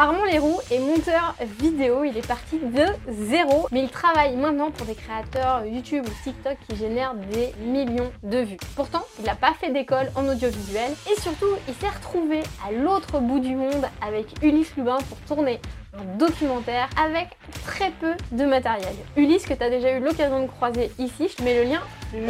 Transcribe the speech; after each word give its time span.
Armand 0.00 0.24
Leroux 0.24 0.58
est 0.70 0.78
monteur 0.78 1.34
vidéo, 1.60 2.04
il 2.04 2.16
est 2.16 2.26
parti 2.26 2.58
de 2.58 2.86
zéro, 3.26 3.68
mais 3.70 3.82
il 3.82 3.90
travaille 3.90 4.34
maintenant 4.34 4.70
pour 4.70 4.86
des 4.86 4.94
créateurs 4.94 5.66
YouTube 5.66 6.06
ou 6.08 6.24
TikTok 6.24 6.56
qui 6.66 6.76
génèrent 6.76 7.12
des 7.14 7.52
millions 7.62 8.10
de 8.22 8.38
vues. 8.38 8.56
Pourtant, 8.76 9.02
il 9.18 9.26
n'a 9.26 9.34
pas 9.34 9.52
fait 9.52 9.70
d'école 9.70 10.10
en 10.14 10.26
audiovisuel 10.26 10.92
et 11.12 11.20
surtout, 11.20 11.54
il 11.68 11.74
s'est 11.74 11.90
retrouvé 11.90 12.40
à 12.66 12.72
l'autre 12.72 13.20
bout 13.20 13.40
du 13.40 13.54
monde 13.54 13.84
avec 14.00 14.42
Ulysse 14.42 14.74
Lubin 14.78 14.96
pour 15.06 15.18
tourner 15.28 15.60
un 15.92 16.16
documentaire 16.16 16.88
avec 16.98 17.36
très 17.66 17.90
peu 17.90 18.14
de 18.32 18.46
matériel. 18.46 18.94
Ulysse 19.18 19.44
que 19.44 19.52
tu 19.52 19.62
as 19.62 19.68
déjà 19.68 19.92
eu 19.92 20.00
l'occasion 20.00 20.40
de 20.40 20.46
croiser 20.46 20.90
ici, 20.98 21.28
je 21.28 21.36
te 21.36 21.42
mets 21.42 21.62
le 21.62 21.68
lien 21.68 21.82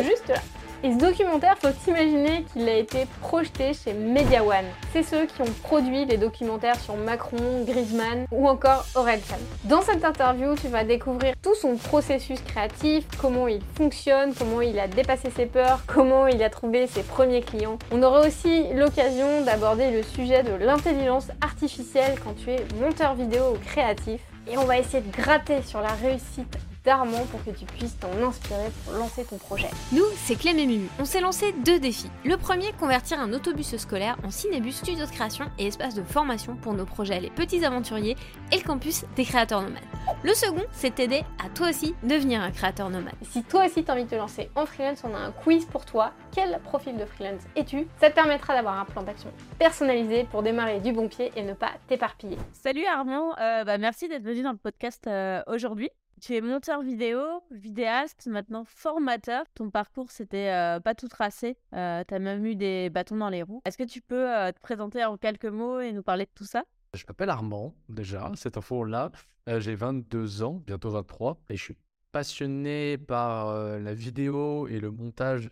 juste 0.02 0.26
là. 0.26 0.40
Et 0.82 0.92
ce 0.92 0.96
documentaire, 0.96 1.58
faut 1.58 1.68
s'imaginer 1.84 2.44
qu'il 2.44 2.66
a 2.66 2.74
été 2.74 3.04
projeté 3.20 3.74
chez 3.74 3.92
Media 3.92 4.42
One. 4.42 4.64
C'est 4.94 5.02
ceux 5.02 5.26
qui 5.26 5.42
ont 5.42 5.52
produit 5.62 6.06
les 6.06 6.16
documentaires 6.16 6.80
sur 6.80 6.96
Macron, 6.96 7.64
Griezmann 7.66 8.24
ou 8.32 8.48
encore 8.48 8.86
Orelsan. 8.94 9.36
Dans 9.64 9.82
cette 9.82 10.02
interview, 10.06 10.54
tu 10.54 10.68
vas 10.68 10.84
découvrir 10.84 11.34
tout 11.42 11.54
son 11.54 11.76
processus 11.76 12.40
créatif, 12.40 13.04
comment 13.20 13.46
il 13.46 13.60
fonctionne, 13.74 14.32
comment 14.32 14.62
il 14.62 14.80
a 14.80 14.88
dépassé 14.88 15.28
ses 15.28 15.44
peurs, 15.44 15.82
comment 15.86 16.26
il 16.26 16.42
a 16.42 16.48
trouvé 16.48 16.86
ses 16.86 17.02
premiers 17.02 17.42
clients. 17.42 17.78
On 17.92 18.02
aura 18.02 18.26
aussi 18.26 18.72
l'occasion 18.72 19.44
d'aborder 19.44 19.90
le 19.90 20.02
sujet 20.02 20.42
de 20.42 20.54
l'intelligence 20.64 21.28
artificielle 21.42 22.18
quand 22.24 22.32
tu 22.42 22.52
es 22.52 22.64
monteur 22.80 23.14
vidéo 23.14 23.54
ou 23.54 23.58
créatif. 23.66 24.22
Et 24.50 24.56
on 24.56 24.64
va 24.64 24.78
essayer 24.78 25.02
de 25.02 25.12
gratter 25.12 25.60
sur 25.62 25.82
la 25.82 25.92
réussite 25.92 26.56
d'Armand 26.84 27.26
pour 27.26 27.44
que 27.44 27.50
tu 27.50 27.64
puisses 27.64 27.98
t'en 27.98 28.12
inspirer 28.26 28.70
pour 28.84 28.94
lancer 28.94 29.24
ton 29.24 29.36
projet. 29.38 29.68
Nous, 29.92 30.04
c'est 30.16 30.36
Clem 30.36 30.58
et 30.58 30.66
Mimu. 30.66 30.88
On 30.98 31.04
s'est 31.04 31.20
lancé 31.20 31.52
deux 31.64 31.78
défis. 31.78 32.10
Le 32.24 32.36
premier, 32.36 32.72
convertir 32.72 33.20
un 33.20 33.32
autobus 33.32 33.76
scolaire 33.76 34.16
en 34.24 34.30
cinébus 34.30 34.72
studio 34.72 35.04
de 35.04 35.10
création 35.10 35.46
et 35.58 35.66
espace 35.66 35.94
de 35.94 36.02
formation 36.02 36.56
pour 36.56 36.74
nos 36.74 36.86
projets 36.86 37.20
Les 37.20 37.30
Petits 37.30 37.64
Aventuriers 37.64 38.16
et 38.52 38.56
le 38.56 38.62
campus 38.62 39.04
des 39.16 39.24
créateurs 39.24 39.62
nomades. 39.62 39.82
Le 40.22 40.34
second, 40.34 40.64
c'est 40.72 40.94
t'aider 40.94 41.22
à 41.44 41.48
toi 41.50 41.68
aussi 41.68 41.94
devenir 42.02 42.42
un 42.42 42.50
créateur 42.50 42.90
nomade. 42.90 43.14
Si 43.22 43.42
toi 43.44 43.66
aussi 43.66 43.84
t'as 43.84 43.94
envie 43.94 44.04
de 44.04 44.10
te 44.10 44.14
lancer 44.14 44.50
en 44.54 44.66
freelance, 44.66 45.02
on 45.04 45.14
a 45.14 45.18
un 45.18 45.32
quiz 45.32 45.64
pour 45.66 45.84
toi. 45.84 46.12
Quel 46.32 46.58
profil 46.60 46.96
de 46.96 47.04
freelance 47.04 47.42
es-tu? 47.56 47.86
Ça 48.00 48.10
te 48.10 48.14
permettra 48.14 48.54
d'avoir 48.54 48.78
un 48.78 48.84
plan 48.84 49.02
d'action 49.02 49.32
personnalisé 49.58 50.24
pour 50.24 50.42
démarrer 50.42 50.80
du 50.80 50.92
bon 50.92 51.08
pied 51.08 51.32
et 51.36 51.42
ne 51.42 51.52
pas 51.52 51.72
t'éparpiller. 51.88 52.36
Salut 52.52 52.84
Armand, 52.86 53.34
euh, 53.38 53.64
bah, 53.64 53.78
merci 53.78 54.08
d'être 54.08 54.22
venu 54.22 54.42
dans 54.42 54.52
le 54.52 54.58
podcast 54.58 55.06
euh, 55.06 55.42
aujourd'hui. 55.46 55.90
Tu 56.20 56.34
es 56.34 56.42
monteur 56.42 56.82
vidéo, 56.82 57.20
vidéaste, 57.50 58.26
maintenant 58.26 58.64
formateur. 58.66 59.44
Ton 59.54 59.70
parcours, 59.70 60.10
c'était 60.10 60.50
euh, 60.50 60.78
pas 60.78 60.94
tout 60.94 61.08
tracé. 61.08 61.56
Euh, 61.74 62.04
tu 62.06 62.12
as 62.12 62.18
même 62.18 62.44
eu 62.44 62.56
des 62.56 62.90
bâtons 62.90 63.16
dans 63.16 63.30
les 63.30 63.42
roues. 63.42 63.62
Est-ce 63.64 63.78
que 63.78 63.84
tu 63.84 64.02
peux 64.02 64.30
euh, 64.30 64.52
te 64.52 64.60
présenter 64.60 65.02
en 65.02 65.16
quelques 65.16 65.46
mots 65.46 65.80
et 65.80 65.92
nous 65.92 66.02
parler 66.02 66.26
de 66.26 66.30
tout 66.34 66.44
ça? 66.44 66.64
Je 66.92 67.04
m'appelle 67.08 67.30
Armand, 67.30 67.74
déjà, 67.88 68.30
cette 68.34 68.58
info-là. 68.58 69.12
J'ai 69.46 69.74
22 69.74 70.42
ans, 70.42 70.62
bientôt 70.66 70.90
23, 70.90 71.40
et 71.48 71.56
je 71.56 71.62
suis 71.62 71.76
passionné 72.12 72.98
par 72.98 73.54
la 73.78 73.94
vidéo 73.94 74.68
et 74.68 74.78
le 74.78 74.90
montage 74.90 75.48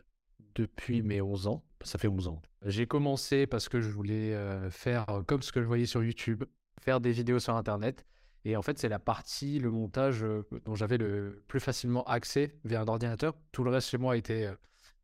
depuis 0.54 1.02
mes 1.02 1.20
11 1.20 1.46
ans. 1.46 1.64
Ça 1.82 1.96
fait 1.98 2.08
11 2.08 2.28
ans. 2.28 2.42
J'ai 2.66 2.86
commencé 2.86 3.46
parce 3.46 3.68
que 3.68 3.80
je 3.80 3.88
voulais 3.88 4.36
faire 4.70 5.06
comme 5.26 5.42
ce 5.42 5.50
que 5.52 5.62
je 5.62 5.66
voyais 5.66 5.86
sur 5.86 6.04
YouTube, 6.04 6.44
faire 6.80 7.00
des 7.00 7.12
vidéos 7.12 7.38
sur 7.38 7.56
Internet. 7.56 8.04
Et 8.44 8.56
en 8.56 8.62
fait, 8.62 8.78
c'est 8.78 8.88
la 8.88 8.98
partie, 8.98 9.58
le 9.58 9.70
montage 9.70 10.24
dont 10.64 10.74
j'avais 10.74 10.96
le 10.96 11.42
plus 11.48 11.60
facilement 11.60 12.04
accès 12.04 12.54
via 12.64 12.80
un 12.80 12.86
ordinateur. 12.86 13.34
Tout 13.52 13.64
le 13.64 13.70
reste 13.70 13.88
chez 13.88 13.98
moi 13.98 14.16
était 14.16 14.48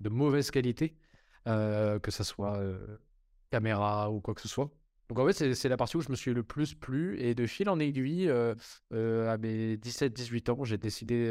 de 0.00 0.08
mauvaise 0.08 0.50
qualité, 0.50 0.96
que 1.44 2.10
ce 2.10 2.24
soit 2.24 2.60
caméra 3.50 4.10
ou 4.10 4.20
quoi 4.20 4.34
que 4.34 4.40
ce 4.40 4.48
soit. 4.48 4.70
Donc 5.08 5.18
en 5.18 5.26
fait, 5.26 5.54
c'est 5.54 5.68
la 5.68 5.76
partie 5.76 5.96
où 5.98 6.00
je 6.00 6.10
me 6.10 6.16
suis 6.16 6.32
le 6.32 6.42
plus 6.42 6.74
plu. 6.74 7.20
Et 7.20 7.34
de 7.34 7.46
fil 7.46 7.68
en 7.68 7.78
aiguille, 7.78 8.30
à 8.30 9.36
mes 9.38 9.76
17-18 9.76 10.50
ans, 10.50 10.64
j'ai 10.64 10.78
décidé 10.78 11.26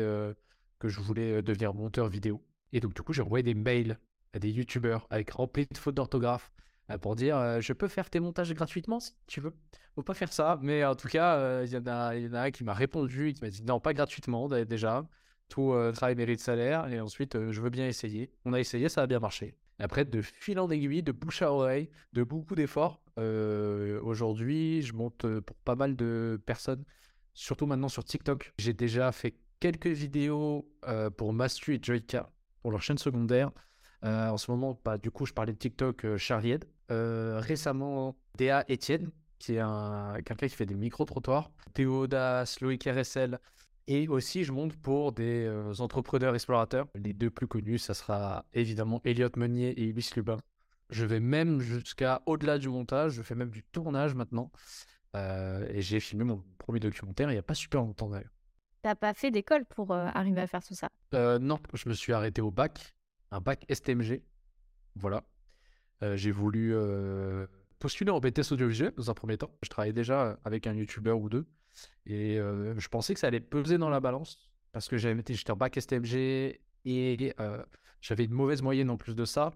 que 0.79 0.87
je 0.89 0.99
voulais 0.99 1.41
devenir 1.41 1.73
monteur 1.73 2.07
vidéo. 2.09 2.43
Et 2.73 2.79
donc 2.79 2.93
du 2.93 3.01
coup, 3.01 3.13
j'ai 3.13 3.21
envoyé 3.21 3.43
des 3.43 3.55
mails 3.55 3.97
à 4.33 4.39
des 4.39 4.49
youtubeurs 4.49 5.07
avec 5.09 5.31
remplis 5.31 5.67
de 5.71 5.77
fautes 5.77 5.95
d'orthographe 5.95 6.51
pour 7.01 7.15
dire 7.15 7.61
je 7.61 7.73
peux 7.73 7.87
faire 7.87 8.09
tes 8.09 8.19
montages 8.19 8.53
gratuitement 8.53 8.99
si 8.99 9.13
tu 9.27 9.41
veux. 9.41 9.53
Faut 9.95 10.03
pas 10.03 10.13
faire 10.13 10.33
ça, 10.33 10.59
mais 10.61 10.83
en 10.83 10.95
tout 10.95 11.07
cas, 11.07 11.63
il 11.63 11.71
y, 11.71 11.77
en 11.77 11.85
a, 11.85 12.15
y 12.15 12.27
en 12.27 12.33
a 12.33 12.41
un 12.41 12.51
qui 12.51 12.63
m'a 12.63 12.73
répondu, 12.73 13.33
qui 13.33 13.41
m'a 13.43 13.49
dit 13.49 13.63
non, 13.63 13.79
pas 13.79 13.93
gratuitement 13.93 14.47
déjà. 14.49 15.07
Tout 15.49 15.75
travail 15.93 16.15
mérite 16.15 16.39
salaire, 16.39 16.87
et 16.91 16.99
ensuite, 16.99 17.37
je 17.51 17.61
veux 17.61 17.69
bien 17.69 17.87
essayer. 17.87 18.31
On 18.45 18.53
a 18.53 18.59
essayé, 18.59 18.89
ça 18.89 19.03
a 19.03 19.07
bien 19.07 19.19
marché. 19.19 19.55
après, 19.79 20.05
de 20.05 20.21
fil 20.21 20.59
en 20.59 20.69
aiguille, 20.69 21.03
de 21.03 21.11
bouche 21.11 21.41
à 21.41 21.51
oreille, 21.51 21.89
de 22.13 22.23
beaucoup 22.23 22.55
d'efforts, 22.55 23.01
aujourd'hui, 23.17 24.81
je 24.81 24.93
monte 24.93 25.27
pour 25.41 25.55
pas 25.57 25.75
mal 25.75 25.95
de 25.95 26.41
personnes, 26.45 26.83
surtout 27.33 27.65
maintenant 27.65 27.89
sur 27.89 28.03
TikTok. 28.03 28.53
J'ai 28.57 28.73
déjà 28.73 29.11
fait 29.11 29.35
quelques 29.59 29.87
vidéos 29.87 30.67
pour 31.17 31.33
Mastu 31.33 31.75
et 31.75 31.79
Joyka 31.81 32.31
pour 32.61 32.71
leur 32.71 32.81
chaîne 32.81 32.97
secondaire. 32.97 33.51
En 34.03 34.37
ce 34.37 34.51
moment, 34.51 34.79
bah, 34.83 34.97
du 34.97 35.11
coup, 35.11 35.25
je 35.25 35.33
parlais 35.33 35.53
de 35.53 35.57
TikTok, 35.57 36.05
euh, 36.05 36.17
Charlied. 36.17 36.65
récemment, 36.89 38.15
Déa 38.37 38.65
Etienne, 38.69 39.11
qui 39.39 39.55
est 39.55 39.59
un, 39.59 40.15
quelqu'un 40.25 40.47
qui 40.47 40.55
fait 40.55 40.65
des 40.65 40.75
micro-trottoirs. 40.75 41.51
Théo 41.73 42.07
Das, 42.07 42.59
Loïc 42.61 42.83
RSL. 42.83 43.39
Et 43.87 44.07
aussi, 44.07 44.43
je 44.43 44.51
monte 44.53 44.75
pour 44.77 45.11
des 45.11 45.45
euh, 45.45 45.73
entrepreneurs 45.79 46.33
explorateurs. 46.33 46.87
Les 46.95 47.11
deux 47.13 47.29
plus 47.29 47.47
connus, 47.47 47.79
ça 47.79 47.93
sera 47.93 48.45
évidemment 48.53 49.01
Elliot 49.03 49.29
Meunier 49.35 49.71
et 49.71 49.83
Ulysse 49.83 50.15
Lubin. 50.15 50.37
Je 50.89 51.05
vais 51.05 51.19
même 51.19 51.59
jusqu'à 51.59 52.21
au-delà 52.25 52.57
du 52.57 52.69
montage, 52.69 53.13
je 53.13 53.21
fais 53.21 53.35
même 53.35 53.49
du 53.49 53.63
tournage 53.63 54.15
maintenant. 54.15 54.51
Euh, 55.15 55.67
et 55.69 55.81
j'ai 55.81 55.99
filmé 55.99 56.23
mon 56.23 56.41
premier 56.57 56.79
documentaire 56.79 57.29
il 57.29 57.33
n'y 57.33 57.39
a 57.39 57.43
pas 57.43 57.53
super 57.53 57.81
longtemps 57.81 58.09
d'ailleurs. 58.09 58.31
T'as 58.81 58.95
pas 58.95 59.13
fait 59.13 59.31
d'école 59.31 59.65
pour 59.65 59.91
euh, 59.91 60.07
arriver 60.13 60.41
à 60.41 60.47
faire 60.47 60.63
tout 60.63 60.73
ça? 60.73 60.89
Non, 61.11 61.59
je 61.73 61.89
me 61.89 61.93
suis 61.93 62.13
arrêté 62.13 62.41
au 62.41 62.51
bac, 62.51 62.95
un 63.33 63.41
bac 63.41 63.65
STMG. 63.69 64.21
Voilà. 64.95 65.23
j'ai 66.15 66.31
voulu 66.31 66.75
postulé 67.79 68.11
en 68.11 68.19
BTS 68.19 68.51
audiovisuel 68.51 68.93
dans 68.95 69.09
un 69.09 69.13
premier 69.13 69.37
temps. 69.37 69.51
Je 69.63 69.69
travaillais 69.69 69.93
déjà 69.93 70.39
avec 70.45 70.67
un 70.67 70.73
YouTuber 70.73 71.11
ou 71.11 71.29
deux. 71.29 71.45
Et 72.05 72.37
je 72.37 72.87
pensais 72.87 73.13
que 73.13 73.19
ça 73.19 73.27
allait 73.27 73.39
peser 73.39 73.77
dans 73.77 73.89
la 73.89 73.99
balance 73.99 74.51
parce 74.71 74.87
que 74.87 74.97
j'avais 74.97 75.21
j'étais 75.27 75.51
en 75.51 75.55
bac 75.55 75.79
STMG 75.79 76.59
et 76.85 77.33
j'avais 78.01 78.25
une 78.25 78.33
mauvaise 78.33 78.61
moyenne 78.61 78.89
en 78.89 78.97
plus 78.97 79.15
de 79.15 79.25
ça. 79.25 79.51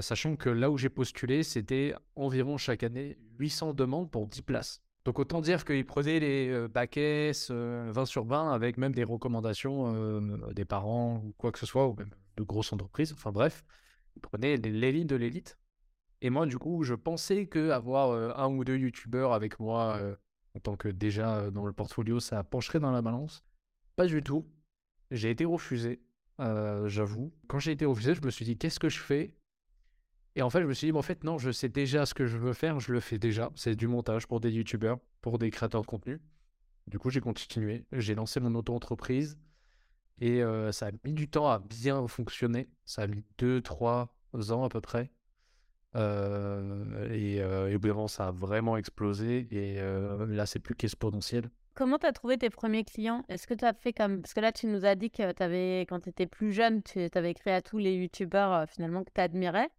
sachant 0.00 0.36
que 0.36 0.48
là 0.48 0.70
où 0.70 0.78
j'ai 0.78 0.90
postulé, 0.90 1.42
c'était 1.42 1.94
environ 2.14 2.56
chaque 2.56 2.84
année 2.84 3.18
800 3.38 3.74
demandes 3.74 4.10
pour 4.10 4.28
10 4.28 4.42
places. 4.42 4.82
Donc 5.04 5.18
autant 5.18 5.40
dire 5.40 5.64
qu'ils 5.64 5.84
prenaient 5.84 6.20
les 6.20 6.68
bac 6.68 6.96
S 6.96 7.50
20 7.50 8.04
sur 8.04 8.24
20 8.24 8.52
avec 8.52 8.76
même 8.76 8.92
des 8.92 9.04
recommandations 9.04 10.20
des 10.52 10.64
parents 10.64 11.22
ou 11.24 11.34
quoi 11.38 11.50
que 11.50 11.58
ce 11.58 11.66
soit, 11.66 11.88
ou 11.88 11.94
même 11.94 12.10
de 12.36 12.42
grosses 12.44 12.72
entreprises. 12.72 13.12
Enfin 13.12 13.32
bref, 13.32 13.64
ils 14.16 14.20
prenaient 14.20 14.56
l'élite 14.56 15.08
de 15.08 15.16
l'élite. 15.16 15.58
Et 16.20 16.30
moi, 16.30 16.46
du 16.46 16.56
coup, 16.56 16.84
je 16.84 16.94
pensais 16.94 17.46
qu'avoir 17.46 18.38
un 18.38 18.48
ou 18.54 18.62
deux 18.64 18.76
youtubeurs 18.76 19.32
avec 19.32 19.58
moi, 19.58 19.98
en 20.54 20.60
tant 20.60 20.76
que 20.76 20.86
déjà 20.86 21.50
dans 21.50 21.66
le 21.66 21.72
portfolio, 21.72 22.20
ça 22.20 22.44
pencherait 22.44 22.78
dans 22.78 22.92
la 22.92 23.02
balance. 23.02 23.44
Pas 23.96 24.06
du 24.06 24.22
tout. 24.22 24.46
J'ai 25.10 25.30
été 25.30 25.44
refusé, 25.44 26.00
j'avoue. 26.38 27.34
Quand 27.48 27.58
j'ai 27.58 27.72
été 27.72 27.84
refusé, 27.84 28.14
je 28.14 28.22
me 28.22 28.30
suis 28.30 28.44
dit, 28.44 28.56
qu'est-ce 28.56 28.78
que 28.78 28.88
je 28.88 29.00
fais? 29.00 29.34
Et 30.34 30.42
en 30.42 30.50
fait, 30.50 30.62
je 30.62 30.66
me 30.66 30.72
suis 30.72 30.90
dit, 30.90 30.96
en 30.96 31.02
fait, 31.02 31.24
non, 31.24 31.38
je 31.38 31.50
sais 31.50 31.68
déjà 31.68 32.06
ce 32.06 32.14
que 32.14 32.26
je 32.26 32.38
veux 32.38 32.52
faire, 32.52 32.80
je 32.80 32.92
le 32.92 33.00
fais 33.00 33.18
déjà. 33.18 33.50
C'est 33.54 33.76
du 33.76 33.86
montage 33.86 34.26
pour 34.26 34.40
des 34.40 34.50
youtubeurs, 34.50 34.98
pour 35.20 35.38
des 35.38 35.50
créateurs 35.50 35.82
de 35.82 35.86
contenu. 35.86 36.20
Du 36.86 36.98
coup, 36.98 37.10
j'ai 37.10 37.20
continué. 37.20 37.84
J'ai 37.92 38.14
lancé 38.14 38.40
mon 38.40 38.54
auto-entreprise. 38.54 39.38
Et 40.20 40.42
ça 40.70 40.86
a 40.86 40.90
mis 41.04 41.12
du 41.12 41.28
temps 41.28 41.50
à 41.50 41.58
bien 41.58 42.06
fonctionner. 42.06 42.68
Ça 42.84 43.02
a 43.02 43.06
mis 43.06 43.24
2-3 43.38 44.08
ans 44.52 44.64
à 44.64 44.68
peu 44.68 44.80
près. 44.80 45.10
Euh, 45.94 47.12
et, 47.12 47.40
euh, 47.40 48.08
ça 48.08 48.28
a 48.28 48.30
vraiment 48.30 48.76
explosé. 48.76 49.46
Et 49.50 49.80
euh, 49.80 50.26
là, 50.26 50.46
c'est 50.46 50.58
plus 50.58 50.74
qu'exponentiel. 50.74 51.50
Comment 51.74 51.98
tu 51.98 52.06
as 52.06 52.12
trouvé 52.12 52.36
tes 52.36 52.50
premiers 52.50 52.84
clients? 52.84 53.24
Est-ce 53.28 53.46
que 53.46 53.54
tu 53.54 53.64
as 53.64 53.72
fait 53.72 53.92
comme. 53.92 54.20
Parce 54.20 54.34
que 54.34 54.40
là, 54.40 54.52
tu 54.52 54.66
nous 54.66 54.84
as 54.84 54.94
dit 54.94 55.10
que 55.10 55.22
avais, 55.42 55.80
quand 55.82 56.00
tu 56.00 56.10
étais 56.10 56.26
plus 56.26 56.52
jeune, 56.52 56.82
tu 56.82 57.08
avais 57.14 57.34
créé 57.34 57.54
à 57.54 57.62
tous 57.62 57.78
les 57.78 57.94
youtubeurs 57.94 58.68
finalement 58.68 59.04
que 59.04 59.10
tu 59.14 59.20
admirais. 59.20 59.70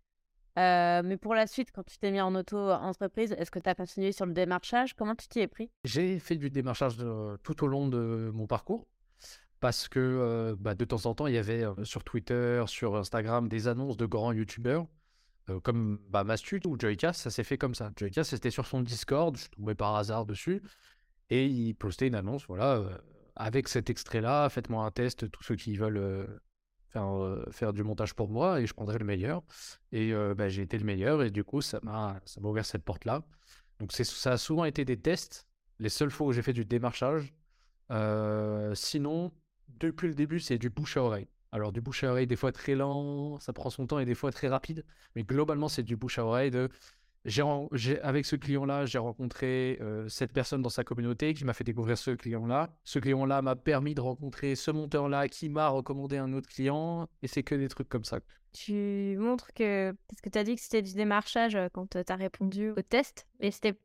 Mais 0.55 1.17
pour 1.17 1.35
la 1.35 1.47
suite, 1.47 1.71
quand 1.71 1.83
tu 1.83 1.97
t'es 1.97 2.11
mis 2.11 2.21
en 2.21 2.35
auto-entreprise, 2.35 3.33
est-ce 3.38 3.51
que 3.51 3.59
tu 3.59 3.69
as 3.69 3.75
continué 3.75 4.11
sur 4.11 4.25
le 4.25 4.33
démarchage? 4.33 4.94
Comment 4.94 5.15
tu 5.15 5.27
t'y 5.27 5.39
es 5.39 5.47
pris? 5.47 5.71
J'ai 5.83 6.19
fait 6.19 6.35
du 6.35 6.50
démarchage 6.50 6.97
tout 7.44 7.63
au 7.63 7.67
long 7.67 7.88
de 7.88 8.31
mon 8.33 8.47
parcours 8.47 8.88
parce 9.59 9.88
que 9.88 10.55
bah, 10.59 10.75
de 10.75 10.85
temps 10.85 11.05
en 11.05 11.15
temps, 11.15 11.27
il 11.27 11.33
y 11.35 11.38
avait 11.38 11.63
sur 11.83 12.03
Twitter, 12.03 12.63
sur 12.67 12.95
Instagram, 12.97 13.47
des 13.47 13.67
annonces 13.67 13.97
de 13.97 14.05
grands 14.05 14.33
youtubeurs 14.33 14.88
comme 15.61 16.00
bah, 16.09 16.23
ou 16.65 16.79
Joycast, 16.79 17.21
ça 17.21 17.29
s'est 17.29 17.44
fait 17.44 17.57
comme 17.57 17.75
ça. 17.75 17.91
Joycast, 17.97 18.29
c'était 18.29 18.51
sur 18.51 18.65
son 18.65 18.81
Discord, 18.81 19.35
je 19.38 19.50
tombais 19.50 19.75
par 19.75 19.95
hasard 19.95 20.25
dessus, 20.25 20.61
et 21.29 21.45
il 21.45 21.73
postait 21.73 22.07
une 22.07 22.15
annonce, 22.15 22.45
voilà, 22.47 22.81
avec 23.35 23.67
cet 23.67 23.89
extrait-là, 23.89 24.47
faites-moi 24.50 24.85
un 24.85 24.91
test, 24.91 25.29
tous 25.31 25.44
ceux 25.44 25.55
qui 25.55 25.75
veulent 25.75 26.39
faire, 26.93 27.45
faire 27.51 27.73
du 27.73 27.83
montage 27.83 28.13
pour 28.13 28.29
moi, 28.29 28.61
et 28.61 28.65
je 28.65 28.73
prendrai 28.73 28.97
le 28.97 29.05
meilleur. 29.05 29.43
Et 29.91 30.13
bah, 30.37 30.47
j'ai 30.47 30.61
été 30.61 30.77
le 30.77 30.85
meilleur, 30.85 31.23
et 31.23 31.31
du 31.31 31.43
coup, 31.43 31.61
ça 31.61 31.79
m'a 31.83 32.21
ouvert 32.41 32.65
cette 32.65 32.83
porte-là. 32.83 33.23
Donc 33.79 33.91
ça 33.91 34.31
a 34.31 34.37
souvent 34.37 34.65
été 34.65 34.85
des 34.85 34.97
tests, 34.97 35.45
les 35.79 35.89
seules 35.89 36.11
fois 36.11 36.27
où 36.27 36.31
j'ai 36.31 36.41
fait 36.41 36.53
du 36.53 36.63
démarchage. 36.63 37.33
Euh, 37.91 38.73
sinon, 38.75 39.31
depuis 39.67 40.07
le 40.07 40.15
début, 40.15 40.39
c'est 40.39 40.57
du 40.57 40.69
bouche 40.69 40.97
à 40.97 41.03
oreille. 41.03 41.27
Alors, 41.51 41.71
du 41.71 41.81
bouche 41.81 42.03
à 42.03 42.11
oreille, 42.11 42.27
des 42.27 42.35
fois 42.35 42.51
très 42.51 42.75
lent, 42.75 43.39
ça 43.39 43.53
prend 43.53 43.69
son 43.69 43.85
temps 43.85 43.99
et 43.99 44.05
des 44.05 44.15
fois 44.15 44.31
très 44.31 44.47
rapide. 44.47 44.85
Mais 45.15 45.23
globalement, 45.23 45.67
c'est 45.67 45.83
du 45.83 45.95
bouche 45.95 46.17
à 46.17 46.25
oreille 46.25 46.49
de 46.49 46.69
j'ai, 47.25 48.01
avec 48.01 48.25
ce 48.25 48.35
client-là, 48.35 48.85
j'ai 48.85 48.97
rencontré 48.97 49.77
euh, 49.81 50.07
cette 50.09 50.33
personne 50.33 50.61
dans 50.61 50.69
sa 50.69 50.83
communauté 50.83 51.33
qui 51.33 51.45
m'a 51.45 51.53
fait 51.53 51.63
découvrir 51.63 51.97
ce 51.97 52.11
client-là. 52.11 52.69
Ce 52.83 52.99
client-là 52.99 53.41
m'a 53.41 53.55
permis 53.55 53.95
de 53.95 54.01
rencontrer 54.01 54.55
ce 54.55 54.71
monteur-là 54.71 55.29
qui 55.29 55.49
m'a 55.49 55.69
recommandé 55.69 56.17
un 56.17 56.33
autre 56.33 56.49
client. 56.49 57.07
Et 57.21 57.27
c'est 57.27 57.43
que 57.43 57.55
des 57.55 57.69
trucs 57.69 57.87
comme 57.87 58.03
ça. 58.03 58.19
Tu 58.51 59.15
montres 59.17 59.53
que. 59.53 59.95
Parce 60.09 60.21
que 60.21 60.29
tu 60.29 60.37
as 60.37 60.43
dit 60.43 60.55
que 60.55 60.61
c'était 60.61 60.81
du 60.81 60.93
démarchage 60.93 61.55
euh, 61.55 61.69
quand 61.71 61.89
tu 61.89 61.97
as 61.97 62.15
répondu 62.15 62.71
au 62.71 62.81
test. 62.81 63.25
Mais 63.39 63.51
c'était 63.51 63.77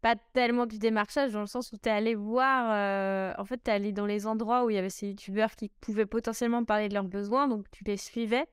pas 0.00 0.14
tellement 0.32 0.66
du 0.66 0.78
démarchage 0.78 1.32
dans 1.32 1.40
le 1.40 1.46
sens 1.46 1.72
où 1.72 1.78
tu 1.78 1.88
es 1.88 1.92
allé 1.92 2.14
voir. 2.14 2.70
Euh, 2.70 3.32
en 3.38 3.44
fait, 3.44 3.60
tu 3.62 3.70
es 3.70 3.74
allé 3.74 3.92
dans 3.92 4.06
les 4.06 4.26
endroits 4.26 4.64
où 4.64 4.70
il 4.70 4.76
y 4.76 4.78
avait 4.78 4.90
ces 4.90 5.08
youtubeurs 5.08 5.56
qui 5.56 5.70
pouvaient 5.80 6.06
potentiellement 6.06 6.64
parler 6.64 6.88
de 6.88 6.94
leurs 6.94 7.04
besoins. 7.04 7.48
Donc 7.48 7.66
tu 7.70 7.82
les 7.84 7.96
suivais 7.96 8.46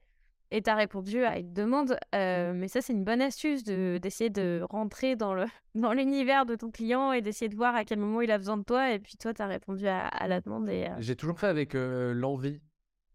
et 0.51 0.61
tu 0.61 0.69
as 0.69 0.75
répondu 0.75 1.23
à 1.23 1.39
une 1.39 1.53
demande. 1.53 1.97
Euh, 2.13 2.53
mais 2.53 2.67
ça, 2.67 2.81
c'est 2.81 2.93
une 2.93 3.05
bonne 3.05 3.21
astuce 3.21 3.63
d'essayer 3.63 4.29
de, 4.29 4.61
rentrer 4.69 5.15
dans 5.15 5.33
le 5.33 5.45
dans 5.75 5.93
l'univers 5.93 6.45
de 6.45 6.55
ton 6.55 6.69
client 6.69 7.13
et 7.13 7.21
d'essayer 7.21 7.47
de 7.47 7.55
voir 7.55 7.73
à 7.73 7.85
quel 7.85 7.99
moment 7.99 8.21
il 8.21 8.29
a 8.31 8.37
besoin 8.37 8.57
de 8.57 8.63
toi. 8.63 8.91
Et 8.91 8.99
puis 8.99 9.15
toi, 9.17 9.33
tu 9.33 9.41
as 9.41 9.47
répondu 9.47 9.87
à, 9.87 10.27
la 10.27 10.41
demande. 10.41 10.69
Et, 10.69 10.87
euh 10.87 10.95
J'ai 10.99 11.15
toujours 11.15 11.39
fait 11.39 11.47
avec 11.47 11.73
euh, 11.73 12.13
l'envie 12.13 12.61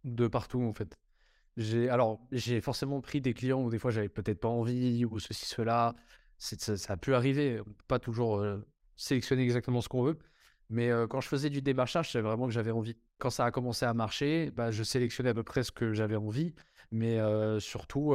de 0.04 0.26
partout, 0.26 0.62
en 0.62 0.72
fait. 0.72 0.96
J'ai 1.58 1.88
alors 1.88 2.20
j'ai 2.32 2.60
forcément 2.60 3.00
pris 3.00 3.22
des 3.22 3.32
clients 3.32 3.62
où 3.62 3.70
des 3.70 3.78
fois 3.78 3.90
j'avais 3.90 4.10
peut-être 4.10 4.40
pas 4.40 4.48
envie 4.48 5.06
ou 5.06 5.18
ceci 5.18 5.46
cela. 5.46 5.94
Ça, 6.38 6.76
ça, 6.76 6.92
a 6.92 6.96
pu 6.98 7.14
arriver. 7.14 7.60
On 7.60 7.64
peut 7.64 7.84
pas 7.88 7.98
toujours 7.98 8.44
sélectionner 8.94 9.42
exactement 9.42 9.80
ce 9.80 9.88
qu'on 9.88 10.02
veut. 10.02 10.18
Mais 10.68 10.90
quand 11.08 11.22
je 11.22 11.28
faisais 11.28 11.48
du 11.48 11.62
démarchage, 11.62 12.12
c'est 12.12 12.20
vraiment 12.20 12.44
que 12.44 12.52
j'avais 12.52 12.72
envie. 12.72 12.94
Quand 13.16 13.30
ça 13.30 13.46
a 13.46 13.50
commencé 13.50 13.86
à 13.86 13.94
marcher, 13.94 14.50
bah, 14.50 14.70
je 14.70 14.82
sélectionnais 14.82 15.30
à 15.30 15.34
peu 15.34 15.44
près 15.44 15.62
ce 15.62 15.72
que 15.72 15.94
j'avais 15.94 16.16
envie. 16.16 16.54
Mais 16.90 17.18
surtout, 17.60 18.14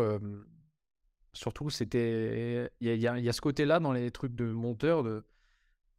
surtout 1.34 1.70
c'était. 1.70 2.72
Il 2.80 2.96
y 2.96 3.08
a, 3.08 3.34
ce 3.34 3.42
côté-là 3.42 3.80
dans 3.80 3.92
les 3.92 4.12
trucs 4.12 4.36
de 4.36 4.46
monteur, 4.46 5.04
de 5.04 5.24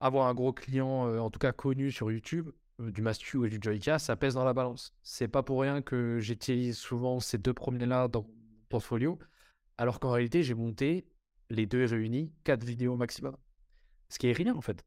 avoir 0.01 0.27
un 0.27 0.35
gros 0.35 0.53
client, 0.53 1.19
en 1.19 1.31
tout 1.31 1.39
cas 1.39 1.53
connu 1.53 1.93
sur 1.93 2.11
YouTube, 2.11 2.51
du 2.79 3.03
Mastu 3.03 3.37
ou 3.37 3.47
du 3.47 3.59
Joyka, 3.61 3.99
ça 3.99 4.17
pèse 4.17 4.35
dans 4.35 4.45
la 4.45 4.53
balance. 4.53 4.95
C'est 5.03 5.29
pas 5.29 5.43
pour 5.43 5.61
rien 5.61 5.83
que 5.83 6.19
j'utilise 6.19 6.77
souvent 6.77 7.21
ces 7.21 7.39
deux 7.39 7.55
premiers-là 7.55 8.09
dans 8.09 8.23
mon 8.23 8.35
portfolio, 8.69 9.19
alors 9.79 10.01
qu'en 10.01 10.11
réalité, 10.11 10.43
j'ai 10.43 10.55
monté 10.55 11.07
les 11.51 11.67
deux 11.67 11.85
réunis, 11.85 12.33
quatre 12.45 12.65
vidéos 12.65 12.97
maximum. 12.97 13.37
Ce 14.09 14.19
qui 14.19 14.27
est 14.29 14.33
rien 14.33 14.55
en 14.55 14.61
fait. 14.61 14.85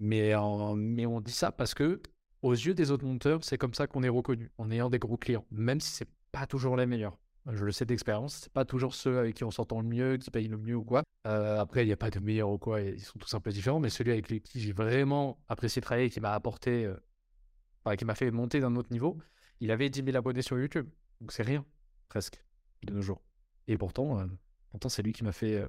mais, 0.00 0.32
mais 0.76 1.06
on 1.06 1.20
dit 1.20 1.32
ça 1.32 1.52
parce 1.52 1.74
que 1.74 2.00
aux 2.42 2.52
yeux 2.52 2.74
des 2.74 2.90
autres 2.90 3.04
monteurs, 3.04 3.44
c'est 3.44 3.58
comme 3.58 3.74
ça 3.74 3.86
qu'on 3.86 4.02
est 4.02 4.08
reconnu, 4.08 4.50
en 4.58 4.70
ayant 4.70 4.90
des 4.90 4.98
gros 4.98 5.16
clients, 5.16 5.46
même 5.50 5.80
si 5.80 5.92
c'est 5.92 6.08
pas 6.32 6.46
toujours 6.46 6.76
les 6.76 6.86
meilleurs. 6.86 7.18
Je 7.46 7.64
le 7.64 7.72
sais 7.72 7.84
d'expérience, 7.84 8.34
c'est 8.44 8.52
pas 8.52 8.64
toujours 8.64 8.94
ceux 8.94 9.18
avec 9.18 9.34
qui 9.34 9.44
on 9.44 9.50
s'entend 9.50 9.80
le 9.80 9.88
mieux, 9.88 10.16
qui 10.16 10.30
payent 10.30 10.48
le 10.48 10.56
mieux 10.56 10.76
ou 10.76 10.84
quoi. 10.84 11.02
Euh, 11.26 11.60
après, 11.60 11.82
il 11.82 11.86
n'y 11.86 11.92
a 11.92 11.96
pas 11.96 12.10
de 12.10 12.20
meilleurs 12.20 12.50
ou 12.50 12.58
quoi, 12.58 12.80
ils 12.80 13.00
sont 13.00 13.18
tous 13.18 13.34
un 13.34 13.40
peu 13.40 13.50
différents, 13.50 13.80
mais 13.80 13.90
celui 13.90 14.12
avec 14.12 14.26
qui 14.44 14.60
j'ai 14.60 14.72
vraiment 14.72 15.38
apprécié 15.48 15.82
travailler, 15.82 16.08
qui 16.08 16.20
m'a 16.20 16.34
apporté, 16.34 16.84
euh, 16.84 17.96
qui 17.96 18.04
m'a 18.04 18.14
fait 18.14 18.30
monter 18.30 18.60
d'un 18.60 18.76
autre 18.76 18.92
niveau, 18.92 19.18
il 19.60 19.72
avait 19.72 19.90
10 19.90 20.04
000 20.04 20.16
abonnés 20.16 20.42
sur 20.42 20.58
YouTube. 20.58 20.88
Donc 21.20 21.32
c'est 21.32 21.42
rien, 21.42 21.64
presque, 22.08 22.42
de 22.84 22.92
nos 22.92 23.02
jours. 23.02 23.22
Et 23.66 23.76
pourtant, 23.76 24.20
euh, 24.20 24.26
pourtant 24.70 24.88
c'est 24.88 25.02
lui 25.02 25.12
qui 25.12 25.24
m'a 25.24 25.32
fait 25.32 25.66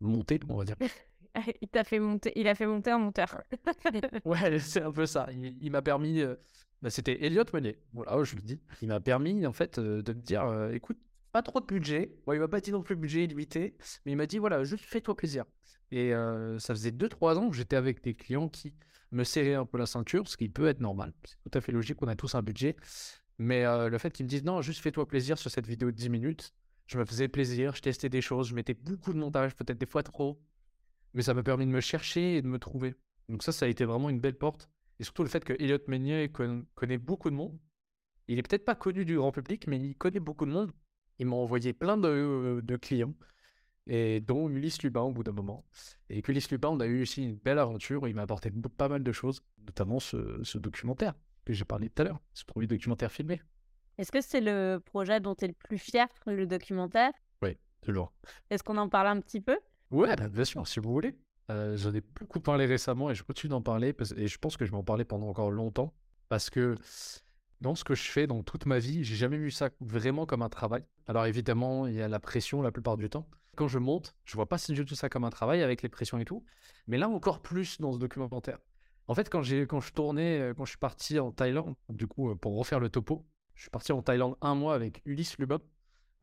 monter, 0.00 0.40
on 0.48 0.56
va 0.56 0.64
dire. 0.64 0.76
il 1.60 1.68
t'a 1.68 1.84
fait 1.84 1.98
monter, 1.98 2.32
il 2.34 2.48
a 2.48 2.54
fait 2.54 2.66
monter 2.66 2.90
un 2.90 2.98
monteur. 2.98 3.42
ouais, 4.24 4.58
c'est 4.58 4.82
un 4.82 4.92
peu 4.92 5.04
ça. 5.04 5.28
Il, 5.32 5.70
m'a 5.70 5.82
permis. 5.82 6.22
Euh, 6.84 6.88
bah, 6.88 6.90
c'était 6.90 7.24
Elliot 7.24 7.44
Menet. 7.52 7.78
Voilà, 7.92 8.22
je 8.24 8.36
le 8.36 8.42
dis. 8.42 8.60
Il 8.82 8.88
m'a 8.88 9.00
permis 9.00 9.46
en 9.46 9.52
fait 9.52 9.78
euh, 9.78 10.02
de 10.02 10.12
me 10.12 10.20
dire, 10.20 10.44
euh, 10.44 10.70
écoute, 10.72 10.98
pas 11.32 11.42
trop 11.42 11.60
de 11.60 11.66
budget. 11.66 12.14
Bon, 12.26 12.32
il 12.32 12.40
m'a 12.40 12.48
pas 12.48 12.60
dit 12.60 12.70
non 12.70 12.82
plus 12.82 12.94
budget 12.94 13.24
illimité, 13.24 13.76
mais 14.04 14.12
il 14.12 14.16
m'a 14.16 14.26
dit 14.26 14.38
voilà, 14.38 14.62
juste 14.64 14.84
fais-toi 14.84 15.16
plaisir. 15.16 15.44
Et 15.90 16.12
ça 16.58 16.74
faisait 16.74 16.90
2-3 16.90 17.36
ans 17.36 17.50
que 17.50 17.56
j'étais 17.56 17.76
avec 17.76 18.02
des 18.02 18.14
clients 18.14 18.48
qui 18.48 18.74
me 19.12 19.22
serraient 19.22 19.54
un 19.54 19.66
peu 19.66 19.78
la 19.78 19.86
ceinture, 19.86 20.26
ce 20.26 20.36
qui 20.36 20.48
peut 20.48 20.66
être 20.66 20.80
normal. 20.80 21.12
C'est 21.24 21.36
tout 21.48 21.56
à 21.56 21.60
fait 21.60 21.70
logique, 21.70 22.02
on 22.02 22.08
a 22.08 22.16
tous 22.16 22.34
un 22.34 22.42
budget. 22.42 22.74
Mais 23.38 23.62
le 23.64 23.98
fait 23.98 24.10
qu'ils 24.10 24.26
me 24.26 24.28
disent 24.28 24.42
non, 24.44 24.60
juste 24.60 24.80
fais-toi 24.80 25.06
plaisir 25.06 25.38
sur 25.38 25.52
cette 25.52 25.68
vidéo 25.68 25.92
de 25.92 25.96
10 25.96 26.08
minutes, 26.08 26.52
je 26.86 26.98
me 26.98 27.04
faisais 27.04 27.28
plaisir, 27.28 27.76
je 27.76 27.82
testais 27.82 28.08
des 28.08 28.20
choses, 28.20 28.48
je 28.48 28.54
mettais 28.54 28.74
beaucoup 28.74 29.12
de 29.12 29.18
montage, 29.18 29.54
peut-être 29.54 29.78
des 29.78 29.86
fois 29.86 30.02
trop 30.02 30.40
mais 31.14 31.22
ça 31.22 31.32
m'a 31.32 31.42
permis 31.42 31.64
de 31.64 31.70
me 31.70 31.80
chercher 31.80 32.36
et 32.36 32.42
de 32.42 32.48
me 32.48 32.58
trouver. 32.58 32.94
Donc 33.28 33.42
ça, 33.42 33.52
ça 33.52 33.66
a 33.66 33.68
été 33.68 33.84
vraiment 33.84 34.10
une 34.10 34.20
belle 34.20 34.36
porte. 34.36 34.68
Et 35.00 35.04
surtout 35.04 35.22
le 35.22 35.28
fait 35.28 35.44
que 35.44 35.52
Elliot 35.54 35.78
Meunier 35.88 36.30
connaît 36.30 36.98
beaucoup 36.98 37.30
de 37.30 37.34
monde. 37.34 37.58
Il 38.28 38.38
est 38.38 38.42
peut-être 38.42 38.64
pas 38.64 38.74
connu 38.74 39.04
du 39.04 39.16
grand 39.16 39.32
public, 39.32 39.66
mais 39.66 39.78
il 39.78 39.94
connaît 39.96 40.20
beaucoup 40.20 40.46
de 40.46 40.50
monde. 40.50 40.72
Il 41.18 41.26
m'a 41.26 41.36
envoyé 41.36 41.72
plein 41.72 41.96
de, 41.96 42.08
euh, 42.08 42.62
de, 42.62 42.76
clients, 42.76 43.14
et 43.86 44.20
dont 44.20 44.48
Ulysse 44.48 44.82
Lubin 44.82 45.02
au 45.02 45.12
bout 45.12 45.22
d'un 45.22 45.32
moment. 45.32 45.64
Et 46.08 46.22
qu'Ulysse 46.22 46.50
Lubin, 46.50 46.70
on 46.70 46.80
a 46.80 46.86
eu 46.86 47.02
aussi 47.02 47.22
une 47.22 47.36
belle 47.36 47.58
aventure 47.58 48.02
où 48.02 48.06
il 48.06 48.14
m'a 48.14 48.22
apporté 48.22 48.50
pas 48.76 48.88
mal 48.88 49.02
de 49.02 49.12
choses, 49.12 49.42
notamment 49.58 50.00
ce, 50.00 50.42
ce 50.42 50.58
documentaire 50.58 51.14
que 51.44 51.52
j'ai 51.52 51.64
parlé 51.64 51.90
tout 51.90 52.02
à 52.02 52.06
l'heure, 52.06 52.20
ce 52.32 52.44
premier 52.44 52.66
documentaire 52.66 53.12
filmé. 53.12 53.40
Est-ce 53.98 54.10
que 54.10 54.20
c'est 54.20 54.40
le 54.40 54.78
projet 54.84 55.20
dont 55.20 55.34
tu 55.34 55.44
es 55.44 55.48
le 55.48 55.54
plus 55.54 55.78
fier, 55.78 56.08
le 56.26 56.46
documentaire? 56.46 57.12
Oui, 57.42 57.56
toujours. 57.80 58.12
Est-ce 58.50 58.64
qu'on 58.64 58.76
en 58.76 58.88
parle 58.88 59.08
un 59.08 59.20
petit 59.20 59.40
peu? 59.40 59.58
Ouais, 59.90 60.16
bah, 60.16 60.28
bien 60.28 60.44
sûr, 60.44 60.66
si 60.66 60.80
vous 60.80 60.90
voulez. 60.90 61.14
Euh, 61.50 61.76
j'en 61.76 61.92
ai 61.94 62.00
beaucoup 62.00 62.40
parlé 62.40 62.64
récemment 62.66 63.10
et 63.10 63.14
je 63.14 63.22
continue 63.22 63.50
d'en 63.50 63.60
parler 63.60 63.94
et 64.16 64.26
je 64.26 64.38
pense 64.38 64.56
que 64.56 64.64
je 64.64 64.70
vais 64.70 64.76
en 64.76 64.84
parler 64.84 65.04
pendant 65.04 65.28
encore 65.28 65.50
longtemps 65.50 65.92
parce 66.28 66.48
que 66.48 66.74
dans 67.60 67.74
ce 67.74 67.84
que 67.84 67.94
je 67.94 68.02
fais, 68.02 68.26
dans 68.26 68.42
toute 68.42 68.66
ma 68.66 68.78
vie, 68.78 69.04
j'ai 69.04 69.14
jamais 69.14 69.36
vu 69.36 69.50
ça 69.50 69.70
vraiment 69.80 70.26
comme 70.26 70.42
un 70.42 70.48
travail. 70.48 70.84
Alors 71.06 71.26
évidemment, 71.26 71.86
il 71.86 71.94
y 71.94 72.02
a 72.02 72.08
la 72.08 72.20
pression 72.20 72.62
la 72.62 72.72
plupart 72.72 72.96
du 72.96 73.10
temps. 73.10 73.28
Quand 73.56 73.68
je 73.68 73.78
monte, 73.78 74.16
je 74.24 74.34
vois 74.34 74.48
pas 74.48 74.58
si 74.58 74.72
du 74.72 74.84
tout 74.84 74.94
ça 74.94 75.08
comme 75.08 75.24
un 75.24 75.30
travail 75.30 75.62
avec 75.62 75.82
les 75.82 75.88
pressions 75.88 76.18
et 76.18 76.24
tout, 76.24 76.44
mais 76.86 76.98
là 76.98 77.08
encore 77.08 77.40
plus 77.40 77.80
dans 77.80 77.92
ce 77.92 77.98
documentaire. 77.98 78.58
En 79.06 79.14
fait, 79.14 79.28
quand 79.28 79.42
j'ai 79.42 79.66
quand 79.66 79.80
je 79.80 79.92
tournais, 79.92 80.40
euh, 80.40 80.54
quand 80.54 80.64
je 80.64 80.70
suis 80.70 80.78
parti 80.78 81.18
en 81.18 81.30
Thaïlande, 81.30 81.74
du 81.90 82.06
coup 82.06 82.30
euh, 82.30 82.34
pour 82.34 82.56
refaire 82.56 82.80
le 82.80 82.88
topo, 82.88 83.26
je 83.54 83.62
suis 83.62 83.70
parti 83.70 83.92
en 83.92 84.02
Thaïlande 84.02 84.36
un 84.40 84.54
mois 84.54 84.74
avec 84.74 85.02
Ulysse 85.04 85.36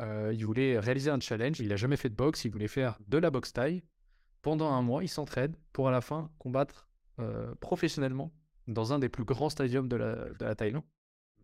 euh, 0.02 0.34
il 0.34 0.46
voulait 0.46 0.80
réaliser 0.80 1.12
un 1.12 1.20
challenge. 1.20 1.60
Il 1.60 1.70
n'a 1.70 1.76
jamais 1.76 1.98
fait 1.98 2.10
de 2.10 2.16
boxe. 2.16 2.44
Il 2.46 2.52
voulait 2.52 2.68
faire 2.68 2.98
de 3.08 3.18
la 3.18 3.30
boxe 3.30 3.54
taille. 3.54 3.84
Pendant 4.42 4.72
un 4.72 4.82
mois, 4.82 5.04
il 5.04 5.08
s'entraide 5.08 5.56
pour 5.74 5.88
à 5.88 5.92
la 5.92 6.02
fin 6.02 6.30
combattre 6.40 6.88
euh, 7.20 7.54
professionnellement 7.60 8.32
dans 8.68 8.94
un 8.94 9.00
des 9.00 9.10
plus 9.10 9.24
grands 9.24 9.50
stadiums 9.50 9.88
de 9.88 9.96
la, 9.96 10.16
de 10.30 10.54
Thaïlande. 10.54 10.84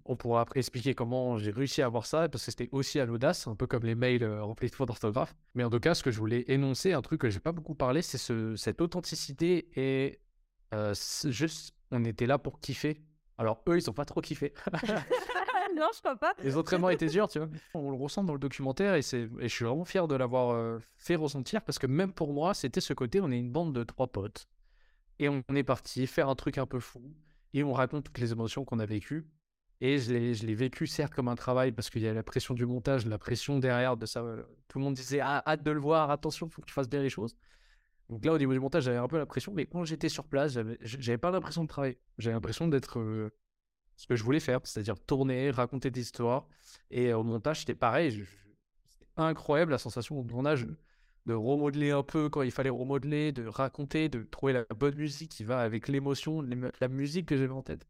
On 0.05 0.15
pourra 0.15 0.41
après 0.41 0.61
expliquer 0.61 0.95
comment 0.95 1.37
j'ai 1.37 1.51
réussi 1.51 1.81
à 1.81 1.85
avoir 1.85 2.05
ça, 2.05 2.29
parce 2.29 2.45
que 2.45 2.51
c'était 2.51 2.69
aussi 2.71 2.99
à 2.99 3.05
l'audace, 3.05 3.45
un 3.47 3.55
peu 3.55 3.67
comme 3.67 3.83
les 3.83 3.95
mails 3.95 4.23
euh, 4.23 4.43
remplis 4.43 4.69
de 4.69 4.75
fautes 4.75 4.87
d'orthographe. 4.87 5.35
Mais 5.53 5.63
en 5.63 5.69
tout 5.69 5.79
cas, 5.79 5.93
ce 5.93 6.03
que 6.03 6.11
je 6.11 6.19
voulais 6.19 6.45
énoncer, 6.47 6.93
un 6.93 7.01
truc 7.01 7.21
que 7.21 7.29
j'ai 7.29 7.39
pas 7.39 7.51
beaucoup 7.51 7.75
parlé, 7.75 8.01
c'est 8.01 8.17
ce, 8.17 8.55
cette 8.55 8.81
authenticité 8.81 9.69
et 9.75 10.19
juste, 11.29 11.75
on 11.91 12.03
était 12.05 12.25
là 12.25 12.37
pour 12.37 12.59
kiffer. 12.59 13.01
Alors 13.37 13.61
eux, 13.67 13.77
ils 13.77 13.89
ont 13.89 13.93
pas 13.93 14.05
trop 14.05 14.21
kiffé. 14.21 14.53
non, 15.75 15.87
je 15.93 15.99
crois 15.99 16.15
pas. 16.15 16.33
Les 16.43 16.57
entraînements 16.57 16.89
étaient 16.89 17.07
durs, 17.07 17.27
tu 17.27 17.39
vois. 17.39 17.49
On 17.73 17.91
le 17.91 17.97
ressent 17.97 18.23
dans 18.23 18.33
le 18.33 18.39
documentaire 18.39 18.95
et, 18.95 18.99
et 18.99 19.01
je 19.01 19.47
suis 19.47 19.65
vraiment 19.65 19.85
fier 19.85 20.07
de 20.07 20.15
l'avoir 20.15 20.51
euh, 20.51 20.79
fait 20.95 21.15
ressentir 21.15 21.61
parce 21.61 21.79
que 21.79 21.87
même 21.87 22.13
pour 22.13 22.33
moi, 22.33 22.53
c'était 22.53 22.81
ce 22.81 22.93
côté, 22.93 23.19
on 23.21 23.31
est 23.31 23.39
une 23.39 23.51
bande 23.51 23.73
de 23.73 23.83
trois 23.83 24.07
potes 24.07 24.47
et 25.19 25.29
on 25.29 25.43
est 25.55 25.63
parti 25.63 26.07
faire 26.07 26.29
un 26.29 26.35
truc 26.35 26.57
un 26.57 26.65
peu 26.65 26.79
fou 26.79 27.01
et 27.53 27.63
on 27.63 27.73
raconte 27.73 28.05
toutes 28.05 28.19
les 28.19 28.31
émotions 28.31 28.65
qu'on 28.65 28.79
a 28.79 28.85
vécues. 28.85 29.25
Et 29.79 29.99
je 29.99 30.11
l'ai 30.45 30.55
vécu 30.55 30.87
certes 30.87 31.13
comme 31.13 31.27
un 31.27 31.35
travail 31.35 31.71
parce 31.71 31.91
qu'il 31.91 32.01
y 32.01 32.07
a 32.07 32.13
la 32.13 32.23
pression 32.23 32.55
du 32.55 32.65
montage, 32.65 33.05
la 33.05 33.19
pression 33.19 33.59
derrière 33.59 33.95
de 33.95 34.07
ça. 34.07 34.21
Euh, 34.21 34.41
tout 34.67 34.79
le 34.79 34.83
monde 34.83 34.95
disait 34.95 35.19
ah, 35.19 35.43
hâte 35.45 35.63
de 35.63 35.71
le 35.71 35.79
voir, 35.79 36.09
attention, 36.09 36.47
il 36.47 36.51
faut 36.51 36.61
que 36.61 36.67
tu 36.67 36.73
fasses 36.73 36.89
bien 36.89 37.01
les 37.01 37.09
choses. 37.09 37.35
Donc 38.09 38.23
là, 38.25 38.33
au 38.33 38.37
niveau 38.37 38.53
du 38.53 38.59
montage, 38.59 38.83
j'avais 38.83 38.97
un 38.97 39.07
peu 39.07 39.17
la 39.17 39.25
pression, 39.25 39.51
mais 39.53 39.65
quand 39.65 39.83
j'étais 39.83 40.09
sur 40.09 40.23
place, 40.25 40.57
j'avais 40.81 41.17
pas 41.17 41.29
l'impression 41.29 41.63
de 41.63 41.67
travailler. 41.67 41.99
J'avais 42.17 42.33
l'impression 42.35 42.67
d'être 42.67 42.99
euh, 42.99 43.31
ce 43.97 44.07
que 44.07 44.15
je 44.15 44.23
voulais 44.23 44.39
faire, 44.39 44.61
c'est-à-dire 44.63 44.97
tourner, 44.97 45.51
raconter 45.51 45.91
des 45.91 46.01
histoires. 46.01 46.47
Et 46.91 47.13
au 47.13 47.23
montage, 47.23 47.59
c'était 47.59 47.75
pareil. 47.75 48.11
C'était 48.11 49.07
incroyable 49.17 49.71
la 49.71 49.77
sensation 49.77 50.19
au 50.19 50.23
tournage 50.23 50.67
de 51.25 51.33
remodeler 51.33 51.91
un 51.91 52.03
peu 52.03 52.29
quand 52.29 52.41
il 52.43 52.51
fallait 52.51 52.69
remodeler, 52.69 53.33
de 53.33 53.45
raconter, 53.47 54.07
de 54.07 54.23
trouver 54.23 54.53
la 54.53 54.63
bonne 54.75 54.95
musique 54.95 55.29
qui 55.29 55.43
va 55.43 55.59
avec 55.59 55.89
l'émotion, 55.89 56.41
la 56.79 56.87
musique 56.87 57.25
que 57.25 57.35
j'avais 57.35 57.51
en 57.51 57.63
tête. 57.63 57.85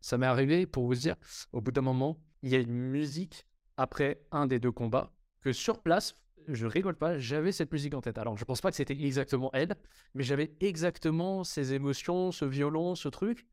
Ça 0.00 0.18
m'est 0.18 0.26
arrivé, 0.26 0.66
pour 0.66 0.86
vous 0.86 0.96
dire, 0.96 1.14
au 1.52 1.60
bout 1.60 1.70
d'un 1.70 1.82
moment, 1.82 2.18
il 2.42 2.50
y 2.50 2.56
a 2.56 2.58
une 2.58 2.72
musique 2.72 3.46
après 3.76 4.22
un 4.32 4.46
des 4.46 4.58
deux 4.58 4.72
combats 4.72 5.12
que 5.40 5.52
sur 5.52 5.82
place, 5.82 6.16
je 6.48 6.66
rigole 6.66 6.96
pas, 6.96 7.18
j'avais 7.18 7.52
cette 7.52 7.70
musique 7.70 7.94
en 7.94 8.00
tête. 8.00 8.18
Alors, 8.18 8.36
je 8.36 8.44
pense 8.44 8.60
pas 8.60 8.70
que 8.70 8.76
c'était 8.76 9.00
exactement 9.00 9.50
elle, 9.52 9.76
mais 10.14 10.24
j'avais 10.24 10.56
exactement 10.60 11.44
ces 11.44 11.74
émotions, 11.74 12.32
ce 12.32 12.44
violon, 12.44 12.94
ce 12.94 13.08
truc. 13.08 13.46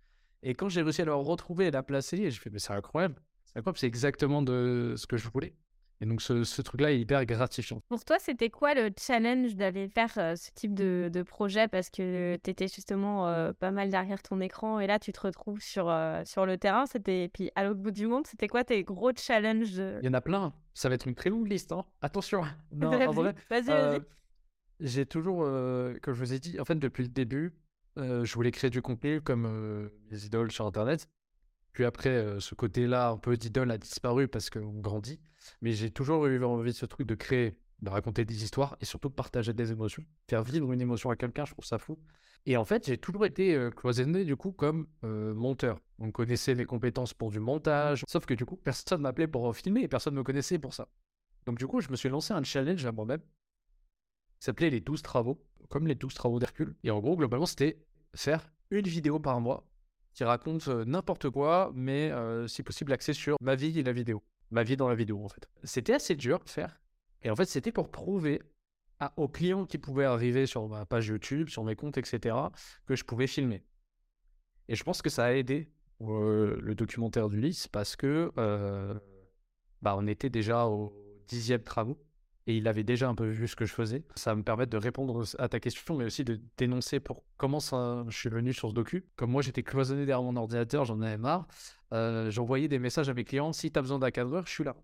Et 0.44 0.54
quand 0.54 0.70
j'ai 0.70 0.82
réussi 0.82 1.02
à 1.02 1.06
la 1.06 1.14
retrouver 1.16 1.66
et 1.68 1.72
la 1.72 1.84
placer, 1.84 2.18
j'ai 2.30 2.40
fait, 2.40 2.50
mais 2.50 2.60
c'est 2.60 2.74
incroyable. 2.74 3.16
C'est 3.46 3.58
incroyable, 3.58 3.78
c'est 3.80 3.88
exactement 3.88 4.42
de 4.42 4.94
ce 4.98 5.08
que 5.08 5.18
je 5.18 5.28
voulais. 5.30 5.54
Et 6.00 6.06
donc 6.06 6.22
ce, 6.22 6.44
ce 6.44 6.62
truc-là 6.62 6.92
est 6.92 7.00
hyper 7.00 7.26
gratifiant. 7.26 7.82
Pour 7.90 8.06
toi, 8.06 8.18
c'était 8.20 8.52
quoi 8.52 8.76
le 8.76 8.92
challenge 9.00 9.56
d'aller 9.56 9.88
faire 9.90 10.14
euh, 10.18 10.36
ce 10.36 10.52
type 10.54 10.76
de, 10.76 11.10
de 11.12 11.24
projet? 11.24 11.68
Parce 11.68 11.90
que 11.90 12.36
tu 12.44 12.52
étais 12.52 12.68
justement 12.68 13.28
euh, 13.28 13.52
pas 13.54 13.72
mal 13.72 13.90
derrière 13.90 14.22
ton 14.22 14.40
écran 14.40 14.80
et 14.80 14.86
là, 14.86 15.00
tu 15.00 15.12
te 15.12 15.20
retrouves 15.22 15.60
sur, 15.60 15.90
euh, 15.90 16.22
sur 16.24 16.46
le 16.46 16.58
terrain. 16.60 16.86
C'était 16.86 17.32
Puis 17.34 17.50
à 17.56 17.64
l'autre 17.64 17.80
bout 17.80 17.90
du 17.90 18.06
monde, 18.06 18.28
c'était 18.28 18.48
quoi 18.48 18.64
tes 18.64 18.84
gros 18.84 19.10
challenges 19.18 19.72
de- 19.74 19.98
Il 20.04 20.06
y 20.06 20.10
en 20.10 20.14
a 20.14 20.22
plein. 20.22 20.54
Ça 20.76 20.88
va 20.88 20.94
être 20.94 21.08
une 21.08 21.16
très 21.16 21.32
longue 21.32 21.48
liste. 21.48 21.72
hein. 21.72 21.84
Attention. 22.04 22.44
Non, 22.76 22.92
Vas-y, 22.92 23.08
en 23.08 23.12
vrai, 23.14 23.36
Vas-y, 23.50 23.64
vas-y. 23.66 24.02
j'ai 24.82 25.08
toujours, 25.08 25.38
comme 26.04 26.14
je 26.14 26.20
vous 26.20 26.34
ai 26.34 26.38
dit, 26.40 26.60
en 26.60 26.66
fait, 26.66 26.76
depuis 26.76 27.02
le 27.02 27.10
début, 27.10 27.56
je 27.98 28.34
voulais 28.34 28.52
créer 28.52 28.70
du 28.70 28.82
contenu 28.82 29.22
comme 29.22 29.90
les 30.10 30.26
idoles 30.26 30.52
sur 30.52 30.66
Internet. 30.66 31.10
Puis 31.74 31.86
après, 31.86 32.40
ce 32.40 32.56
côté-là, 32.56 33.10
un 33.10 33.18
peu 33.18 33.38
d'idole, 33.38 33.72
a 33.72 33.78
disparu 33.78 34.28
parce 34.28 34.50
qu'on 34.50 34.80
grandit. 34.80 35.20
Mais 35.62 35.74
j'ai 35.74 35.92
toujours 35.92 36.26
eu 36.28 36.44
envie 36.44 36.72
de 36.72 36.78
ce 36.78 36.86
truc 36.86 37.08
de 37.08 37.16
créer, 37.16 37.58
de 37.82 37.90
raconter 37.90 38.26
des 38.26 38.44
histoires 38.44 38.76
et 38.82 38.86
surtout 38.86 39.10
de 39.10 39.14
partager 39.14 39.54
des 39.54 39.72
émotions. 39.72 40.04
Faire 40.28 40.44
vivre 40.44 40.72
une 40.74 40.82
émotion 40.82 41.10
à 41.10 41.16
quelqu'un, 41.16 41.46
je 41.46 41.54
trouve 41.54 41.66
ça 41.66 41.78
fou. 41.78 42.00
Et 42.46 42.56
en 42.56 42.66
fait, 42.66 42.88
j'ai 42.88 42.98
toujours 42.98 43.26
été 43.26 43.70
cloisonné 43.76 44.24
du 44.24 44.36
coup 44.36 44.52
comme 44.54 44.88
monteur. 45.04 45.80
On 46.00 46.12
connaissait 46.12 46.56
mes 46.56 46.66
compétences 46.66 47.14
pour 47.14 47.30
du 47.30 47.40
montage, 47.40 48.04
sauf 48.08 48.26
que 48.26 48.34
du 48.34 48.46
coup, 48.46 48.56
personne 48.56 49.02
m'appelait 49.02 49.28
pour 49.28 49.56
filmer 49.56 49.82
et 49.82 49.88
personne 49.88 50.14
ne 50.14 50.20
me 50.20 50.24
connaissait 50.24 50.58
pour 50.58 50.74
ça. 50.74 50.88
Donc 51.46 51.58
du 51.58 51.68
coup, 51.68 51.82
je 51.82 51.90
me 51.90 51.96
suis 51.96 52.10
lancé 52.10 52.34
un 52.34 52.44
challenge 52.44 52.86
à 52.86 52.92
moi-même 52.92 53.22
s'appelait 54.40 54.70
les 54.70 54.80
12 54.80 55.02
travaux, 55.02 55.42
comme 55.70 55.88
les 55.88 55.96
12 55.96 56.14
travaux 56.14 56.40
d'Hercule. 56.40 56.76
Et 56.84 56.92
en 56.92 57.00
gros, 57.00 57.16
globalement, 57.16 57.46
c'était 57.46 57.78
faire 58.16 58.52
une 58.72 58.88
vidéo 58.88 59.20
par 59.20 59.40
mois 59.42 59.68
qui 60.14 60.24
raconte 60.24 60.68
euh, 60.68 60.84
n'importe 60.86 61.30
quoi, 61.30 61.72
mais 61.76 62.12
euh, 62.12 62.48
si 62.48 62.64
possible 62.64 62.92
axée 62.92 63.14
sur 63.14 63.38
ma 63.42 63.56
vie 63.56 63.78
et 63.80 63.84
la 63.84 63.92
vidéo. 63.92 64.24
Ma 64.50 64.64
vie 64.64 64.78
dans 64.78 64.90
la 64.90 64.96
vidéo, 64.96 65.24
en 65.24 65.30
fait. 65.30 65.48
C'était 65.64 65.94
assez 65.94 66.16
dur 66.16 66.40
de 66.44 66.50
faire. 66.50 66.80
Et 67.22 67.30
en 67.30 67.36
fait, 67.36 67.46
c'était 67.46 67.72
pour 67.72 67.92
prouver 67.92 68.42
aux 69.16 69.28
clients 69.28 69.66
qui 69.66 69.78
pouvaient 69.78 70.06
arriver 70.06 70.48
sur 70.48 70.68
ma 70.68 70.86
page 70.86 71.08
YouTube, 71.08 71.50
sur 71.50 71.64
mes 71.64 71.76
comptes, 71.76 71.98
etc., 71.98 72.36
que 72.88 72.96
je 72.96 73.04
pouvais 73.04 73.28
filmer. 73.28 73.64
Et 74.70 74.76
je 74.76 74.84
pense 74.84 75.04
que 75.04 75.10
ça 75.10 75.26
a 75.26 75.34
aidé 75.34 75.70
euh, 76.02 76.58
le 76.62 76.74
documentaire 76.74 77.30
d'Ulysse 77.30 77.68
parce 77.68 77.96
que 77.96 78.32
bah, 79.82 79.96
on 79.98 80.08
était 80.08 80.30
déjà 80.30 80.66
au 80.66 80.94
dixième 81.28 81.62
travaux 81.62 82.00
et 82.48 82.58
il 82.58 82.68
avait 82.68 82.84
déjà 82.84 83.10
un 83.10 83.16
peu 83.16 83.28
vu 83.28 83.48
ce 83.48 83.56
que 83.56 83.66
je 83.66 83.74
faisais. 83.74 84.04
Ça 84.16 84.32
va 84.32 84.36
me 84.38 84.44
permettre 84.44 84.72
de 84.72 84.78
répondre 84.78 85.24
à 85.38 85.50
ta 85.50 85.60
question, 85.60 85.98
mais 85.98 86.06
aussi 86.06 86.24
de 86.24 86.40
dénoncer 86.58 87.00
pour 87.00 87.24
comment 87.38 87.60
ça, 87.60 88.06
je 88.10 88.18
suis 88.18 88.30
venu 88.30 88.54
sur 88.54 88.70
ce 88.70 88.74
docu. 88.74 89.06
Comme 89.18 89.32
moi, 89.32 89.42
j'étais 89.42 89.64
cloisonné 89.64 90.06
derrière 90.06 90.24
mon 90.24 90.36
ordinateur, 90.38 90.86
j'en 90.86 91.02
avais 91.02 91.18
marre. 91.18 91.48
Euh, 91.94 92.32
J'envoyais 92.32 92.68
des 92.70 92.80
messages 92.80 93.10
à 93.10 93.14
mes 93.14 93.24
clients 93.26 93.54
si 93.54 93.72
tu 93.72 93.78
as 93.78 93.82
besoin 93.82 94.00
d'un 94.00 94.12
cadreur, 94.12 94.46
je 94.48 94.52
suis 94.54 94.64
là. 94.64 94.76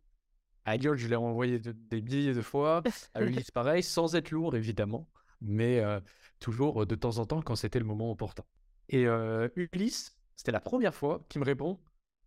À 0.66 0.78
gueule, 0.78 0.98
je 0.98 1.08
l'ai 1.08 1.16
envoyé 1.16 1.60
de- 1.60 1.72
des 1.74 2.02
milliers 2.02 2.34
de 2.34 2.42
fois. 2.42 2.82
À 3.14 3.22
Ulysse, 3.24 3.52
pareil, 3.52 3.84
sans 3.84 4.16
être 4.16 4.32
lourd, 4.32 4.56
évidemment, 4.56 5.10
mais 5.42 5.80
euh, 5.80 6.00
toujours 6.40 6.84
euh, 6.84 6.86
de 6.86 6.96
temps 6.96 7.18
en 7.18 7.26
temps 7.26 7.42
quand 7.42 7.56
c'était 7.56 7.80
le 7.80 7.86
moment 7.86 8.12
opportun. 8.12 8.44
Et 8.90 9.08
euh, 9.08 9.48
Ulysse, 9.56 10.18
c'était 10.36 10.52
la 10.52 10.60
première 10.62 10.96
fois 10.96 11.26
qu'il 11.30 11.40
me 11.42 11.46
répond 11.46 11.80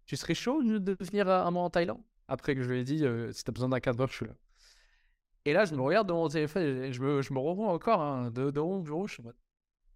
Tu 0.06 0.16
serais 0.16 0.34
chaud 0.34 0.62
de 0.62 0.96
venir 1.00 1.28
à 1.28 1.46
un 1.46 1.50
mois 1.50 1.62
en 1.64 1.70
Thaïlande? 1.70 2.02
Après 2.28 2.54
que 2.54 2.62
je 2.62 2.70
lui 2.70 2.80
ai 2.80 2.84
dit 2.84 3.04
Si 3.32 3.44
tu 3.44 3.50
as 3.50 3.52
besoin 3.52 3.68
d'un 3.70 3.80
cadreur, 3.80 4.08
je 4.08 4.14
suis 4.16 4.26
là. 4.26 4.32
Et 5.46 5.54
là, 5.54 5.64
je 5.64 5.74
me 5.74 5.80
regarde 5.80 6.08
dans 6.08 6.16
mon 6.16 6.28
téléphone 6.28 6.62
et 6.62 6.92
je 6.92 7.00
me, 7.00 7.22
je 7.22 7.32
me 7.32 7.38
revois 7.38 7.72
encore 7.72 8.02
hein, 8.02 8.30
de, 8.30 8.50
de 8.50 8.60
mon 8.60 8.80
bureau. 8.80 9.06
Je 9.06 9.14
suis 9.14 9.22
en 9.22 9.26
mode 9.26 9.36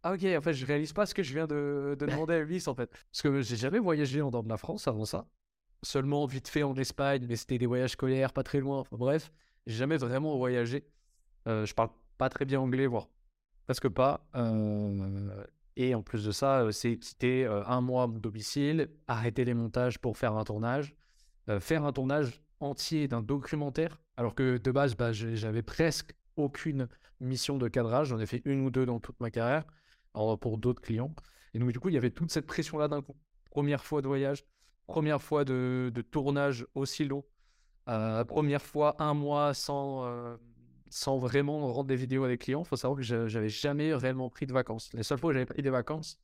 Ah, 0.02 0.14
ok, 0.14 0.24
en 0.24 0.40
fait, 0.40 0.54
je 0.54 0.64
réalise 0.64 0.92
pas 0.94 1.04
ce 1.04 1.14
que 1.14 1.22
je 1.22 1.34
viens 1.34 1.46
de, 1.46 1.96
de 1.98 2.06
demander 2.06 2.34
à 2.34 2.38
Ulysse, 2.38 2.68
en 2.68 2.74
fait. 2.74 2.90
Parce 2.90 3.22
que 3.22 3.42
j'ai 3.42 3.56
jamais 3.56 3.80
voyagé 3.80 4.22
en 4.22 4.30
dehors 4.30 4.44
de 4.44 4.48
la 4.48 4.56
France 4.56 4.88
avant 4.88 5.04
ça. 5.04 5.26
Seulement 5.82 6.24
vite 6.24 6.48
fait 6.48 6.62
en 6.62 6.74
Espagne, 6.76 7.26
mais 7.28 7.36
c'était 7.36 7.58
des 7.58 7.66
voyages 7.66 7.90
scolaires, 7.90 8.32
pas 8.32 8.42
très 8.42 8.60
loin. 8.60 8.80
Enfin 8.80 8.96
bref, 8.96 9.32
j'ai 9.66 9.76
jamais 9.76 9.96
vraiment 9.98 10.36
voyagé. 10.38 10.86
Euh, 11.48 11.66
je 11.66 11.74
parle 11.74 11.90
pas 12.16 12.28
très 12.28 12.44
bien 12.44 12.60
anglais, 12.60 12.86
voire 12.86 13.08
presque 13.70 13.88
pas. 13.88 14.26
Euh, 14.34 15.44
et 15.76 15.94
en 15.94 16.02
plus 16.02 16.24
de 16.24 16.32
ça, 16.32 16.62
euh, 16.62 16.72
c'est 16.72 16.98
quitter 16.98 17.46
euh, 17.46 17.62
un 17.66 17.80
mois 17.80 18.02
à 18.02 18.06
mon 18.08 18.18
domicile, 18.18 18.90
arrêter 19.06 19.44
les 19.44 19.54
montages 19.54 20.00
pour 20.00 20.18
faire 20.18 20.34
un 20.36 20.42
tournage, 20.42 20.96
faire 21.60 21.84
un 21.84 21.92
tournage 21.92 22.42
entier 22.60 23.06
d'un 23.08 23.22
documentaire, 23.22 24.00
alors 24.20 24.34
que 24.34 24.58
de 24.58 24.70
base, 24.70 24.96
bah, 24.96 25.12
j'avais 25.12 25.62
presque 25.62 26.14
aucune 26.36 26.88
mission 27.20 27.56
de 27.56 27.68
cadrage. 27.68 28.08
J'en 28.08 28.18
ai 28.18 28.26
fait 28.26 28.42
une 28.44 28.60
ou 28.66 28.70
deux 28.70 28.84
dans 28.84 29.00
toute 29.00 29.18
ma 29.18 29.30
carrière 29.30 29.64
pour 30.12 30.58
d'autres 30.58 30.82
clients. 30.82 31.14
Et 31.54 31.58
donc, 31.58 31.72
du 31.72 31.80
coup, 31.80 31.88
il 31.88 31.94
y 31.94 31.96
avait 31.96 32.10
toute 32.10 32.30
cette 32.30 32.44
pression-là 32.44 32.86
d'un 32.86 33.00
coup. 33.00 33.16
Première 33.50 33.82
fois 33.82 34.02
de 34.02 34.08
voyage, 34.08 34.44
première 34.86 35.22
fois 35.22 35.46
de, 35.46 35.90
tournage 36.10 36.66
aussi 36.74 37.06
long, 37.06 37.24
euh, 37.88 38.22
première 38.24 38.60
fois 38.60 38.94
un 39.02 39.14
mois 39.14 39.54
sans, 39.54 40.04
euh, 40.04 40.36
sans 40.90 41.16
vraiment 41.16 41.72
rendre 41.72 41.88
des 41.88 41.96
vidéos 41.96 42.24
à 42.24 42.28
des 42.28 42.36
clients. 42.36 42.60
Il 42.60 42.68
faut 42.68 42.76
savoir 42.76 42.98
que 42.98 43.02
je- 43.02 43.26
j'avais 43.26 43.48
jamais 43.48 43.94
réellement 43.94 44.28
pris 44.28 44.44
de 44.44 44.52
vacances. 44.52 44.92
Les 44.92 45.02
seules 45.02 45.16
fois 45.16 45.30
où 45.30 45.32
j'avais 45.32 45.46
pris 45.46 45.62
des 45.62 45.70
vacances, 45.70 46.20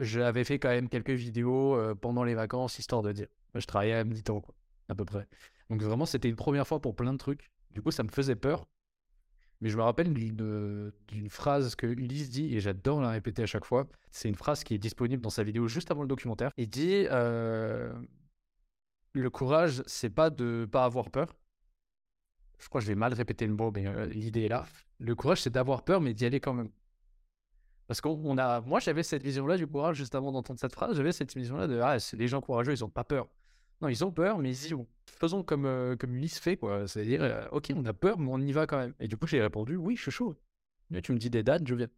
j'avais 0.00 0.42
fait 0.42 0.58
quand 0.58 0.70
même 0.70 0.88
quelques 0.88 1.10
vidéos 1.10 1.76
euh, 1.76 1.94
pendant 1.94 2.24
les 2.24 2.34
vacances, 2.34 2.80
histoire 2.80 3.02
de 3.02 3.12
dire. 3.12 3.28
Je 3.54 3.66
travaillais 3.66 3.94
à 3.94 4.02
mi-temps, 4.02 4.42
à 4.88 4.96
peu 4.96 5.04
près. 5.04 5.28
Donc 5.70 5.82
vraiment, 5.82 6.04
c'était 6.04 6.28
une 6.28 6.36
première 6.36 6.66
fois 6.66 6.80
pour 6.80 6.94
plein 6.94 7.12
de 7.12 7.18
trucs. 7.18 7.50
Du 7.70 7.80
coup, 7.80 7.92
ça 7.92 8.02
me 8.02 8.08
faisait 8.08 8.36
peur. 8.36 8.66
Mais 9.60 9.68
je 9.68 9.76
me 9.76 9.82
rappelle 9.82 10.12
d'une 10.12 11.28
phrase 11.28 11.74
que 11.76 11.86
Ulysse 11.86 12.30
dit, 12.30 12.54
et 12.54 12.60
j'adore 12.60 13.00
la 13.00 13.10
répéter 13.10 13.42
à 13.42 13.46
chaque 13.46 13.64
fois. 13.64 13.86
C'est 14.10 14.28
une 14.28 14.34
phrase 14.34 14.64
qui 14.64 14.74
est 14.74 14.78
disponible 14.78 15.22
dans 15.22 15.30
sa 15.30 15.44
vidéo 15.44 15.68
juste 15.68 15.90
avant 15.90 16.02
le 16.02 16.08
documentaire. 16.08 16.50
Il 16.56 16.68
dit 16.68 17.06
euh, 17.10 17.92
Le 19.12 19.30
courage, 19.30 19.82
c'est 19.86 20.10
pas 20.10 20.30
de 20.30 20.66
pas 20.70 20.84
avoir 20.84 21.10
peur. 21.10 21.34
Je 22.58 22.68
crois 22.68 22.80
que 22.80 22.86
je 22.86 22.90
vais 22.90 22.96
mal 22.96 23.12
répéter 23.12 23.46
le 23.46 23.54
mot, 23.54 23.70
mais 23.70 23.86
euh, 23.86 24.06
l'idée 24.06 24.44
est 24.44 24.48
là. 24.48 24.66
Le 24.98 25.14
courage, 25.14 25.42
c'est 25.42 25.50
d'avoir 25.50 25.82
peur, 25.84 26.00
mais 26.00 26.14
d'y 26.14 26.24
aller 26.24 26.40
quand 26.40 26.54
même. 26.54 26.70
Parce 27.86 28.00
qu'on 28.00 28.20
on 28.24 28.38
a, 28.38 28.60
moi, 28.62 28.80
j'avais 28.80 29.02
cette 29.02 29.22
vision-là 29.22 29.56
du 29.56 29.66
courage 29.66 29.96
juste 29.96 30.14
avant 30.14 30.32
d'entendre 30.32 30.58
cette 30.58 30.72
phrase. 30.72 30.96
J'avais 30.96 31.12
cette 31.12 31.34
vision-là 31.34 31.66
de 31.66 31.80
ah, 31.80 31.96
les 32.14 32.28
gens 32.28 32.40
courageux, 32.40 32.72
ils 32.72 32.84
ont 32.84 32.90
pas 32.90 33.04
peur. 33.04 33.28
Non, 33.80 33.88
ils 33.88 34.04
ont 34.04 34.12
peur, 34.12 34.38
mais 34.38 34.50
ils 34.50 34.66
y 34.68 34.72
vont. 34.72 34.86
Faisons 35.06 35.42
comme, 35.42 35.64
euh, 35.64 35.96
comme 35.96 36.14
Ulysse 36.14 36.38
fait, 36.38 36.56
quoi. 36.56 36.86
C'est-à-dire, 36.86 37.22
euh, 37.22 37.46
ok, 37.50 37.72
on 37.74 37.84
a 37.86 37.92
peur, 37.92 38.18
mais 38.18 38.30
on 38.30 38.38
y 38.38 38.52
va 38.52 38.66
quand 38.66 38.78
même. 38.78 38.94
Et 39.00 39.08
du 39.08 39.16
coup, 39.16 39.26
j'ai 39.26 39.40
répondu 39.40 39.76
oui, 39.76 39.96
je 39.96 40.02
suis 40.02 40.10
chaud. 40.10 40.34
Tu 41.02 41.12
me 41.12 41.18
dis 41.18 41.30
des 41.30 41.42
dates, 41.42 41.66
je 41.66 41.74
viens. 41.74 41.88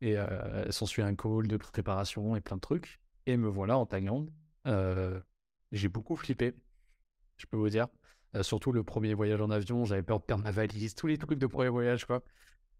Et 0.00 0.18
euh, 0.18 0.70
s'ensuit 0.70 1.02
un 1.02 1.14
call 1.14 1.46
de 1.46 1.56
préparation 1.56 2.36
et 2.36 2.40
plein 2.40 2.56
de 2.56 2.60
trucs. 2.60 3.00
Et 3.26 3.36
me 3.36 3.48
voilà 3.48 3.78
en 3.78 3.86
Thaïlande. 3.86 4.30
Euh, 4.66 5.20
j'ai 5.70 5.88
beaucoup 5.88 6.16
flippé, 6.16 6.54
je 7.36 7.46
peux 7.46 7.56
vous 7.56 7.68
dire. 7.68 7.88
Surtout 8.40 8.72
le 8.72 8.82
premier 8.82 9.12
voyage 9.14 9.40
en 9.42 9.50
avion, 9.50 9.84
j'avais 9.84 10.02
peur 10.02 10.18
de 10.18 10.24
perdre 10.24 10.42
ma 10.42 10.50
valise, 10.50 10.94
tous 10.94 11.06
les 11.06 11.18
trucs 11.18 11.38
de 11.38 11.46
premier 11.46 11.68
voyage, 11.68 12.06
quoi. 12.06 12.22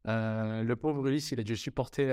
Le 0.06 0.74
pauvre 0.74 1.06
Ulysse, 1.06 1.30
il 1.30 1.40
a 1.40 1.42
dû 1.42 1.56
supporter 1.56 2.10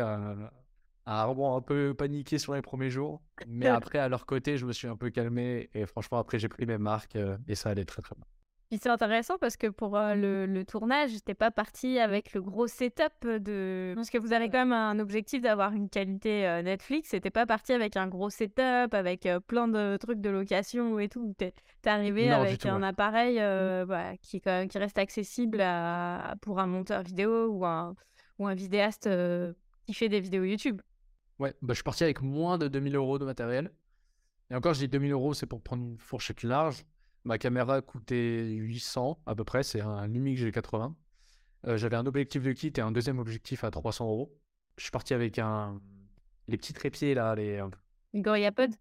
à, 1.09 1.25
vraiment 1.25 1.57
un 1.57 1.61
peu 1.61 1.93
paniquer 1.93 2.37
sur 2.37 2.53
les 2.53 2.61
premiers 2.61 2.89
jours. 2.89 3.21
Mais 3.47 3.67
après, 3.67 3.99
à 3.99 4.09
leur 4.09 4.25
côté, 4.25 4.57
je 4.57 4.65
me 4.65 4.73
suis 4.73 4.87
un 4.87 4.95
peu 4.95 5.09
calmé. 5.09 5.69
Et 5.73 5.85
franchement, 5.85 6.19
après, 6.19 6.37
j'ai 6.39 6.49
pris 6.49 6.65
mes 6.65 6.77
marques 6.77 7.15
euh, 7.15 7.37
et 7.47 7.55
ça 7.55 7.69
allait 7.69 7.85
très 7.85 8.01
très 8.01 8.15
bien. 8.15 8.25
Puis 8.69 8.77
c'est 8.79 8.89
intéressant 8.89 9.39
parce 9.39 9.57
que 9.57 9.65
pour 9.65 9.97
euh, 9.97 10.13
le, 10.13 10.45
le 10.45 10.63
tournage, 10.63 11.09
t'es 11.25 11.33
pas 11.33 11.49
parti 11.49 11.97
avec 11.97 12.33
le 12.33 12.41
gros 12.43 12.67
setup 12.67 13.25
de. 13.25 13.93
Parce 13.95 14.11
que 14.11 14.19
vous 14.19 14.31
avez 14.31 14.47
quand 14.51 14.59
même 14.59 14.73
un 14.73 14.99
objectif 14.99 15.41
d'avoir 15.41 15.73
une 15.73 15.89
qualité 15.89 16.45
euh, 16.47 16.61
Netflix. 16.61 17.15
Et 17.15 17.19
t'es 17.21 17.31
pas 17.31 17.47
parti 17.47 17.73
avec 17.73 17.97
un 17.97 18.05
gros 18.07 18.29
setup, 18.29 18.93
avec 18.93 19.25
euh, 19.25 19.39
plein 19.39 19.67
de 19.67 19.97
trucs 19.97 20.21
de 20.21 20.29
location 20.29 20.99
et 20.99 21.09
tout. 21.09 21.33
T'es 21.39 21.55
t'es 21.81 21.89
arrivé 21.89 22.29
Non, 22.29 22.35
avec 22.41 22.59
tout, 22.59 22.67
un 22.67 22.81
ouais. 22.81 22.87
appareil 22.87 23.39
euh, 23.39 23.85
voilà, 23.87 24.15
qui, 24.17 24.39
quand 24.39 24.51
même- 24.51 24.67
qui 24.67 24.77
reste 24.77 24.99
accessible 24.99 25.61
à, 25.61 26.35
pour 26.41 26.59
un 26.59 26.67
monteur 26.67 27.01
vidéo 27.01 27.47
ou 27.47 27.65
un, 27.65 27.95
ou 28.37 28.45
un 28.45 28.53
vidéaste 28.53 29.09
qui 29.87 29.95
fait 29.95 30.09
des 30.09 30.19
vidéos 30.19 30.43
YouTube. 30.43 30.79
Ouais, 31.39 31.53
bah, 31.61 31.73
je 31.73 31.75
suis 31.75 31.83
parti 31.83 32.03
avec 32.03 32.21
moins 32.21 32.57
de 32.57 32.67
2000 32.67 32.95
euros 32.95 33.17
de 33.17 33.25
matériel. 33.25 33.71
Et 34.51 34.55
encore, 34.55 34.73
je 34.73 34.79
dis 34.79 34.87
2000 34.87 35.11
euros, 35.11 35.33
c'est 35.33 35.45
pour 35.45 35.61
prendre 35.61 35.83
une 35.83 35.97
fourchette 35.97 36.43
large. 36.43 36.85
Ma 37.23 37.37
caméra 37.37 37.81
coûtait 37.81 38.45
800 38.45 39.21
à 39.25 39.35
peu 39.35 39.43
près, 39.43 39.63
c'est 39.63 39.81
un 39.81 40.07
Lumix 40.07 40.41
G80. 40.41 40.93
Euh, 41.67 41.77
J'avais 41.77 41.95
un 41.97 42.05
objectif 42.05 42.41
de 42.43 42.51
kit 42.53 42.71
et 42.75 42.81
un 42.81 42.91
deuxième 42.91 43.19
objectif 43.19 43.63
à 43.63 43.71
300 43.71 44.05
euros. 44.05 44.33
Je 44.77 44.83
suis 44.83 44.91
parti 44.91 45.13
avec 45.13 45.37
un... 45.39 45.79
les 46.47 46.57
petits 46.57 46.73
trépieds 46.73 47.13
là, 47.13 47.35
les... 47.35 47.57
euh, 47.59 47.67
Gorillapod 48.15 48.71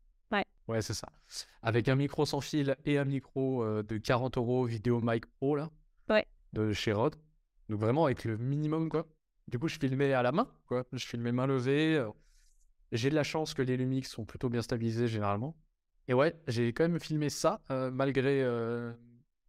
Ouais, 0.68 0.82
c'est 0.82 0.92
ça. 0.94 1.08
Avec 1.62 1.88
un 1.88 1.94
micro 1.96 2.26
sans 2.26 2.42
fil 2.42 2.76
et 2.84 2.98
un 2.98 3.04
micro 3.06 3.64
euh, 3.64 3.82
de 3.82 3.96
40 3.96 4.36
euros 4.36 4.64
vidéo 4.66 5.00
mic 5.02 5.24
pro 5.24 5.56
là. 5.56 5.70
Ouais. 6.10 6.26
De 6.52 6.72
chez 6.74 6.92
Rode. 6.92 7.16
Donc 7.70 7.80
vraiment 7.80 8.04
avec 8.04 8.24
le 8.24 8.36
minimum 8.36 8.90
quoi. 8.90 9.06
Du 9.48 9.58
coup, 9.58 9.66
je 9.68 9.78
filmais 9.78 10.12
à 10.12 10.22
la 10.22 10.30
main 10.30 10.46
quoi. 10.66 10.84
Je 10.92 11.06
filmais 11.06 11.32
main 11.32 11.46
levée. 11.46 11.96
euh. 11.96 12.10
J'ai 12.92 13.10
de 13.10 13.14
la 13.14 13.22
chance 13.22 13.54
que 13.54 13.62
les 13.62 13.76
Lumix 13.76 14.10
sont 14.10 14.24
plutôt 14.24 14.48
bien 14.48 14.62
stabilisés 14.62 15.08
généralement. 15.08 15.56
Et 16.08 16.14
ouais, 16.14 16.34
j'ai 16.46 16.72
quand 16.72 16.88
même 16.88 16.98
filmé 16.98 17.28
ça 17.28 17.60
euh, 17.70 17.90
malgré, 17.90 18.42
euh, 18.42 18.92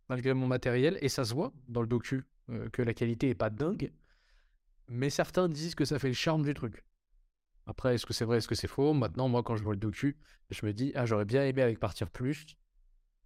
malgré 0.09 0.33
mon 0.33 0.45
matériel. 0.45 0.97
Et 1.01 1.09
ça 1.09 1.23
se 1.23 1.33
voit 1.33 1.53
dans 1.69 1.81
le 1.81 1.87
docu 1.87 2.25
euh, 2.49 2.69
que 2.69 2.81
la 2.81 2.93
qualité 2.93 3.29
est 3.29 3.35
pas 3.35 3.49
dingue. 3.49 3.91
Mais 4.89 5.09
certains 5.09 5.47
disent 5.47 5.75
que 5.75 5.85
ça 5.85 5.99
fait 5.99 6.09
le 6.09 6.13
charme 6.13 6.43
du 6.43 6.53
truc. 6.53 6.83
Après, 7.65 7.95
est-ce 7.95 8.05
que 8.05 8.13
c'est 8.13 8.25
vrai, 8.25 8.37
est-ce 8.37 8.47
que 8.47 8.55
c'est 8.55 8.67
faux? 8.67 8.93
Maintenant, 8.93 9.29
moi, 9.29 9.43
quand 9.43 9.55
je 9.55 9.63
vois 9.63 9.73
le 9.73 9.79
docu, 9.79 10.17
je 10.49 10.65
me 10.65 10.73
dis, 10.73 10.91
ah, 10.95 11.05
j'aurais 11.05 11.25
bien 11.25 11.45
aimé 11.45 11.61
avec 11.61 11.79
partir 11.79 12.09
plus, 12.09 12.47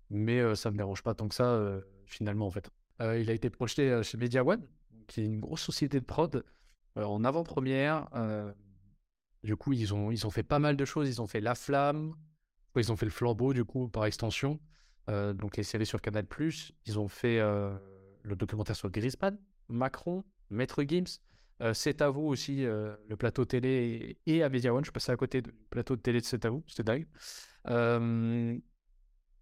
mais 0.10 0.53
ça 0.55 0.70
me 0.70 0.75
dérange 0.75 1.01
pas 1.01 1.13
tant 1.15 1.29
que 1.29 1.36
ça. 1.36 1.79
finalement, 2.08 2.48
en 2.48 2.51
fait. 2.51 2.70
Il 3.00 3.29
a 3.29 3.34
été 3.34 3.50
projeté 3.50 4.03
chez 4.03 4.17
Media 4.17 4.43
One, 4.43 4.67
qui 5.08 5.22
est 5.22 5.25
une 5.25 5.39
grosse 5.39 5.62
société 5.62 6.01
de 6.01 6.05
prod, 6.05 6.43
en 6.98 7.24
avant-première. 7.24 8.10
Du 9.43 9.55
coup, 9.55 9.73
ils 9.73 9.93
ont, 9.93 10.12
ils 10.12 10.25
ont 10.25 10.29
fait 10.29 10.43
pas 10.43 10.59
mal 10.59 10.77
de 10.77 10.85
choses. 10.85 11.09
Ils 11.09 11.21
ont 11.21 11.27
fait 11.27 11.41
La 11.41 11.55
Flamme, 11.55 12.15
ils 12.75 12.91
ont 12.91 12.95
fait 12.95 13.05
Le 13.05 13.12
Flambeau, 13.12 13.53
du 13.53 13.65
coup, 13.65 13.88
par 13.89 14.05
extension. 14.05 14.59
Euh, 15.09 15.33
donc, 15.33 15.57
les 15.57 15.63
séries 15.63 15.85
sur 15.85 16.01
Canal+. 16.01 16.25
Ils 16.85 17.00
ont 17.00 17.07
fait 17.07 17.39
euh, 17.39 17.77
le 18.23 18.35
documentaire 18.35 18.75
sur 18.75 18.89
Griezmann, 18.89 19.38
Macron, 19.67 20.23
Maître 20.50 20.83
Gims. 20.83 21.19
Euh, 21.62 21.73
C'est 21.73 22.01
à 22.01 22.09
vous 22.09 22.23
aussi, 22.23 22.63
le 22.63 23.15
plateau 23.17 23.45
télé 23.45 24.17
et 24.25 24.43
à 24.43 24.50
Media 24.50 24.73
One. 24.73 24.85
Je 24.85 24.91
passé 24.91 25.12
à 25.12 25.17
côté 25.17 25.41
du 25.41 25.51
plateau 25.69 25.95
de 25.95 26.01
télé 26.01 26.19
de 26.19 26.25
C'est 26.25 26.45
à 26.45 26.50
vous, 26.50 26.63
c'était 26.67 26.83
dingue. 26.83 27.07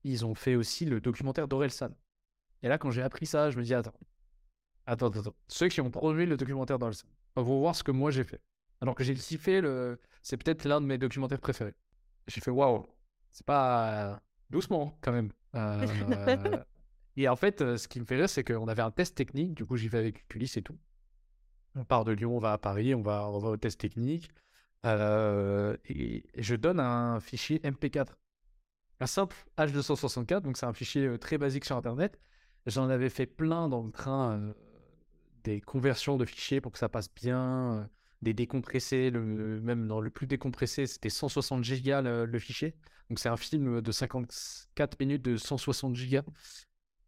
Ils 0.04 0.26
ont 0.26 0.34
fait 0.34 0.56
aussi 0.56 0.86
le 0.86 1.00
documentaire 1.00 1.48
d'Orelsan. 1.48 1.90
Et 2.64 2.68
là, 2.68 2.78
quand 2.78 2.90
j'ai 2.92 3.04
appris 3.04 3.28
ça, 3.28 3.52
je 3.52 3.58
me 3.58 3.64
dis 3.64 3.74
attends, 3.74 3.94
attends, 4.86 5.08
attends. 5.10 5.36
Ceux 5.48 5.68
qui 5.68 5.80
ont 5.80 5.92
produit 5.92 6.26
le 6.26 6.38
documentaire 6.38 6.80
d'Orelsan 6.80 7.08
vont 7.36 7.60
voir 7.60 7.76
ce 7.76 7.84
que 7.84 7.92
moi 7.92 8.10
j'ai 8.12 8.24
fait. 8.24 8.42
Alors 8.82 8.96
que 8.96 9.04
j'ai 9.04 9.14
kiffé 9.14 9.62
le. 9.62 10.00
C'est 10.24 10.38
peut-être 10.38 10.66
l'un 10.66 10.82
de 10.82 10.86
mes 10.86 10.98
documentaires 10.98 11.40
préférés. 11.40 11.76
J'ai 12.28 12.42
fait 12.42 12.52
waouh, 12.52 12.86
c'est 13.32 13.46
pas 13.46 14.22
doucement 14.50 14.98
quand 15.02 15.12
même. 15.12 15.32
Euh, 15.56 15.86
Et 17.18 17.28
en 17.28 17.36
fait, 17.36 17.62
euh, 17.62 17.78
ce 17.78 17.88
qui 17.88 18.00
me 18.00 18.06
fait 18.06 18.16
rire, 18.16 18.30
c'est 18.30 18.44
qu'on 18.44 18.68
avait 18.68 18.82
un 18.82 18.92
test 18.92 19.16
technique. 19.16 19.54
Du 19.54 19.66
coup, 19.66 19.76
j'y 19.76 19.90
vais 19.90 19.98
avec 19.98 20.24
Ulysse 20.34 20.58
et 20.58 20.62
tout. 20.62 20.78
On 21.76 21.84
part 21.84 22.06
de 22.06 22.14
Lyon, 22.14 22.36
on 22.36 22.40
va 22.40 22.54
à 22.54 22.58
Paris, 22.58 22.96
on 22.96 23.02
va, 23.02 23.28
on 23.30 23.40
va 23.40 23.50
au 23.50 23.58
test 23.58 23.80
technique. 23.80 24.30
Euh, 24.86 25.78
et, 25.86 26.24
je 26.38 26.56
donne 26.56 26.80
un 26.80 27.20
fichier 27.20 27.60
MP4. 27.60 28.08
Un 29.00 29.08
simple 29.08 29.36
H264, 29.58 30.42
donc 30.42 30.58
c'est 30.58 30.66
un 30.66 30.74
fichier 30.74 31.08
euh, 31.08 31.18
très 31.18 31.38
basique 31.38 31.66
sur 31.66 31.76
Internet. 31.76 32.20
J'en 32.68 32.90
avais 32.90 33.10
fait 33.10 33.26
plein 33.26 33.68
dans 33.70 33.84
le 33.84 33.92
train, 33.92 34.38
euh, 34.38 34.54
des 35.44 35.62
conversions 35.62 36.18
de 36.18 36.26
fichiers 36.26 36.62
pour 36.62 36.72
que 36.72 36.78
ça 36.78 36.90
passe 36.90 37.12
bien, 37.14 37.80
euh, 37.80 37.84
des 38.22 38.34
décompressés, 38.34 39.10
le, 39.10 39.62
même 39.62 39.88
dans 39.88 40.00
le 40.02 40.10
plus 40.10 40.28
décompressé, 40.28 40.86
c'était 40.88 41.10
160 41.10 41.64
gigas 41.64 42.02
le, 42.02 42.26
le 42.26 42.40
fichier. 42.40 42.76
Donc 43.10 43.20
c'est 43.20 43.30
un 43.30 43.38
film 43.38 43.82
de 43.82 43.92
54 43.92 45.00
minutes 45.00 45.24
de 45.24 45.38
160 45.38 45.96
gigas. 45.96 46.24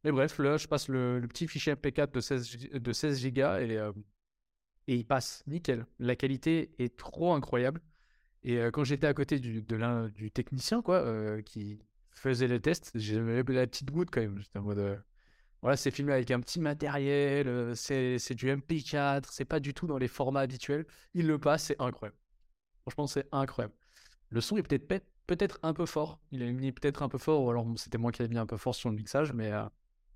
Mais 0.03 0.11
bref, 0.11 0.37
là, 0.39 0.57
je 0.57 0.67
passe 0.67 0.87
le, 0.89 1.19
le 1.19 1.27
petit 1.27 1.47
fichier 1.47 1.73
MP4 1.73 2.11
de 2.13 2.19
16, 2.21 2.49
gi- 2.49 2.69
de 2.73 2.93
16 2.93 3.19
gigas 3.19 3.61
et, 3.61 3.77
euh, 3.77 3.91
et 4.87 4.95
il 4.95 5.05
passe 5.05 5.43
nickel. 5.47 5.85
La 5.99 6.15
qualité 6.15 6.71
est 6.79 6.97
trop 6.97 7.33
incroyable. 7.33 7.81
Et 8.43 8.57
euh, 8.59 8.71
quand 8.71 8.83
j'étais 8.83 9.07
à 9.07 9.13
côté 9.13 9.39
du, 9.39 9.61
de 9.63 9.75
l'un 9.77 10.09
du 10.09 10.31
technicien, 10.31 10.83
euh, 10.89 11.41
qui 11.43 11.79
faisait 12.11 12.47
les 12.47 12.61
tests, 12.61 12.91
j'avais 12.95 13.43
la 13.53 13.67
petite 13.67 13.91
goutte 13.91 14.09
quand 14.11 14.21
même. 14.21 14.39
J'étais 14.39 14.59
en 14.59 14.63
mode, 14.63 15.03
voilà, 15.63 15.75
c'est 15.77 15.89
filmé 15.91 16.13
avec 16.13 16.29
un 16.31 16.39
petit 16.41 16.59
matériel, 16.59 17.47
euh, 17.47 17.73
c'est 17.75 18.19
c'est 18.19 18.35
du 18.35 18.49
MP4, 18.51 19.31
c'est 19.31 19.45
pas 19.45 19.59
du 19.59 19.73
tout 19.73 19.87
dans 19.87 19.97
les 19.97 20.07
formats 20.09 20.41
habituels. 20.41 20.85
Il 21.15 21.25
le 21.27 21.39
passe, 21.39 21.63
c'est 21.65 21.81
incroyable. 21.81 22.17
Franchement, 22.83 23.07
c'est 23.07 23.27
incroyable. 23.31 23.73
Le 24.29 24.41
son 24.41 24.57
est 24.57 24.63
peut-être 24.63 24.87
peut- 24.87 25.01
peut-être 25.27 25.59
un 25.63 25.73
peu 25.73 25.85
fort. 25.87 26.19
Il 26.31 26.43
a 26.43 26.51
mis 26.51 26.71
peut-être 26.71 27.01
un 27.03 27.09
peu 27.09 27.17
fort, 27.17 27.43
ou 27.43 27.49
alors 27.49 27.65
c'était 27.77 27.97
moi 27.97 28.11
qui 28.11 28.21
l'ai 28.23 28.29
mis 28.29 28.37
un 28.37 28.45
peu 28.45 28.57
fort 28.57 28.75
sur 28.75 28.89
le 28.89 28.95
mixage, 28.95 29.33
mais, 29.33 29.51
euh, 29.51 29.63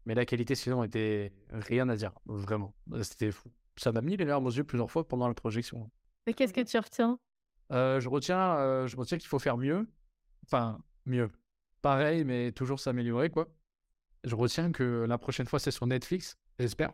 mais 0.06 0.16
la 0.16 0.26
qualité 0.26 0.54
sinon 0.56 0.84
était 0.84 1.34
rien 1.52 1.90
à 1.90 1.96
dire, 1.96 2.14
vraiment. 2.26 2.76
Euh, 2.94 3.04
C'était 3.04 3.32
fou. 3.32 3.50
Ça 3.78 3.92
m'a 3.92 4.02
mis 4.02 4.18
les 4.18 4.26
larmes 4.26 4.46
aux 4.48 4.52
yeux 4.52 4.64
plusieurs 4.66 4.92
fois 4.92 5.08
pendant 5.08 5.28
la 5.28 5.34
projection. 5.34 5.90
Mais 6.26 6.34
qu'est-ce 6.34 6.54
que 6.54 6.62
tu 6.62 6.78
retiens? 6.78 7.20
Euh, 7.72 8.00
je 8.02 8.10
retiens, 8.10 8.58
euh, 8.58 8.88
je 8.88 8.98
retiens 8.98 9.18
qu'il 9.18 9.28
faut 9.30 9.40
faire 9.40 9.58
mieux. 9.58 9.88
Enfin, 10.46 10.80
mieux. 11.06 11.30
Pareil, 11.82 12.24
mais 12.26 12.52
toujours 12.52 12.80
s'améliorer, 12.80 13.30
quoi. 13.30 13.48
Je 14.28 14.36
retiens 14.36 14.72
que 14.74 15.06
la 15.08 15.18
prochaine 15.18 15.48
fois, 15.48 15.58
c'est 15.58 15.72
sur 15.72 15.88
Netflix, 15.88 16.38
j'espère. 16.60 16.92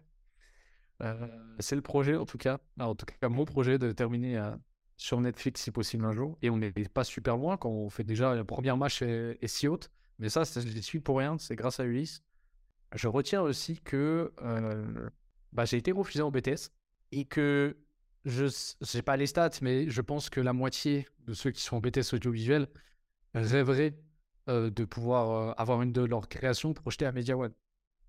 Euh, 1.01 1.27
c'est 1.59 1.75
le 1.75 1.81
projet, 1.81 2.15
en 2.15 2.25
tout 2.25 2.37
cas. 2.37 2.59
Alors, 2.77 2.91
en 2.91 2.95
tout 2.95 3.05
cas, 3.05 3.27
mon 3.27 3.45
projet 3.45 3.79
de 3.79 3.91
terminer 3.91 4.37
euh, 4.37 4.51
sur 4.97 5.19
Netflix, 5.19 5.61
si 5.61 5.71
possible, 5.71 6.05
un 6.05 6.11
jour. 6.11 6.37
Et 6.43 6.51
on 6.51 6.57
n'est 6.57 6.71
pas 6.71 7.03
super 7.03 7.37
loin 7.37 7.57
quand 7.57 7.69
on 7.69 7.89
fait 7.89 8.03
déjà 8.03 8.35
la 8.35 8.43
première 8.43 8.77
match 8.77 9.01
est, 9.01 9.47
si 9.47 9.67
haute. 9.67 9.89
Mais 10.19 10.29
ça, 10.29 10.43
je 10.43 10.59
l'ai 10.59 10.81
su 10.83 11.01
pour 11.01 11.17
rien. 11.17 11.37
C'est 11.39 11.55
grâce 11.55 11.79
à 11.79 11.85
Ulysse. 11.85 12.21
Je 12.93 13.07
retiens 13.07 13.41
aussi 13.41 13.79
que 13.79 14.31
euh, 14.43 15.09
bah, 15.51 15.65
j'ai 15.65 15.77
été 15.77 15.91
refusé 15.91 16.21
en 16.21 16.29
BTS 16.29 16.69
et 17.11 17.25
que 17.25 17.75
je 18.25 18.45
sais 18.47 19.01
pas 19.01 19.17
les 19.17 19.25
stats, 19.25 19.49
mais 19.61 19.89
je 19.89 20.01
pense 20.01 20.29
que 20.29 20.39
la 20.39 20.53
moitié 20.53 21.07
de 21.25 21.33
ceux 21.33 21.49
qui 21.49 21.63
sont 21.63 21.77
en 21.77 21.81
BTS 21.81 22.13
audiovisuel 22.13 22.67
rêveraient 23.33 23.97
euh, 24.49 24.69
de 24.69 24.83
pouvoir 24.83 25.31
euh, 25.31 25.53
avoir 25.55 25.81
une 25.81 25.93
de 25.93 26.01
leurs 26.01 26.27
créations 26.27 26.73
projetée 26.73 27.05
à 27.05 27.13
Media 27.13 27.37
One. 27.37 27.53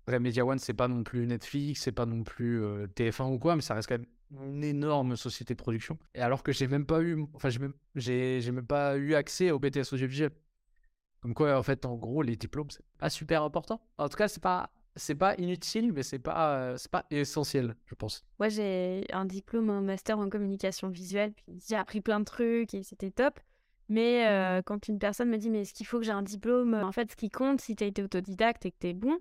Après, 0.01 0.19
Media 0.19 0.45
One, 0.45 0.59
c'est 0.59 0.73
pas 0.73 0.89
non 0.89 1.01
plus 1.01 1.25
Netflix, 1.25 1.83
c'est 1.83 1.93
pas 1.93 2.05
non 2.05 2.23
plus 2.23 2.61
euh, 2.61 2.87
TF1 2.87 3.31
ou 3.31 3.39
quoi, 3.39 3.55
mais 3.55 3.61
ça 3.61 3.73
reste 3.73 3.87
quand 3.87 3.97
même 3.97 4.45
une 4.45 4.63
énorme 4.65 5.15
société 5.15 5.53
de 5.53 5.59
production. 5.59 5.97
Et 6.13 6.19
alors 6.19 6.43
que 6.43 6.51
j'ai 6.51 6.67
même 6.67 6.85
pas 6.85 7.01
eu, 7.01 7.25
enfin, 7.35 7.49
j'ai 7.49 7.59
même, 7.59 7.73
j'ai, 7.95 8.51
même 8.51 8.67
pas 8.67 8.97
eu 8.97 9.15
accès 9.15 9.51
au 9.51 9.59
BTS 9.59 9.93
audiovisuel. 9.93 10.31
Comme 11.21 11.33
quoi, 11.33 11.57
en 11.57 11.63
fait, 11.63 11.85
en 11.85 11.95
gros, 11.95 12.21
les 12.21 12.35
diplômes, 12.35 12.69
c'est 12.69 12.83
pas 12.97 13.09
super 13.09 13.41
important. 13.41 13.79
En 13.97 14.09
tout 14.09 14.17
cas, 14.17 14.27
c'est 14.27 14.43
pas, 14.43 14.69
c'est 14.97 15.15
pas 15.15 15.35
inutile, 15.37 15.93
mais 15.93 16.03
c'est 16.03 16.19
pas, 16.19 16.77
c'est 16.77 16.91
pas 16.91 17.05
essentiel, 17.11 17.77
je 17.85 17.95
pense. 17.95 18.25
Moi, 18.39 18.49
j'ai 18.49 19.05
un 19.13 19.23
diplôme, 19.23 19.69
un 19.69 19.81
master 19.81 20.19
en 20.19 20.29
communication 20.29 20.89
visuelle, 20.89 21.31
puis 21.31 21.61
j'ai 21.65 21.77
appris 21.77 22.01
plein 22.01 22.19
de 22.19 22.25
trucs 22.25 22.73
et 22.73 22.83
c'était 22.83 23.11
top. 23.11 23.39
Mais 23.89 24.27
euh, 24.27 24.61
quand 24.63 24.87
une 24.87 24.99
personne 24.99 25.29
me 25.29 25.37
dit, 25.37 25.49
mais 25.49 25.61
est-ce 25.61 25.73
qu'il 25.73 25.85
faut 25.85 25.99
que 25.99 26.05
j'ai 26.05 26.11
un 26.11 26.23
diplôme 26.23 26.73
En 26.73 26.91
fait, 26.91 27.11
ce 27.11 27.15
qui 27.15 27.29
compte, 27.29 27.61
si 27.61 27.75
tu 27.75 27.83
as 27.83 27.87
été 27.87 28.01
autodidacte 28.03 28.65
et 28.65 28.71
que 28.71 28.77
tu 28.79 28.87
es 28.87 28.93
bon, 28.93 29.19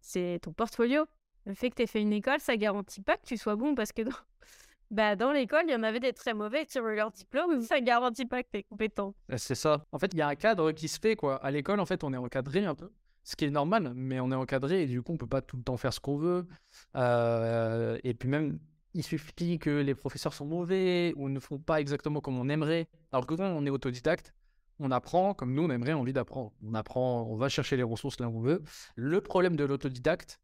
c'est 0.00 0.38
ton 0.42 0.52
portfolio. 0.52 1.04
Le 1.44 1.54
fait 1.54 1.70
que 1.70 1.76
tu 1.76 1.82
aies 1.82 1.86
fait 1.86 2.00
une 2.00 2.12
école, 2.12 2.40
ça 2.40 2.56
garantit 2.56 3.02
pas 3.02 3.16
que 3.16 3.24
tu 3.24 3.36
sois 3.36 3.56
bon 3.56 3.74
parce 3.74 3.92
que 3.92 4.02
dans, 4.02 4.10
bah, 4.90 5.16
dans 5.16 5.32
l'école, 5.32 5.64
il 5.66 5.72
y 5.72 5.76
en 5.76 5.82
avait 5.82 6.00
des 6.00 6.12
très 6.12 6.34
mauvais 6.34 6.66
qui 6.66 6.78
ont 6.78 6.88
eu 6.88 6.96
leur 6.96 7.10
diplôme, 7.10 7.60
ça 7.62 7.80
garantit 7.80 8.26
pas 8.26 8.42
que 8.42 8.48
tu 8.52 8.58
es 8.58 8.62
compétent. 8.64 9.14
Euh, 9.32 9.36
C'est 9.38 9.54
ça. 9.54 9.84
En 9.92 9.98
fait, 9.98 10.12
il 10.12 10.18
y 10.18 10.22
a 10.22 10.28
un 10.28 10.34
cadre 10.34 10.72
qui 10.72 10.88
se 10.88 10.98
fait, 11.00 11.16
quoi. 11.16 11.36
À 11.36 11.50
l'école, 11.50 11.80
en 11.80 11.86
fait, 11.86 12.04
on 12.04 12.12
est 12.12 12.16
encadré 12.16 12.64
un 12.64 12.74
peu. 12.74 12.90
Ce 13.24 13.34
qui 13.34 13.44
est 13.44 13.50
normal, 13.50 13.92
mais 13.96 14.20
on 14.20 14.30
est 14.30 14.36
encadré 14.36 14.82
et 14.84 14.86
du 14.86 15.02
coup, 15.02 15.12
on 15.12 15.16
peut 15.16 15.26
pas 15.26 15.42
tout 15.42 15.56
le 15.56 15.64
temps 15.64 15.76
faire 15.76 15.92
ce 15.92 15.98
qu'on 15.98 16.16
veut. 16.16 16.46
Euh, 16.94 17.98
et 18.04 18.14
puis 18.14 18.28
même, 18.28 18.60
il 18.96 19.02
suffit 19.02 19.58
que 19.58 19.70
les 19.70 19.94
professeurs 19.94 20.32
sont 20.32 20.46
mauvais 20.46 21.12
ou 21.16 21.28
ne 21.28 21.38
font 21.38 21.58
pas 21.58 21.80
exactement 21.80 22.20
comme 22.20 22.38
on 22.38 22.48
aimerait. 22.48 22.88
Alors 23.12 23.26
que 23.26 23.34
quand 23.34 23.44
on 23.44 23.66
est 23.66 23.70
autodidacte, 23.70 24.34
on 24.78 24.90
apprend 24.90 25.34
comme 25.34 25.52
nous, 25.54 25.64
on 25.64 25.70
aimerait 25.70 25.92
envie 25.92 26.14
d'apprendre. 26.14 26.52
On 26.64 26.74
apprend, 26.74 27.22
on 27.22 27.36
va 27.36 27.48
chercher 27.48 27.76
les 27.76 27.82
ressources 27.82 28.18
là 28.20 28.28
où 28.28 28.38
on 28.38 28.40
veut. 28.40 28.62
Le 28.94 29.20
problème 29.20 29.54
de 29.54 29.64
l'autodidacte, 29.64 30.40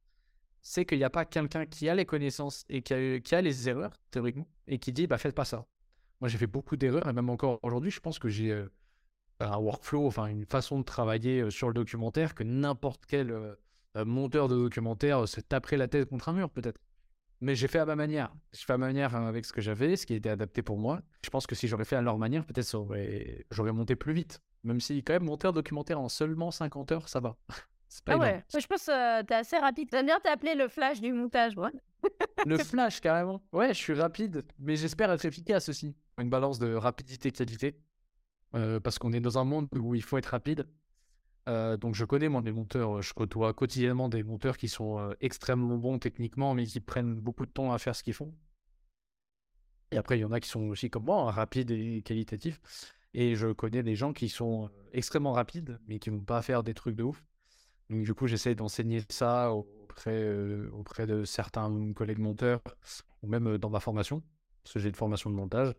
c'est 0.61 0.85
qu'il 0.85 0.99
n'y 0.99 1.05
a 1.05 1.11
pas 1.11 1.25
quelqu'un 1.25 1.65
qui 1.65 1.89
a 1.89 1.95
les 1.95 2.05
connaissances 2.05 2.65
et 2.69 2.83
qui 2.83 2.95
a, 2.95 3.41
les 3.41 3.69
erreurs, 3.69 3.93
théoriquement, 4.11 4.47
et 4.69 4.79
qui 4.79 4.93
dit, 4.93 5.07
bah, 5.07 5.19
faites 5.19 5.35
pas 5.35 5.47
ça. 5.47 5.67
Moi, 6.21 6.29
j'ai 6.29 6.39
fait 6.39 6.47
beaucoup 6.47 6.77
d'erreurs, 6.77 7.09
et 7.09 7.13
même 7.13 7.31
encore 7.31 7.59
aujourd'hui, 7.63 7.91
je 7.91 8.01
pense 8.01 8.19
que 8.19 8.29
j'ai 8.29 8.53
euh, 8.53 8.69
un 9.41 9.57
workflow, 9.57 10.07
enfin, 10.07 10.27
une 10.27 10.47
façon 10.47 10.79
de 10.79 10.85
travailler 10.85 11.41
euh, 11.41 11.51
sur 11.51 11.69
le 11.69 11.75
documentaire 11.75 12.35
que 12.35 12.45
n'importe 12.45 13.07
quel 13.07 13.33
euh, 13.33 13.57
monteur 14.05 14.47
de 14.49 14.57
documentaire 14.57 15.27
se 15.27 15.41
taperait 15.41 15.79
la 15.79 15.89
tête 15.89 16.09
contre 16.09 16.29
un 16.29 16.35
mur, 16.35 16.49
peut-être. 16.49 16.81
Mais 17.43 17.55
j'ai 17.57 17.67
fait 17.69 17.81
à 17.81 17.85
ma 17.85 17.97
manière. 17.97 18.33
J'ai 18.53 18.65
fait 18.65 18.73
à 18.73 18.79
ma 18.79 18.87
manière 18.87 19.15
hein, 19.17 19.27
avec 19.27 19.45
ce 19.45 19.53
que 19.53 19.61
j'avais, 19.61 19.97
ce 19.97 20.07
qui 20.07 20.15
était 20.15 20.29
adapté 20.31 20.63
pour 20.63 20.79
moi. 20.79 21.01
Je 21.25 21.29
pense 21.31 21.47
que 21.47 21.55
si 21.57 21.67
j'aurais 21.67 21.85
fait 21.85 21.97
à 21.97 22.01
leur 22.01 22.17
manière, 22.17 22.47
peut-être 22.47 22.73
aurait- 22.75 23.45
j'aurais 23.51 23.73
monté 23.73 23.97
plus 23.97 24.13
vite. 24.13 24.41
Même 24.63 24.81
si, 24.81 25.03
quand 25.03 25.13
même, 25.13 25.25
monter 25.25 25.49
un 25.49 25.53
documentaire 25.53 26.01
en 26.01 26.09
seulement 26.09 26.53
50 26.53 26.93
heures, 26.93 27.09
ça 27.09 27.19
va. 27.19 27.37
C'est 27.89 28.05
pas 28.05 28.13
Ah 28.15 28.19
ouais, 28.19 28.45
je 28.59 28.67
pense 28.67 28.87
que 28.87 29.23
t'es 29.23 29.35
assez 29.35 29.59
rapide. 29.59 29.89
J'aime 29.93 30.07
bien 30.07 30.21
t'appeler 30.21 30.55
le 30.55 30.69
flash 30.69 31.01
du 31.01 31.13
montage, 31.13 31.57
moi. 31.57 31.71
Le 32.47 32.59
flash, 32.59 33.01
carrément. 33.01 33.43
Ouais, 33.53 33.69
je 33.69 33.79
suis 33.79 33.93
rapide, 33.95 34.45
mais 34.59 34.77
j'espère 34.77 35.11
être 35.13 35.25
efficace 35.25 35.69
aussi. 35.69 35.95
Une 36.19 36.31
balance 36.31 36.59
de 36.59 36.75
rapidité-qualité. 36.75 37.77
Euh, 38.55 38.81
parce 38.81 38.99
qu'on 38.99 39.13
est 39.13 39.21
dans 39.21 39.39
un 39.39 39.45
monde 39.45 39.69
où 39.77 39.95
il 39.95 40.03
faut 40.03 40.17
être 40.19 40.27
rapide. 40.27 40.67
Euh, 41.49 41.77
donc 41.77 41.95
je 41.95 42.05
connais, 42.05 42.29
moi, 42.29 42.41
des 42.41 42.53
monteurs, 42.53 42.99
euh, 42.99 43.03
je 43.03 43.13
côtoie 43.15 43.53
quotidiennement 43.53 44.09
des 44.09 44.23
monteurs 44.23 44.57
qui 44.57 44.69
sont 44.69 44.99
euh, 44.99 45.13
extrêmement 45.21 45.77
bons 45.77 45.99
techniquement, 45.99 46.55
mais 46.55 46.67
qui 46.67 46.81
prennent 46.81 47.15
beaucoup 47.15 47.47
de 47.47 47.51
temps 47.51 47.73
à 47.73 47.79
faire 47.79 47.97
ce 47.97 48.03
qu'ils 48.03 48.15
font. 48.15 48.33
Et 49.91 49.97
après, 49.97 50.19
il 50.19 50.23
y 50.23 50.25
en 50.25 50.33
a 50.33 50.41
qui 50.41 50.49
sont 50.49 50.69
aussi 50.69 50.89
comme 50.89 51.05
moi, 51.05 51.23
hein, 51.23 51.31
rapides 51.31 51.71
et 51.71 52.03
qualitatifs. 52.03 52.61
Et 53.15 53.35
je 53.35 53.49
connais 53.53 53.83
des 53.83 53.97
gens 53.97 54.13
qui 54.13 54.29
sont 54.29 54.71
extrêmement 54.93 55.33
rapides, 55.33 55.79
mais 55.87 55.99
qui 55.99 56.11
vont 56.11 56.21
pas 56.21 56.41
faire 56.43 56.63
des 56.63 56.75
trucs 56.75 56.97
de 56.97 57.03
ouf. 57.03 57.23
Donc 57.91 58.05
du 58.05 58.15
coup, 58.15 58.27
j'essaie 58.27 58.55
d'enseigner 58.55 59.03
ça 59.11 59.53
auprès, 59.53 60.35
auprès 60.73 61.07
de 61.07 61.25
certains 61.25 61.93
collègues 61.93 62.21
monteurs, 62.21 62.63
ou 63.23 63.27
même 63.27 63.59
dans 63.59 63.69
ma 63.69 63.81
formation, 63.81 64.23
parce 64.63 64.75
que 64.75 64.81
j'ai 64.81 64.89
une 64.89 64.95
formation 64.95 65.29
de 65.29 65.35
montage, 65.35 65.75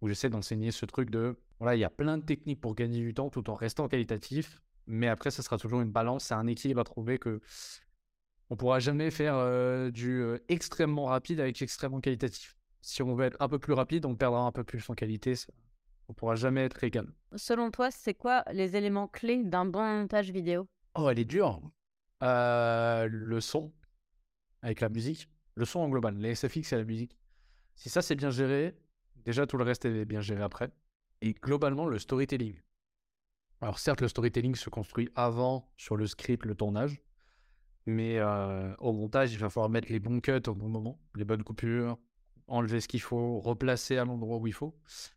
où 0.00 0.08
j'essaie 0.08 0.30
d'enseigner 0.30 0.70
ce 0.70 0.86
truc 0.86 1.10
de, 1.10 1.36
voilà, 1.58 1.76
il 1.76 1.80
y 1.80 1.84
a 1.84 1.90
plein 1.90 2.16
de 2.16 2.24
techniques 2.24 2.60
pour 2.62 2.74
gagner 2.74 3.00
du 3.00 3.12
temps 3.12 3.28
tout 3.28 3.50
en 3.50 3.54
restant 3.54 3.86
qualitatif, 3.86 4.62
mais 4.88 5.06
après, 5.08 5.30
ça 5.30 5.42
sera 5.42 5.58
toujours 5.58 5.80
une 5.80 5.92
balance, 5.92 6.24
c'est 6.24 6.34
un 6.34 6.46
équilibre 6.46 6.80
à 6.80 6.84
trouver 6.84 7.18
que 7.18 7.40
on 8.50 8.56
pourra 8.56 8.80
jamais 8.80 9.10
faire 9.10 9.34
euh, 9.36 9.90
du 9.90 10.22
euh, 10.22 10.38
extrêmement 10.48 11.04
rapide 11.04 11.38
avec 11.38 11.60
extrêmement 11.60 12.00
qualitatif. 12.00 12.56
Si 12.80 13.02
on 13.02 13.14
veut 13.14 13.26
être 13.26 13.36
un 13.40 13.48
peu 13.48 13.58
plus 13.58 13.74
rapide, 13.74 14.06
on 14.06 14.16
perdra 14.16 14.40
un 14.40 14.52
peu 14.52 14.64
plus 14.64 14.88
en 14.88 14.94
qualité, 14.94 15.34
on 16.08 16.14
pourra 16.14 16.34
jamais 16.34 16.64
être 16.64 16.82
égal. 16.82 17.12
Selon 17.36 17.70
toi, 17.70 17.90
c'est 17.90 18.14
quoi 18.14 18.42
les 18.52 18.74
éléments 18.74 19.06
clés 19.06 19.44
d'un 19.44 19.66
bon 19.66 20.00
montage 20.00 20.30
vidéo? 20.30 20.66
Oh, 20.94 21.10
elle 21.10 21.18
est 21.18 21.26
dure. 21.26 21.60
Euh, 22.22 23.06
le 23.10 23.40
son, 23.40 23.72
avec 24.62 24.80
la 24.80 24.88
musique, 24.88 25.28
le 25.54 25.66
son 25.66 25.80
en 25.80 25.88
global, 25.88 26.16
les 26.16 26.34
SFX 26.34 26.72
et 26.72 26.76
la 26.76 26.84
musique. 26.84 27.16
Si 27.74 27.90
ça 27.90 28.00
c'est 28.00 28.16
bien 28.16 28.30
géré, 28.30 28.74
déjà 29.24 29.46
tout 29.46 29.58
le 29.58 29.64
reste 29.64 29.84
est 29.84 30.04
bien 30.06 30.20
géré 30.20 30.42
après. 30.42 30.70
Et 31.20 31.34
globalement, 31.34 31.86
le 31.86 31.98
storytelling. 31.98 32.56
Alors 33.60 33.78
certes, 33.78 34.00
le 34.00 34.08
storytelling 34.08 34.54
se 34.54 34.70
construit 34.70 35.08
avant 35.16 35.68
sur 35.76 35.96
le 35.96 36.06
script, 36.06 36.44
le 36.44 36.54
tournage, 36.54 37.02
mais 37.86 38.18
euh, 38.18 38.74
au 38.78 38.92
montage, 38.92 39.32
il 39.32 39.38
va 39.38 39.50
falloir 39.50 39.68
mettre 39.68 39.90
les 39.90 39.98
bons 39.98 40.20
cuts 40.20 40.42
au 40.46 40.54
bon 40.54 40.68
moment, 40.68 41.00
les 41.16 41.24
bonnes 41.24 41.42
coupures, 41.42 41.98
enlever 42.46 42.80
ce 42.80 42.86
qu'il 42.86 43.00
faut, 43.00 43.40
replacer 43.40 43.98
à 43.98 44.04
l'endroit 44.04 44.38
où 44.38 44.46
il 44.46 44.52
faut. 44.52 44.76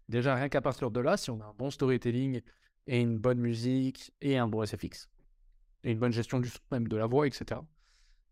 Déjà, 0.09 0.35
rien 0.35 0.49
qu'à 0.49 0.61
partir 0.61 0.89
de 0.89 0.99
là, 0.99 1.17
si 1.17 1.29
on 1.29 1.39
a 1.39 1.45
un 1.45 1.53
bon 1.53 1.69
storytelling 1.69 2.41
et 2.87 2.99
une 2.99 3.19
bonne 3.19 3.39
musique 3.39 4.11
et 4.21 4.37
un 4.37 4.47
bon 4.47 4.65
SFX, 4.65 5.09
et 5.83 5.91
une 5.91 5.99
bonne 5.99 6.11
gestion 6.11 6.39
du 6.39 6.49
son, 6.49 6.59
même 6.71 6.87
de 6.87 6.97
la 6.97 7.05
voix, 7.05 7.27
etc., 7.27 7.61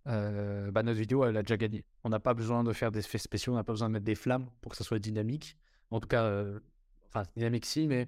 euh, 0.07 0.71
bah, 0.71 0.81
notre 0.81 0.97
vidéo, 0.97 1.23
elle 1.25 1.37
a 1.37 1.43
déjà 1.43 1.57
gagné. 1.57 1.85
On 2.03 2.09
n'a 2.09 2.19
pas 2.19 2.33
besoin 2.33 2.63
de 2.63 2.73
faire 2.73 2.91
des 2.91 2.99
effets 2.99 3.19
spéciaux, 3.19 3.53
on 3.53 3.57
n'a 3.57 3.63
pas 3.63 3.73
besoin 3.73 3.89
de 3.89 3.93
mettre 3.93 4.05
des 4.05 4.15
flammes 4.15 4.49
pour 4.61 4.71
que 4.71 4.77
ça 4.77 4.83
soit 4.83 4.97
dynamique. 4.97 5.55
En 5.91 5.99
tout 5.99 6.07
cas, 6.07 6.23
euh, 6.23 6.59
enfin, 7.07 7.23
dynamique 7.35 7.65
si, 7.65 7.87
mais 7.87 8.07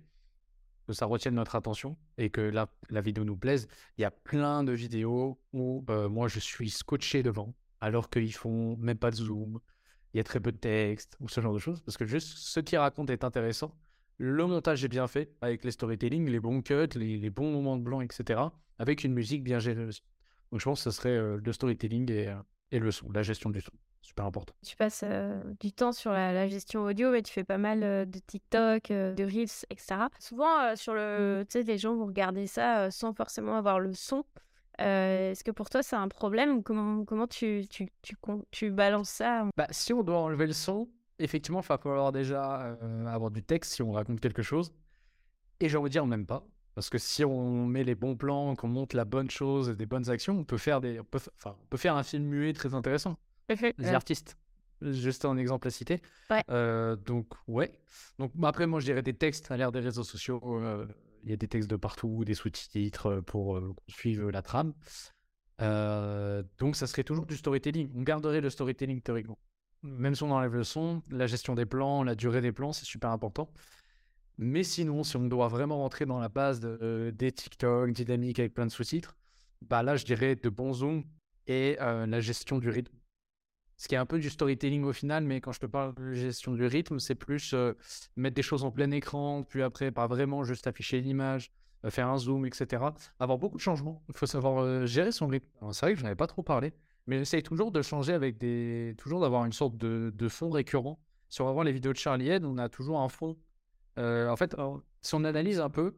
que 0.91 0.97
ça 0.97 1.05
retienne 1.05 1.35
notre 1.35 1.55
attention 1.55 1.97
et 2.17 2.29
que 2.29 2.41
la, 2.41 2.67
vidéo 3.01 3.23
nous 3.23 3.37
plaise. 3.37 3.67
Il 3.97 4.01
y 4.01 4.05
a 4.05 4.11
plein 4.11 4.63
de 4.63 4.71
vidéos 4.71 5.39
où 5.53 5.83
euh, 5.89 6.09
moi 6.09 6.27
je 6.27 6.39
suis 6.39 6.69
scotché 6.69 7.23
devant 7.23 7.53
alors 7.79 8.09
qu'ils 8.09 8.33
font 8.33 8.77
même 8.77 8.97
pas 8.97 9.11
de 9.11 9.15
zoom, 9.15 9.59
il 10.13 10.17
y 10.17 10.19
a 10.19 10.23
très 10.23 10.39
peu 10.39 10.51
de 10.51 10.57
texte 10.57 11.15
ou 11.19 11.29
ce 11.29 11.41
genre 11.41 11.53
de 11.53 11.59
choses 11.59 11.81
parce 11.81 11.97
que 11.97 12.05
juste 12.05 12.37
ce 12.37 12.59
qu'ils 12.59 12.77
racontent 12.77 13.11
est 13.11 13.23
intéressant. 13.23 13.75
Le 14.17 14.45
montage 14.45 14.85
est 14.85 14.87
bien 14.87 15.07
fait 15.07 15.33
avec 15.41 15.63
les 15.63 15.71
storytelling, 15.71 16.29
les 16.29 16.39
bons 16.39 16.61
cuts, 16.61 16.87
les, 16.95 17.29
bons 17.31 17.51
moments 17.51 17.75
de 17.75 17.81
blanc, 17.81 18.01
etc. 18.01 18.39
avec 18.77 19.03
une 19.03 19.13
musique 19.13 19.43
bien 19.43 19.57
gérée 19.57 19.85
aussi. 19.85 20.03
Donc 20.51 20.59
je 20.59 20.65
pense 20.65 20.83
que 20.83 20.91
ce 20.91 20.95
serait 20.95 21.17
euh, 21.17 21.39
le 21.43 21.53
storytelling 21.53 22.11
euh, 22.11 22.35
et 22.71 22.77
le 22.77 22.91
son, 22.91 23.11
la 23.11 23.23
gestion 23.23 23.49
du 23.49 23.61
son 23.61 23.71
super 24.01 24.25
important. 24.25 24.53
Tu 24.65 24.75
passes 24.75 25.03
euh, 25.05 25.41
du 25.59 25.71
temps 25.71 25.91
sur 25.91 26.11
la, 26.11 26.47
gestion 26.47 26.83
audio 26.83 27.13
et 27.13 27.21
tu 27.21 27.31
fais 27.31 27.43
pas 27.43 27.57
mal 27.57 27.83
euh, 27.83 28.05
de 28.05 28.19
TikTok, 28.19 28.91
euh, 28.91 29.13
de 29.13 29.23
Reels, 29.23 29.65
etc. 29.69 30.07
Souvent, 30.19 30.75
sur 30.75 30.93
le, 30.93 31.45
tu 31.47 31.59
sais, 31.59 31.63
les 31.63 31.77
gens 31.77 31.95
vont 31.95 32.07
regarder 32.07 32.47
ça 32.47 32.91
sans 32.91 33.13
forcément 33.13 33.55
avoir 33.55 33.79
le 33.79 33.93
son. 33.93 34.23
Est-ce 34.77 35.43
que 35.43 35.51
pour 35.51 35.69
toi, 35.69 35.83
c'est 35.83 35.95
un 35.95 36.07
problème 36.07 36.57
ou 36.57 36.61
comment, 36.63 37.05
comment 37.05 37.27
tu, 37.27 37.67
tu, 37.69 37.87
tu, 38.01 38.15
tu 38.49 38.71
balances 38.71 39.09
ça? 39.09 39.47
Bah, 39.55 39.67
Si 39.69 39.93
on 39.93 40.01
doit 40.01 40.17
enlever 40.17 40.47
le 40.47 40.53
son, 40.53 40.89
effectivement, 41.19 41.61
il 41.61 41.67
va 41.67 41.77
falloir 41.77 42.11
déjà 42.11 42.77
avoir 43.05 43.29
du 43.29 43.43
texte 43.43 43.73
si 43.73 43.83
on 43.83 43.91
raconte 43.91 44.19
quelque 44.19 44.41
chose. 44.41 44.73
Et 45.59 45.69
j'ai 45.69 45.77
envie 45.77 45.89
de 45.89 45.93
dire 45.93 46.07
même 46.07 46.25
pas. 46.25 46.43
Parce 46.73 46.89
que 46.89 46.97
si 46.97 47.23
on 47.23 47.67
met 47.67 47.83
les 47.83 47.93
bons 47.93 48.15
plans, 48.15 48.55
qu'on 48.55 48.69
monte 48.69 48.93
la 48.93 49.05
bonne 49.05 49.29
chose 49.29 49.69
et 49.69 49.75
des 49.75 49.85
bonnes 49.85 50.09
actions, 50.09 50.39
on 50.39 50.45
peut 50.45 50.57
faire, 50.57 50.81
des, 50.81 50.99
on 50.99 51.03
peut, 51.03 51.19
on 51.45 51.67
peut 51.69 51.77
faire 51.77 51.95
un 51.95 52.03
film 52.03 52.23
muet 52.23 52.53
très 52.53 52.73
intéressant 52.73 53.17
les 53.77 53.89
artistes. 53.89 54.37
Juste 54.81 55.25
un 55.25 55.37
exemple 55.37 55.67
à 55.67 55.71
citer. 55.71 56.01
Euh, 56.49 56.95
donc, 56.95 57.27
ouais. 57.47 57.71
Donc, 58.17 58.31
après, 58.41 58.65
moi, 58.65 58.79
je 58.79 58.85
dirais 58.85 59.03
des 59.03 59.13
textes 59.13 59.51
à 59.51 59.57
l'ère 59.57 59.71
des 59.71 59.79
réseaux 59.79 60.03
sociaux. 60.03 60.41
Euh, 60.43 60.87
il 61.23 61.29
y 61.29 61.33
a 61.33 61.37
des 61.37 61.47
textes 61.47 61.69
de 61.69 61.75
partout, 61.75 62.25
des 62.25 62.33
sous-titres 62.33 63.07
euh, 63.07 63.21
pour 63.21 63.61
suivre 63.87 64.31
la 64.31 64.41
trame. 64.41 64.73
donc, 65.59 66.75
ça 66.75 66.87
serait 66.87 67.03
toujours 67.03 67.27
du 67.27 67.37
storytelling. 67.37 67.91
On 67.95 68.01
garderait 68.01 68.41
le 68.41 68.49
storytelling 68.49 69.01
théoriquement. 69.01 69.37
Même 69.83 70.15
si 70.15 70.23
on 70.23 70.31
enlève 70.31 70.55
le 70.55 70.63
son, 70.63 71.03
la 71.09 71.27
gestion 71.27 71.53
des 71.53 71.65
plans, 71.65 72.03
la 72.03 72.15
durée 72.15 72.41
des 72.41 72.51
plans, 72.51 72.73
c'est 72.73 72.85
super 72.85 73.11
important. 73.11 73.51
Mais 74.37 74.63
sinon, 74.63 75.03
si 75.03 75.17
on 75.17 75.27
doit 75.27 75.47
vraiment 75.47 75.77
rentrer 75.77 76.07
dans 76.07 76.19
la 76.19 76.29
base 76.29 76.59
de, 76.59 77.13
des 77.15 77.31
TikTok 77.31 77.91
dynamiques 77.91 78.39
avec 78.39 78.55
plein 78.55 78.65
de 78.65 78.71
sous-titres, 78.71 79.15
bah 79.61 79.83
là, 79.83 79.95
je 79.95 80.05
dirais 80.05 80.35
de 80.35 80.49
bons 80.49 80.73
zooms 80.73 81.03
et 81.45 81.77
la 81.79 82.19
gestion 82.19 82.57
du 82.57 82.69
rythme 82.69 82.95
ce 83.81 83.87
qui 83.87 83.95
est 83.95 83.97
un 83.97 84.05
peu 84.05 84.19
du 84.19 84.29
storytelling 84.29 84.83
au 84.83 84.93
final, 84.93 85.23
mais 85.23 85.41
quand 85.41 85.53
je 85.53 85.59
te 85.59 85.65
parle 85.65 85.95
de 85.95 86.13
gestion 86.13 86.53
du 86.53 86.67
rythme, 86.67 86.99
c'est 86.99 87.15
plus 87.15 87.55
euh, 87.55 87.73
mettre 88.15 88.35
des 88.35 88.43
choses 88.43 88.63
en 88.63 88.69
plein 88.69 88.91
écran, 88.91 89.41
puis 89.41 89.63
après, 89.63 89.89
pas 89.89 90.05
vraiment 90.05 90.43
juste 90.43 90.67
afficher 90.67 91.01
l'image, 91.01 91.51
euh, 91.83 91.89
faire 91.89 92.07
un 92.07 92.19
zoom, 92.19 92.45
etc. 92.45 92.83
Avoir 93.19 93.39
beaucoup 93.39 93.57
de 93.57 93.61
changements. 93.61 94.03
Il 94.07 94.15
faut 94.15 94.27
savoir 94.27 94.59
euh, 94.59 94.85
gérer 94.85 95.11
son 95.11 95.25
rythme. 95.25 95.47
C'est 95.71 95.83
vrai 95.83 95.93
que 95.93 95.97
je 95.97 96.03
n'avais 96.03 96.15
pas 96.15 96.27
trop 96.27 96.43
parlé, 96.43 96.73
mais 97.07 97.17
j'essaye 97.17 97.41
toujours 97.41 97.71
de 97.71 97.81
changer 97.81 98.13
avec 98.13 98.37
des. 98.37 98.93
toujours 98.99 99.19
d'avoir 99.19 99.45
une 99.45 99.51
sorte 99.51 99.75
de, 99.77 100.27
fond 100.29 100.51
récurrent. 100.51 100.99
Si 101.29 101.41
on 101.41 101.51
va 101.51 101.63
les 101.63 101.71
vidéos 101.71 101.93
de 101.93 101.97
Charlie 101.97 102.29
Head, 102.29 102.45
on 102.45 102.59
a 102.59 102.69
toujours 102.69 102.99
un 102.99 103.09
fond. 103.09 103.35
en 103.97 104.35
fait, 104.35 104.55
si 105.01 105.15
on 105.15 105.23
analyse 105.23 105.59
un 105.59 105.71
peu, 105.71 105.95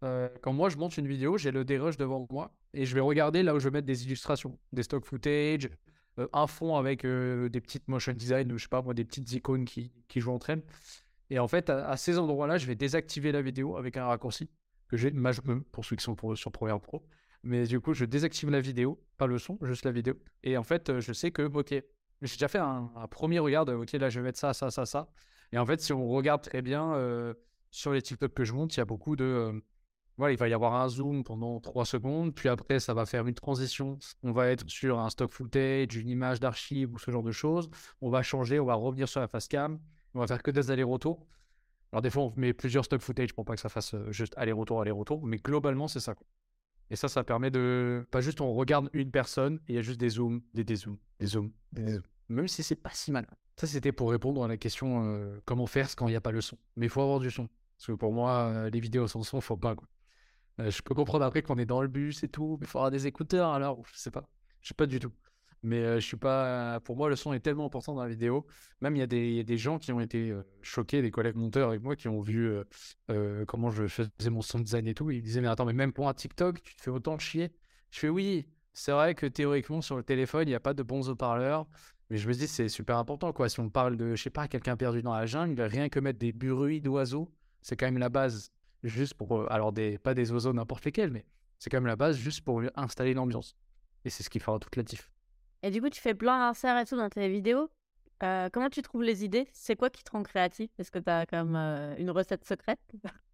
quand 0.00 0.52
moi 0.52 0.68
je 0.68 0.76
monte 0.76 0.96
une 0.96 1.08
vidéo, 1.08 1.38
j'ai 1.38 1.50
le 1.50 1.64
dérush 1.64 1.96
devant 1.96 2.28
moi 2.30 2.54
et 2.72 2.86
je 2.86 2.94
vais 2.94 3.00
regarder 3.00 3.42
là 3.42 3.52
où 3.52 3.58
je 3.58 3.64
vais 3.64 3.72
mettre 3.72 3.86
des 3.88 4.04
illustrations, 4.04 4.56
des 4.72 4.84
stock 4.84 5.04
footage, 5.04 5.70
un 6.32 6.46
fond 6.46 6.76
avec 6.76 7.04
euh, 7.04 7.48
des 7.48 7.60
petites 7.60 7.88
motion 7.88 8.12
design, 8.12 8.52
je 8.56 8.62
sais 8.62 8.68
pas 8.68 8.82
moi, 8.82 8.94
des 8.94 9.04
petites 9.04 9.32
icônes 9.32 9.64
qui, 9.64 9.92
qui 10.08 10.20
jouent 10.20 10.32
entre 10.32 10.50
elles. 10.50 10.62
Et 11.30 11.38
en 11.38 11.48
fait, 11.48 11.70
à, 11.70 11.96
ces 11.96 12.18
endroits-là, 12.18 12.58
je 12.58 12.66
vais 12.66 12.74
désactiver 12.74 13.32
la 13.32 13.42
vidéo 13.42 13.76
avec 13.76 13.96
un 13.96 14.06
raccourci 14.06 14.50
que 14.88 14.96
j'ai, 14.96 15.12
pour 15.70 15.84
ceux 15.84 15.96
qui 15.96 16.02
sont 16.02 16.16
sur 16.34 16.52
Premiere 16.52 16.80
Pro. 16.80 17.06
Mais 17.42 17.66
du 17.66 17.80
coup, 17.80 17.94
je 17.94 18.04
désactive 18.04 18.50
la 18.50 18.60
vidéo, 18.60 19.00
pas 19.16 19.26
le 19.26 19.38
son, 19.38 19.56
juste 19.62 19.84
la 19.84 19.92
vidéo. 19.92 20.14
Et 20.42 20.56
en 20.56 20.64
fait, 20.64 20.90
euh, 20.90 21.00
je 21.00 21.12
sais 21.12 21.30
que, 21.30 21.42
ok, 21.42 21.70
j'ai 21.70 21.84
déjà 22.22 22.48
fait 22.48 22.58
un, 22.58 22.90
premier 23.10 23.38
regard 23.38 23.64
de, 23.64 23.72
ok, 23.72 23.92
là, 23.92 24.10
je 24.10 24.20
vais 24.20 24.24
mettre 24.24 24.38
ça, 24.38 24.52
ça, 24.52 24.70
ça, 24.70 24.84
ça. 24.84 25.08
Et 25.52 25.58
en 25.58 25.64
fait, 25.64 25.80
si 25.80 25.92
on 25.92 26.08
regarde 26.08 26.42
très 26.42 26.62
bien, 26.62 26.94
sur 27.70 27.92
les 27.92 28.02
TikTok 28.02 28.34
que 28.34 28.44
je 28.44 28.52
monte, 28.52 28.76
il 28.76 28.78
y 28.78 28.80
a 28.80 28.84
beaucoup 28.84 29.16
de, 29.16 29.62
il 30.28 30.36
va 30.36 30.48
y 30.48 30.52
avoir 30.52 30.74
un 30.74 30.88
zoom 30.88 31.24
pendant 31.24 31.60
3 31.60 31.84
secondes, 31.84 32.34
puis 32.34 32.48
après, 32.48 32.80
ça 32.80 32.94
va 32.94 33.06
faire 33.06 33.26
une 33.26 33.34
transition. 33.34 33.98
On 34.22 34.32
va 34.32 34.48
être 34.48 34.68
sur 34.68 34.98
un 34.98 35.08
stock 35.08 35.32
footage, 35.32 35.96
une 35.96 36.08
image 36.08 36.40
d'archive 36.40 36.92
ou 36.92 36.98
ce 36.98 37.10
genre 37.10 37.22
de 37.22 37.32
choses. 37.32 37.70
On 38.00 38.10
va 38.10 38.22
changer, 38.22 38.58
on 38.60 38.66
va 38.66 38.74
revenir 38.74 39.08
sur 39.08 39.20
la 39.20 39.28
face 39.28 39.48
cam. 39.48 39.78
On 40.14 40.20
va 40.20 40.26
faire 40.26 40.42
que 40.42 40.50
des 40.50 40.70
allers-retours. 40.70 41.26
Alors, 41.92 42.02
des 42.02 42.10
fois, 42.10 42.24
on 42.24 42.32
met 42.36 42.52
plusieurs 42.52 42.84
stock 42.84 43.00
footage 43.00 43.32
pour 43.32 43.44
pas 43.44 43.54
que 43.54 43.60
ça 43.60 43.68
fasse 43.68 43.94
euh, 43.94 44.10
juste 44.12 44.34
aller-retour, 44.36 44.80
aller-retour. 44.80 45.24
Mais 45.24 45.38
globalement, 45.38 45.88
c'est 45.88 46.00
ça. 46.00 46.14
Et 46.90 46.96
ça, 46.96 47.08
ça 47.08 47.24
permet 47.24 47.50
de. 47.50 48.06
Pas 48.10 48.20
juste 48.20 48.40
on 48.40 48.52
regarde 48.52 48.90
une 48.92 49.10
personne 49.10 49.60
et 49.68 49.72
il 49.72 49.74
y 49.76 49.78
a 49.78 49.82
juste 49.82 50.00
des 50.00 50.10
zooms, 50.10 50.42
des 50.54 50.64
dézooms, 50.64 50.98
des 51.18 51.26
zooms, 51.26 51.50
des 51.72 51.92
zooms. 51.92 52.02
Même 52.28 52.48
si 52.48 52.62
c'est 52.62 52.76
pas 52.76 52.90
si 52.92 53.12
mal. 53.12 53.26
Ça, 53.56 53.66
c'était 53.66 53.92
pour 53.92 54.10
répondre 54.10 54.42
à 54.42 54.48
la 54.48 54.56
question 54.56 55.04
euh, 55.04 55.40
comment 55.44 55.66
faire 55.66 55.94
quand 55.94 56.08
il 56.08 56.12
n'y 56.12 56.16
a 56.16 56.20
pas 56.20 56.32
le 56.32 56.40
son. 56.40 56.56
Mais 56.76 56.86
il 56.86 56.88
faut 56.88 57.02
avoir 57.02 57.20
du 57.20 57.30
son. 57.30 57.48
Parce 57.76 57.86
que 57.88 57.92
pour 57.92 58.12
moi, 58.12 58.46
euh, 58.46 58.70
les 58.70 58.80
vidéos 58.80 59.06
sans 59.06 59.22
son, 59.22 59.40
faut 59.40 59.56
pas. 59.56 59.74
Quoi. 59.74 59.86
Euh, 60.60 60.70
je 60.70 60.82
peux 60.82 60.94
comprendre 60.94 61.24
après 61.24 61.42
qu'on 61.42 61.58
est 61.58 61.66
dans 61.66 61.82
le 61.82 61.88
bus 61.88 62.22
et 62.22 62.28
tout, 62.28 62.58
mais 62.60 62.66
il 62.66 62.70
avoir 62.70 62.90
des 62.90 63.06
écouteurs 63.06 63.50
alors, 63.50 63.82
je 63.92 63.98
sais 63.98 64.10
pas. 64.10 64.28
Je 64.60 64.68
sais 64.68 64.74
pas 64.74 64.86
du 64.86 64.98
tout. 64.98 65.12
Mais 65.62 65.78
euh, 65.78 66.00
je 66.00 66.06
suis 66.06 66.16
pas. 66.16 66.80
Pour 66.80 66.96
moi, 66.96 67.08
le 67.08 67.16
son 67.16 67.32
est 67.32 67.40
tellement 67.40 67.66
important 67.66 67.94
dans 67.94 68.02
la 68.02 68.08
vidéo. 68.08 68.46
Même 68.80 68.96
il 68.96 69.00
y, 69.00 69.02
a 69.02 69.06
des, 69.06 69.56
gens 69.58 69.78
qui 69.78 69.92
ont 69.92 70.00
été 70.00 70.30
euh, 70.30 70.42
choqués, 70.62 71.02
des 71.02 71.10
collègues 71.10 71.36
monteurs 71.36 71.68
avec 71.70 71.82
moi, 71.82 71.96
qui 71.96 72.08
ont 72.08 72.20
vu 72.20 72.52
comment 73.46 73.70
je 73.70 73.86
faisais 73.86 74.30
mon 74.30 74.42
son 74.42 74.60
design 74.60 74.86
et 74.86 74.94
tout. 74.94 75.10
Ils 75.10 75.22
disaient, 75.22 75.40
mais 75.40 75.48
attends, 75.48 75.66
mais 75.66 75.72
même 75.72 75.92
pour 75.92 76.08
un 76.08 76.14
TikTok, 76.14 76.62
tu 76.62 76.74
te 76.76 76.82
fais 76.82 76.90
autant 76.90 77.18
chier. 77.18 77.52
Je 77.90 77.98
fais 77.98 78.08
oui, 78.08 78.46
c'est 78.72 78.92
vrai 78.92 79.14
que 79.14 79.26
théoriquement, 79.26 79.82
sur 79.82 79.96
le 79.96 80.02
téléphone, 80.02 80.44
il 80.44 80.50
n'y 80.50 80.54
a 80.54 80.60
pas 80.60 80.74
de 80.74 80.82
bons 80.82 81.08
haut-parleurs. 81.08 81.66
Mais 82.08 82.16
je 82.16 82.26
me 82.28 82.34
dis, 82.34 82.48
c'est 82.48 82.68
super 82.68 82.98
important, 82.98 83.32
quoi. 83.32 83.48
Si 83.48 83.60
on 83.60 83.70
parle 83.70 83.96
de, 83.96 84.16
je 84.16 84.22
sais 84.22 84.30
pas, 84.30 84.48
quelqu'un 84.48 84.76
perdu 84.76 85.02
dans 85.02 85.14
la 85.14 85.26
jungle, 85.26 85.60
rien 85.62 85.88
que 85.88 86.00
mettre 86.00 86.18
des 86.18 86.32
bruits 86.32 86.80
d'oiseaux, 86.80 87.30
c'est 87.62 87.76
quand 87.76 87.86
même 87.86 87.98
la 87.98 88.08
base 88.08 88.50
juste 88.82 89.14
pour. 89.14 89.40
Euh, 89.40 89.46
alors, 89.50 89.72
des, 89.72 89.98
pas 89.98 90.14
des 90.14 90.32
oiseaux 90.32 90.52
n'importe 90.52 90.84
lesquels, 90.84 91.10
mais 91.10 91.24
c'est 91.58 91.70
quand 91.70 91.78
même 91.78 91.86
la 91.86 91.96
base 91.96 92.16
juste 92.16 92.42
pour 92.42 92.62
installer 92.74 93.14
l'ambiance. 93.14 93.56
Et 94.04 94.10
c'est 94.10 94.22
ce 94.22 94.30
qui 94.30 94.40
fera 94.40 94.58
toute 94.58 94.76
la 94.76 94.82
diff. 94.82 95.10
Et 95.62 95.70
du 95.70 95.82
coup, 95.82 95.90
tu 95.90 96.00
fais 96.00 96.14
plein 96.14 96.38
d'inserts 96.38 96.78
et 96.78 96.86
tout 96.86 96.96
dans 96.96 97.10
tes 97.10 97.28
vidéos. 97.28 97.70
Euh, 98.22 98.48
comment 98.52 98.70
tu 98.70 98.82
trouves 98.82 99.02
les 99.02 99.24
idées? 99.24 99.48
C'est 99.52 99.76
quoi 99.76 99.90
qui 99.90 100.02
te 100.02 100.10
rend 100.10 100.22
créatif? 100.22 100.70
Est-ce 100.78 100.90
que 100.90 100.98
tu 100.98 101.10
as 101.10 101.26
comme 101.26 101.56
euh, 101.56 101.94
une 101.98 102.10
recette 102.10 102.44
secrète? 102.44 102.80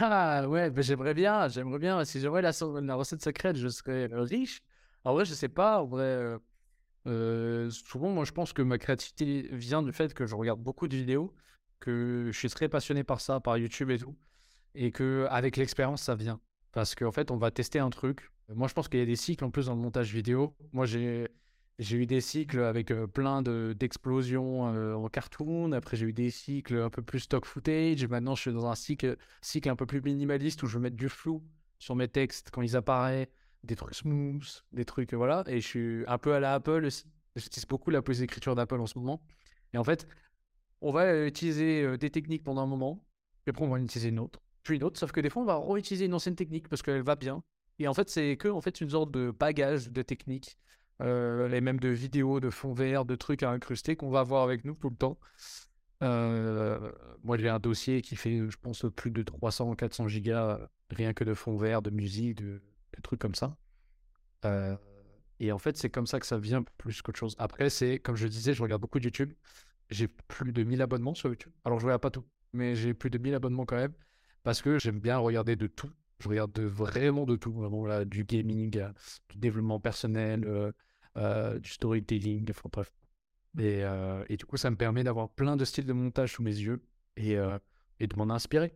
Ah 0.00 0.48
ouais, 0.48 0.68
ben 0.68 0.82
j'aimerais 0.82 1.14
bien, 1.14 1.46
j'aimerais 1.46 1.78
bien. 1.78 2.04
Si 2.04 2.18
j'aurais 2.18 2.42
la, 2.42 2.50
la, 2.82 2.94
recette 2.96 3.22
secrète, 3.22 3.54
je 3.54 3.68
serais 3.68 4.06
riche. 4.10 4.62
En 5.04 5.12
vrai, 5.12 5.24
je 5.24 5.32
sais 5.32 5.48
pas. 5.48 5.80
En 5.80 5.86
vrai, 5.86 6.38
souvent, 7.70 8.08
moi, 8.08 8.24
je 8.24 8.32
pense 8.32 8.52
que 8.52 8.62
ma 8.62 8.78
créativité 8.78 9.48
vient 9.52 9.84
du 9.84 9.92
fait 9.92 10.12
que 10.12 10.26
je 10.26 10.34
regarde 10.34 10.60
beaucoup 10.60 10.88
de 10.88 10.96
vidéos, 10.96 11.32
que 11.78 12.30
je 12.32 12.36
suis 12.36 12.48
très 12.48 12.68
passionné 12.68 13.04
par 13.04 13.20
ça, 13.20 13.38
par 13.38 13.58
YouTube 13.58 13.90
et 13.90 13.98
tout 13.98 14.16
et 14.74 14.90
que 14.90 15.26
avec 15.30 15.56
l'expérience, 15.56 16.02
ça 16.02 16.14
vient. 16.14 16.40
Parce 16.72 16.94
qu'en 16.94 17.12
fait, 17.12 17.30
on 17.30 17.36
va 17.36 17.50
tester 17.50 17.78
un 17.78 17.90
truc. 17.90 18.30
Moi, 18.48 18.68
je 18.68 18.74
pense 18.74 18.88
qu'il 18.88 19.00
y 19.00 19.02
a 19.02 19.06
des 19.06 19.16
cycles 19.16 19.44
en 19.44 19.50
plus 19.50 19.66
dans 19.66 19.74
le 19.74 19.80
montage 19.80 20.12
vidéo. 20.12 20.54
Moi, 20.72 20.86
j'ai 20.86 21.28
j'ai 21.78 21.96
eu 21.96 22.06
des 22.06 22.20
cycles 22.20 22.60
avec 22.60 22.90
euh, 22.90 23.06
plein 23.06 23.40
d'explosions 23.40 24.68
euh, 24.74 24.94
en 24.94 25.08
cartoon. 25.08 25.72
Après, 25.72 25.96
j'ai 25.96 26.06
eu 26.06 26.12
des 26.12 26.30
cycles 26.30 26.76
un 26.76 26.90
peu 26.90 27.00
plus 27.00 27.20
stock 27.20 27.46
footage. 27.46 28.06
Maintenant, 28.06 28.34
je 28.34 28.42
suis 28.42 28.52
dans 28.52 28.66
un 28.66 28.74
cycle, 28.74 29.16
cycle 29.40 29.70
un 29.70 29.76
peu 29.76 29.86
plus 29.86 30.02
minimaliste 30.02 30.62
où 30.62 30.66
je 30.66 30.74
veux 30.74 30.82
mettre 30.82 30.96
du 30.96 31.08
flou 31.08 31.42
sur 31.78 31.96
mes 31.96 32.06
textes 32.06 32.50
quand 32.50 32.60
ils 32.60 32.76
apparaissent, 32.76 33.28
des 33.64 33.76
trucs 33.76 33.94
smooth, 33.94 34.44
des 34.72 34.84
trucs, 34.84 35.14
voilà. 35.14 35.42
Et 35.46 35.62
je 35.62 35.66
suis 35.66 36.04
un 36.06 36.18
peu 36.18 36.34
à 36.34 36.40
la 36.40 36.54
Apple 36.54 36.86
J'utilise 37.36 37.66
beaucoup 37.66 37.90
la 37.90 38.02
pose 38.02 38.18
d'écriture 38.18 38.54
d'Apple 38.54 38.80
en 38.80 38.86
ce 38.86 38.98
moment. 38.98 39.22
Et 39.72 39.78
en 39.78 39.84
fait, 39.84 40.06
on 40.80 40.92
va 40.92 41.26
utiliser 41.26 41.82
euh, 41.82 41.96
des 41.96 42.10
techniques 42.10 42.44
pendant 42.44 42.62
un 42.62 42.66
moment, 42.66 43.04
et 43.46 43.50
après, 43.50 43.64
on 43.64 43.68
va 43.68 43.76
en 43.76 43.82
utiliser 43.82 44.08
une 44.08 44.18
autre 44.18 44.40
puis 44.62 44.76
une 44.76 44.84
autre, 44.84 44.98
sauf 44.98 45.12
que 45.12 45.20
des 45.20 45.30
fois, 45.30 45.42
on 45.42 45.46
va 45.46 45.58
réutiliser 45.58 46.06
une 46.06 46.14
ancienne 46.14 46.36
technique 46.36 46.68
parce 46.68 46.82
qu'elle 46.82 47.02
va 47.02 47.16
bien. 47.16 47.42
Et 47.78 47.88
en 47.88 47.94
fait, 47.94 48.10
c'est 48.10 48.36
que 48.36 48.48
en 48.48 48.60
fait, 48.60 48.80
une 48.80 48.90
sorte 48.90 49.10
de 49.10 49.30
bagage 49.30 49.90
de 49.90 50.02
techniques 50.02 50.58
euh, 51.00 51.50
et 51.50 51.60
même 51.60 51.80
de 51.80 51.88
vidéos, 51.88 52.40
de 52.40 52.50
fonds 52.50 52.74
verts, 52.74 53.04
de 53.04 53.16
trucs 53.16 53.42
à 53.42 53.50
incruster 53.50 53.96
qu'on 53.96 54.10
va 54.10 54.20
avoir 54.20 54.42
avec 54.42 54.64
nous 54.64 54.74
tout 54.74 54.90
le 54.90 54.96
temps. 54.96 55.18
Euh, 56.02 56.92
moi, 57.24 57.38
j'ai 57.38 57.48
un 57.48 57.58
dossier 57.58 58.02
qui 58.02 58.16
fait, 58.16 58.50
je 58.50 58.56
pense, 58.60 58.84
plus 58.94 59.10
de 59.10 59.22
300 59.22 59.74
400 59.74 60.08
gigas, 60.08 60.60
rien 60.90 61.14
que 61.14 61.24
de 61.24 61.34
fonds 61.34 61.56
verts, 61.56 61.82
de 61.82 61.90
musique, 61.90 62.36
de, 62.36 62.60
trucs 63.02 63.20
comme 63.20 63.34
ça. 63.34 63.56
Euh, 64.44 64.76
et 65.38 65.52
en 65.52 65.58
fait, 65.58 65.78
c'est 65.78 65.88
comme 65.88 66.06
ça 66.06 66.20
que 66.20 66.26
ça 66.26 66.36
vient 66.36 66.62
plus 66.76 67.00
qu'autre 67.00 67.18
chose. 67.18 67.34
Après, 67.38 67.70
c'est 67.70 67.98
comme 67.98 68.16
je 68.16 68.26
disais, 68.26 68.52
je 68.52 68.62
regarde 68.62 68.82
beaucoup 68.82 68.98
de 68.98 69.04
YouTube. 69.04 69.32
J'ai 69.88 70.06
plus 70.06 70.52
de 70.52 70.62
1000 70.62 70.82
abonnements 70.82 71.14
sur 71.14 71.30
YouTube. 71.30 71.52
Alors, 71.64 71.80
je 71.80 71.86
regarde 71.86 72.02
pas 72.02 72.10
tout, 72.10 72.26
mais 72.52 72.74
j'ai 72.74 72.92
plus 72.92 73.08
de 73.08 73.16
1000 73.16 73.34
abonnements 73.34 73.64
quand 73.64 73.76
même 73.76 73.94
parce 74.42 74.62
que 74.62 74.78
j'aime 74.78 75.00
bien 75.00 75.18
regarder 75.18 75.56
de 75.56 75.66
tout. 75.66 75.90
Je 76.18 76.28
regarde 76.28 76.52
de, 76.52 76.62
vraiment 76.62 77.24
de 77.24 77.36
tout, 77.36 77.52
vraiment 77.52 77.86
là, 77.86 78.04
du 78.04 78.24
gaming, 78.24 78.76
euh, 78.78 78.92
du 79.30 79.38
développement 79.38 79.80
personnel, 79.80 80.44
euh, 80.44 80.70
euh, 81.16 81.58
du 81.58 81.70
storytelling, 81.70 82.50
enfin 82.50 82.68
bref. 82.70 82.92
Et, 83.58 84.36
du 84.36 84.44
coup, 84.44 84.56
ça 84.56 84.70
me 84.70 84.76
permet 84.76 85.02
d'avoir 85.02 85.30
plein 85.30 85.56
de 85.56 85.64
styles 85.64 85.86
de 85.86 85.92
montage 85.92 86.34
sous 86.34 86.42
mes 86.42 86.56
yeux 86.56 86.84
et, 87.16 87.36
et 87.98 88.06
de 88.06 88.16
m'en 88.16 88.30
inspirer. 88.30 88.72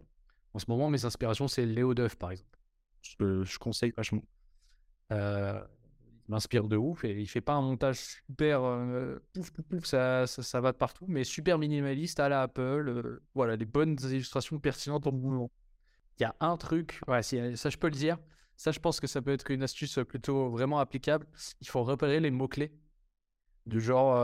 En 0.53 0.59
ce 0.59 0.65
moment, 0.69 0.91
mes 0.91 1.05
inspirations, 1.05 1.47
c'est 1.47 1.65
Léo 1.65 1.95
Duff, 1.95 2.17
par 2.17 2.33
exemple. 2.33 2.59
Je, 3.03 3.45
je 3.45 3.59
conseille 3.59 3.93
vachement. 3.97 4.25
Euh, 6.25 6.33
m'inspire 6.33 6.69
de 6.69 6.77
ouf 6.77 7.05
et 7.05 7.21
il 7.21 7.27
fait 7.27 7.41
pas 7.41 7.55
un 7.55 7.63
montage 7.63 7.99
super 7.99 8.63
euh, 8.65 9.19
pouf, 9.33 9.51
pouf, 9.51 9.65
pouf, 9.67 9.85
ça, 9.85 10.27
ça, 10.27 10.61
va 10.61 10.73
de 10.73 10.77
partout, 10.77 11.07
mais 11.09 11.25
super 11.25 11.59
minimaliste 11.59 12.21
à 12.21 12.29
la 12.29 12.43
Apple. 12.43 12.89
Euh, 12.89 13.23
voilà, 13.35 13.57
des 13.57 13.67
bonnes 13.67 13.97
illustrations 14.03 14.59
pertinentes 14.59 15.07
en 15.07 15.13
mouvement. 15.13 15.51
Il 16.19 16.23
y 16.23 16.27
a 16.27 16.35
un 16.41 16.57
truc, 16.57 17.01
ouais, 17.09 17.23
ça 17.23 17.71
je 17.71 17.77
peux 17.77 17.89
le 17.89 17.97
dire. 17.97 18.19
Ça, 18.57 18.71
je 18.71 18.79
pense 18.79 19.01
que 19.01 19.09
ça 19.09 19.21
peut 19.21 19.33
être 19.33 19.51
une 19.51 19.65
astuce 19.65 19.99
plutôt 20.09 20.49
vraiment 20.49 20.79
applicable. 20.79 21.27
Il 21.61 21.69
faut 21.69 21.83
repérer 21.83 22.21
les 22.21 22.31
mots-clés. 22.31 22.73
Du 23.67 23.81
genre, 23.81 24.15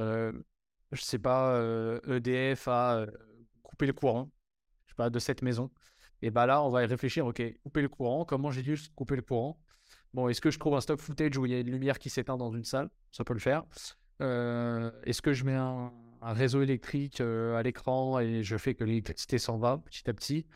euh, 0.00 0.32
je 0.92 1.02
sais 1.02 1.18
pas, 1.18 1.60
EDF 2.06 2.68
a 2.68 3.06
coupé 3.62 3.86
le 3.86 3.92
courant, 3.92 4.30
je 4.86 4.92
sais 4.92 4.96
pas, 4.96 5.10
de 5.10 5.18
cette 5.18 5.42
maison. 5.42 5.70
Et 6.22 6.30
bah 6.30 6.46
là, 6.46 6.62
on 6.62 6.70
va 6.70 6.84
y 6.84 6.86
réfléchir, 6.86 7.26
ok, 7.26 7.42
couper 7.62 7.82
le 7.82 7.88
courant, 7.90 8.24
comment 8.24 8.50
j'ai 8.50 8.62
dû 8.62 8.78
couper 8.94 9.16
le 9.16 9.22
courant? 9.22 9.60
Bon, 10.16 10.30
est-ce 10.30 10.40
que 10.40 10.50
je 10.50 10.58
trouve 10.58 10.74
un 10.74 10.80
stock 10.80 10.98
footage 10.98 11.36
où 11.36 11.44
il 11.44 11.52
y 11.52 11.54
a 11.54 11.60
une 11.60 11.70
lumière 11.70 11.98
qui 11.98 12.08
s'éteint 12.08 12.38
dans 12.38 12.50
une 12.50 12.64
salle? 12.64 12.88
Ça 13.12 13.22
peut 13.22 13.34
le 13.34 13.38
faire. 13.38 13.64
Euh, 14.22 14.90
est-ce 15.04 15.20
que 15.20 15.34
je 15.34 15.44
mets 15.44 15.52
un, 15.52 15.92
réseau 16.22 16.62
électrique 16.62 17.20
euh, 17.20 17.54
à 17.54 17.62
l'écran 17.62 18.18
et 18.18 18.42
je 18.42 18.56
fais 18.56 18.74
que 18.74 18.82
l'électricité 18.82 19.36
s'en 19.36 19.58
va 19.58 19.76
petit 19.76 20.08
à 20.08 20.14
petit? 20.14 20.46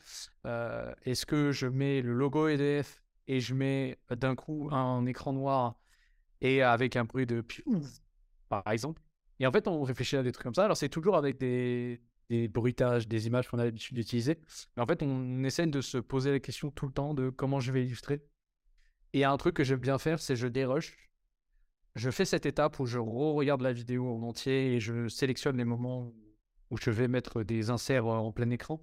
Euh, 0.47 0.95
Est-ce 1.05 1.27
que 1.27 1.53
je 1.53 1.67
mets 1.67 2.01
le 2.01 2.15
logo 2.15 2.49
EDF 2.49 3.03
et 3.29 3.41
je 3.41 3.53
mets 3.53 3.99
d'un 4.09 4.35
coup 4.35 4.71
un 4.73 5.05
écran 5.05 5.35
noir 5.35 5.79
et 6.41 6.63
avec 6.63 6.97
un 6.97 7.05
bruit 7.05 7.27
de 7.27 7.45
par 8.49 8.67
exemple? 8.69 9.03
Et 9.41 9.47
en 9.47 9.53
fait, 9.53 9.69
on 9.69 9.83
réfléchit 9.83 10.17
à 10.17 10.23
des 10.23 10.33
trucs 10.33 10.45
comme 10.45 10.55
ça. 10.55 10.65
Alors, 10.65 10.79
c'est 10.79 10.89
toujours 10.89 11.19
avec 11.19 11.37
des, 11.37 12.01
des 12.31 12.49
bruitages, 12.49 13.07
des 13.07 13.27
images 13.27 13.47
qu'on 13.47 13.59
a 13.59 13.65
l'habitude 13.65 13.95
d'utiliser. 13.95 14.39
Mais 14.75 14.83
en 14.83 14.87
fait, 14.87 15.03
on 15.03 15.45
essaie 15.45 15.67
de 15.67 15.83
se 15.83 15.99
poser 15.99 16.31
la 16.31 16.41
question 16.41 16.71
tout 16.71 16.87
le 16.87 16.93
temps 16.93 17.13
de 17.13 17.29
comment 17.29 17.61
je 17.61 17.73
vais 17.73 17.85
illustrer 17.85 18.23
et 19.13 19.25
un 19.25 19.37
truc 19.37 19.57
que 19.57 19.65
j'aime 19.65 19.81
bien 19.81 19.99
faire, 19.99 20.21
c'est 20.21 20.37
je 20.37 20.47
dérush. 20.47 21.11
Je 21.97 22.11
fais 22.11 22.25
cette 22.25 22.47
étape 22.47 22.79
où 22.79 22.87
je 22.87 22.99
re-regarde 22.99 23.63
la 23.63 23.73
vidéo 23.73 24.15
en 24.15 24.23
entier 24.23 24.75
et 24.75 24.81
je 24.81 25.09
sélectionne 25.09 25.57
les 25.57 25.65
moments 25.65 26.13
où 26.71 26.77
je 26.77 26.91
vais 26.91 27.09
mettre 27.09 27.43
des 27.43 27.71
inserts 27.71 28.07
euh, 28.07 28.17
en 28.17 28.33
plein 28.33 28.51
écran. 28.51 28.81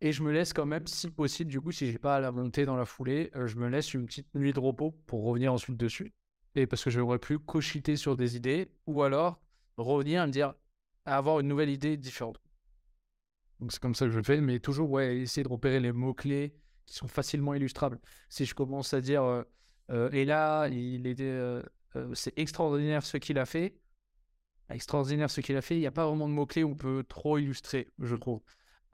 Et 0.00 0.10
je 0.10 0.22
me 0.22 0.32
laisse 0.32 0.52
quand 0.52 0.66
même, 0.66 0.86
si 0.86 1.10
possible, 1.10 1.50
du 1.50 1.60
coup, 1.60 1.70
si 1.70 1.90
j'ai 1.92 1.98
pas 1.98 2.16
à 2.16 2.20
la 2.20 2.32
monter 2.32 2.64
dans 2.64 2.76
la 2.76 2.86
foulée, 2.86 3.30
euh, 3.36 3.46
je 3.46 3.56
me 3.56 3.68
laisse 3.68 3.94
une 3.94 4.06
petite 4.06 4.34
nuit 4.34 4.52
de 4.52 4.58
repos 4.58 4.92
pour 5.06 5.22
revenir 5.22 5.52
ensuite 5.52 5.76
dessus. 5.76 6.12
Et 6.54 6.66
parce 6.66 6.82
que 6.82 6.90
j'aurais 6.90 7.18
pu 7.18 7.38
cochiter 7.38 7.96
sur 7.96 8.16
des 8.16 8.36
idées 8.36 8.70
ou 8.86 9.02
alors 9.02 9.40
revenir 9.76 10.22
et 10.22 10.26
me 10.26 10.32
dire, 10.32 10.54
avoir 11.04 11.40
une 11.40 11.48
nouvelle 11.48 11.70
idée 11.70 11.96
différente. 11.96 12.40
Donc 13.60 13.72
c'est 13.72 13.80
comme 13.80 13.94
ça 13.94 14.06
que 14.06 14.10
je 14.10 14.18
le 14.18 14.24
fais, 14.24 14.40
mais 14.40 14.58
toujours, 14.58 14.90
ouais, 14.90 15.18
essayer 15.18 15.44
de 15.44 15.48
repérer 15.48 15.78
les 15.78 15.92
mots-clés, 15.92 16.54
qui 16.86 16.94
sont 16.94 17.08
facilement 17.08 17.54
illustrables. 17.54 17.98
Si 18.28 18.44
je 18.44 18.54
commence 18.54 18.94
à 18.94 19.00
dire, 19.00 19.22
euh, 19.22 19.42
euh, 19.90 20.10
et 20.12 20.24
là, 20.24 20.68
il 20.68 21.06
était, 21.06 21.24
euh, 21.24 21.62
c'est 22.14 22.36
extraordinaire 22.38 23.04
ce 23.04 23.16
qu'il 23.16 23.38
a 23.38 23.46
fait, 23.46 23.76
extraordinaire 24.70 25.30
ce 25.30 25.40
qu'il 25.40 25.56
a 25.56 25.62
fait, 25.62 25.76
il 25.76 25.80
n'y 25.80 25.86
a 25.86 25.92
pas 25.92 26.06
vraiment 26.06 26.28
de 26.28 26.34
mots-clés 26.34 26.64
où 26.64 26.70
on 26.70 26.74
peut 26.74 27.04
trop 27.08 27.38
illustrer, 27.38 27.88
je 27.98 28.16
trouve. 28.16 28.40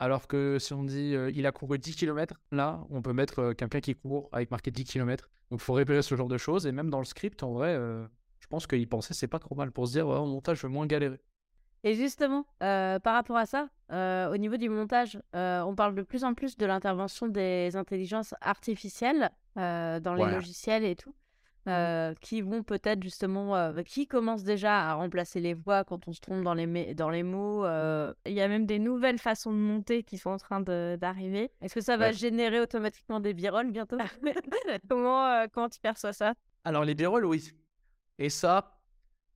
Alors 0.01 0.29
que 0.29 0.59
si 0.61 0.73
on 0.75 0.85
dit 0.85 1.17
il 1.35 1.47
a 1.47 1.53
couru 1.53 1.79
10 1.79 1.97
km, 1.97 2.41
là, 2.53 2.85
on 2.91 3.03
peut 3.03 3.13
mettre 3.13 3.53
quelqu'un 3.53 3.81
qui 3.81 3.95
court 3.97 4.29
avec 4.33 4.51
marqué 4.51 4.71
10 4.71 4.85
km. 4.85 5.29
Donc 5.51 5.61
il 5.61 5.65
faut 5.65 5.75
repérer 5.75 6.03
ce 6.03 6.15
genre 6.15 6.29
de 6.29 6.39
choses. 6.39 6.67
Et 6.67 6.73
même 6.73 6.89
dans 6.89 7.01
le 7.01 7.05
script, 7.05 7.43
en 7.43 7.53
vrai, 7.53 7.75
je 8.39 8.47
pense 8.49 8.69
qu'il 8.69 8.89
pensait 8.89 9.13
c'est 9.13 9.27
pas 9.27 9.41
trop 9.41 9.57
mal 9.57 9.73
pour 9.73 9.89
se 9.89 9.93
dire 9.93 10.09
en 10.09 10.27
montage, 10.27 10.59
je 10.59 10.67
veux 10.69 10.73
moins 10.73 10.87
galérer. 10.87 11.21
Et 11.85 11.95
justement, 11.95 12.45
euh, 12.63 12.99
par 12.99 13.15
rapport 13.15 13.37
à 13.37 13.47
ça, 13.47 13.69
euh, 13.93 14.33
au 14.33 14.37
niveau 14.37 14.57
du 14.57 14.69
montage, 14.69 15.19
euh, 15.35 15.63
on 15.63 15.75
parle 15.75 15.95
de 15.95 16.03
plus 16.03 16.25
en 16.25 16.35
plus 16.35 16.57
de 16.57 16.67
l'intervention 16.67 17.29
des 17.29 17.77
intelligences 17.77 18.35
artificielles 18.41 19.31
dans 19.57 20.15
les 20.17 20.33
logiciels 20.33 20.85
et 20.85 20.95
tout, 20.95 21.13
mmh. 21.67 22.15
qui 22.21 22.43
vont 22.43 22.63
peut-être 22.63 23.03
justement, 23.03 23.73
qui 23.83 24.07
commencent 24.07 24.45
déjà 24.45 24.89
à 24.89 24.95
remplacer 24.95 25.41
les 25.41 25.53
voix 25.53 25.83
quand 25.83 26.07
on 26.07 26.13
se 26.13 26.21
trompe 26.21 26.45
dans 26.45 26.55
les, 26.55 26.95
dans 26.95 27.11
les 27.11 27.25
mots. 27.25 27.65
Il 27.67 28.33
y 28.33 28.41
a 28.41 28.47
même 28.47 28.67
des 28.67 28.79
nouvelles 28.79 29.19
façons 29.19 29.51
de 29.51 29.59
monter 29.59 30.05
qui 30.05 30.17
sont 30.17 30.31
en 30.31 30.37
train 30.37 30.61
d'arriver. 30.61 31.51
Est-ce 31.61 31.75
que 31.75 31.81
ça 31.81 31.97
va 31.97 32.13
générer 32.13 32.61
automatiquement 32.61 33.19
des 33.19 33.35
birolles 33.35 33.73
bientôt? 33.73 33.99
Comment, 34.89 35.47
comment 35.53 35.69
tu 35.69 35.81
perçois 35.81 36.13
ça? 36.13 36.35
Alors 36.65 36.85
les 36.85 36.95
birolles, 36.95 37.25
oui. 37.25 37.51
Et 38.21 38.31
ça, 38.31 38.78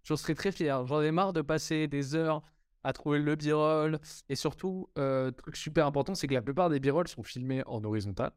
J'en 0.04 0.16
serais 0.16 0.34
très 0.34 0.52
fier. 0.52 0.86
J'en 0.86 1.00
ai 1.00 1.10
marre 1.10 1.32
de 1.32 1.42
passer 1.42 1.86
des 1.88 2.14
heures 2.14 2.42
à 2.84 2.92
trouver 2.92 3.18
le 3.18 3.36
b-roll. 3.36 3.98
Et 4.28 4.34
surtout, 4.34 4.88
euh, 4.98 5.30
truc 5.30 5.56
super 5.56 5.86
important, 5.86 6.14
c'est 6.14 6.26
que 6.26 6.34
la 6.34 6.42
plupart 6.42 6.70
des 6.70 6.80
b-rolls 6.80 7.08
sont 7.08 7.22
filmés 7.22 7.62
en 7.66 7.82
horizontal. 7.84 8.32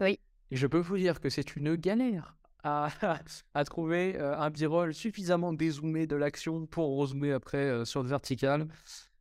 Oui. 0.00 0.18
Et 0.50 0.56
je 0.56 0.66
peux 0.66 0.78
vous 0.78 0.96
dire 0.96 1.20
que 1.20 1.28
c'est 1.28 1.56
une 1.56 1.74
galère 1.76 2.36
à, 2.62 2.88
à 3.54 3.64
trouver 3.64 4.16
euh, 4.18 4.36
un 4.36 4.50
b-roll 4.50 4.94
suffisamment 4.94 5.52
dézoomé 5.52 6.06
de 6.06 6.16
l'action 6.16 6.66
pour 6.66 6.96
rezoomer 6.96 7.32
après 7.32 7.58
euh, 7.58 7.84
sur 7.84 8.02
le 8.02 8.08
vertical. 8.08 8.68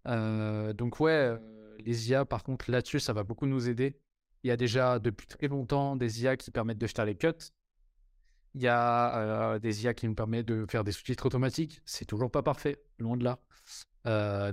donc 0.05 0.99
ouais, 0.99 1.37
les 1.79 2.09
IA, 2.09 2.25
par 2.25 2.43
contre, 2.43 2.69
là-dessus, 2.69 2.99
ça 2.99 3.13
va 3.13 3.23
beaucoup 3.23 3.47
nous 3.47 3.69
aider. 3.69 3.95
Il 4.43 4.47
y 4.47 4.51
a 4.51 4.57
déjà 4.57 4.99
depuis 4.99 5.27
très 5.27 5.47
longtemps 5.47 5.95
des 5.95 6.23
IA 6.23 6.37
qui 6.37 6.51
permettent 6.51 6.77
de 6.77 6.87
faire 6.87 7.05
les 7.05 7.15
cuts. 7.15 7.27
Il 8.55 8.61
y 8.61 8.67
a 8.67 9.59
des 9.59 9.83
IA 9.83 9.93
qui 9.93 10.07
nous 10.07 10.15
permettent 10.15 10.47
de 10.47 10.65
faire 10.69 10.83
des 10.83 10.91
sous-titres 10.91 11.25
automatiques. 11.25 11.81
C'est 11.85 12.05
toujours 12.05 12.31
pas 12.31 12.41
parfait, 12.41 12.81
loin 12.97 13.15
de 13.17 13.23
là. 13.23 13.39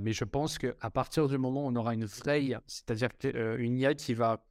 mais 0.00 0.12
je 0.12 0.24
pense 0.24 0.58
qu'à 0.58 0.90
partir 0.90 1.28
du 1.28 1.38
moment 1.38 1.66
où 1.66 1.68
on 1.68 1.76
aura 1.76 1.94
une 1.94 2.04
vraie 2.04 2.44
IA, 2.44 2.62
c'est-à-dire 2.66 3.08
une 3.58 3.78
IA 3.78 3.94
qui 3.94 4.14
va 4.14 4.44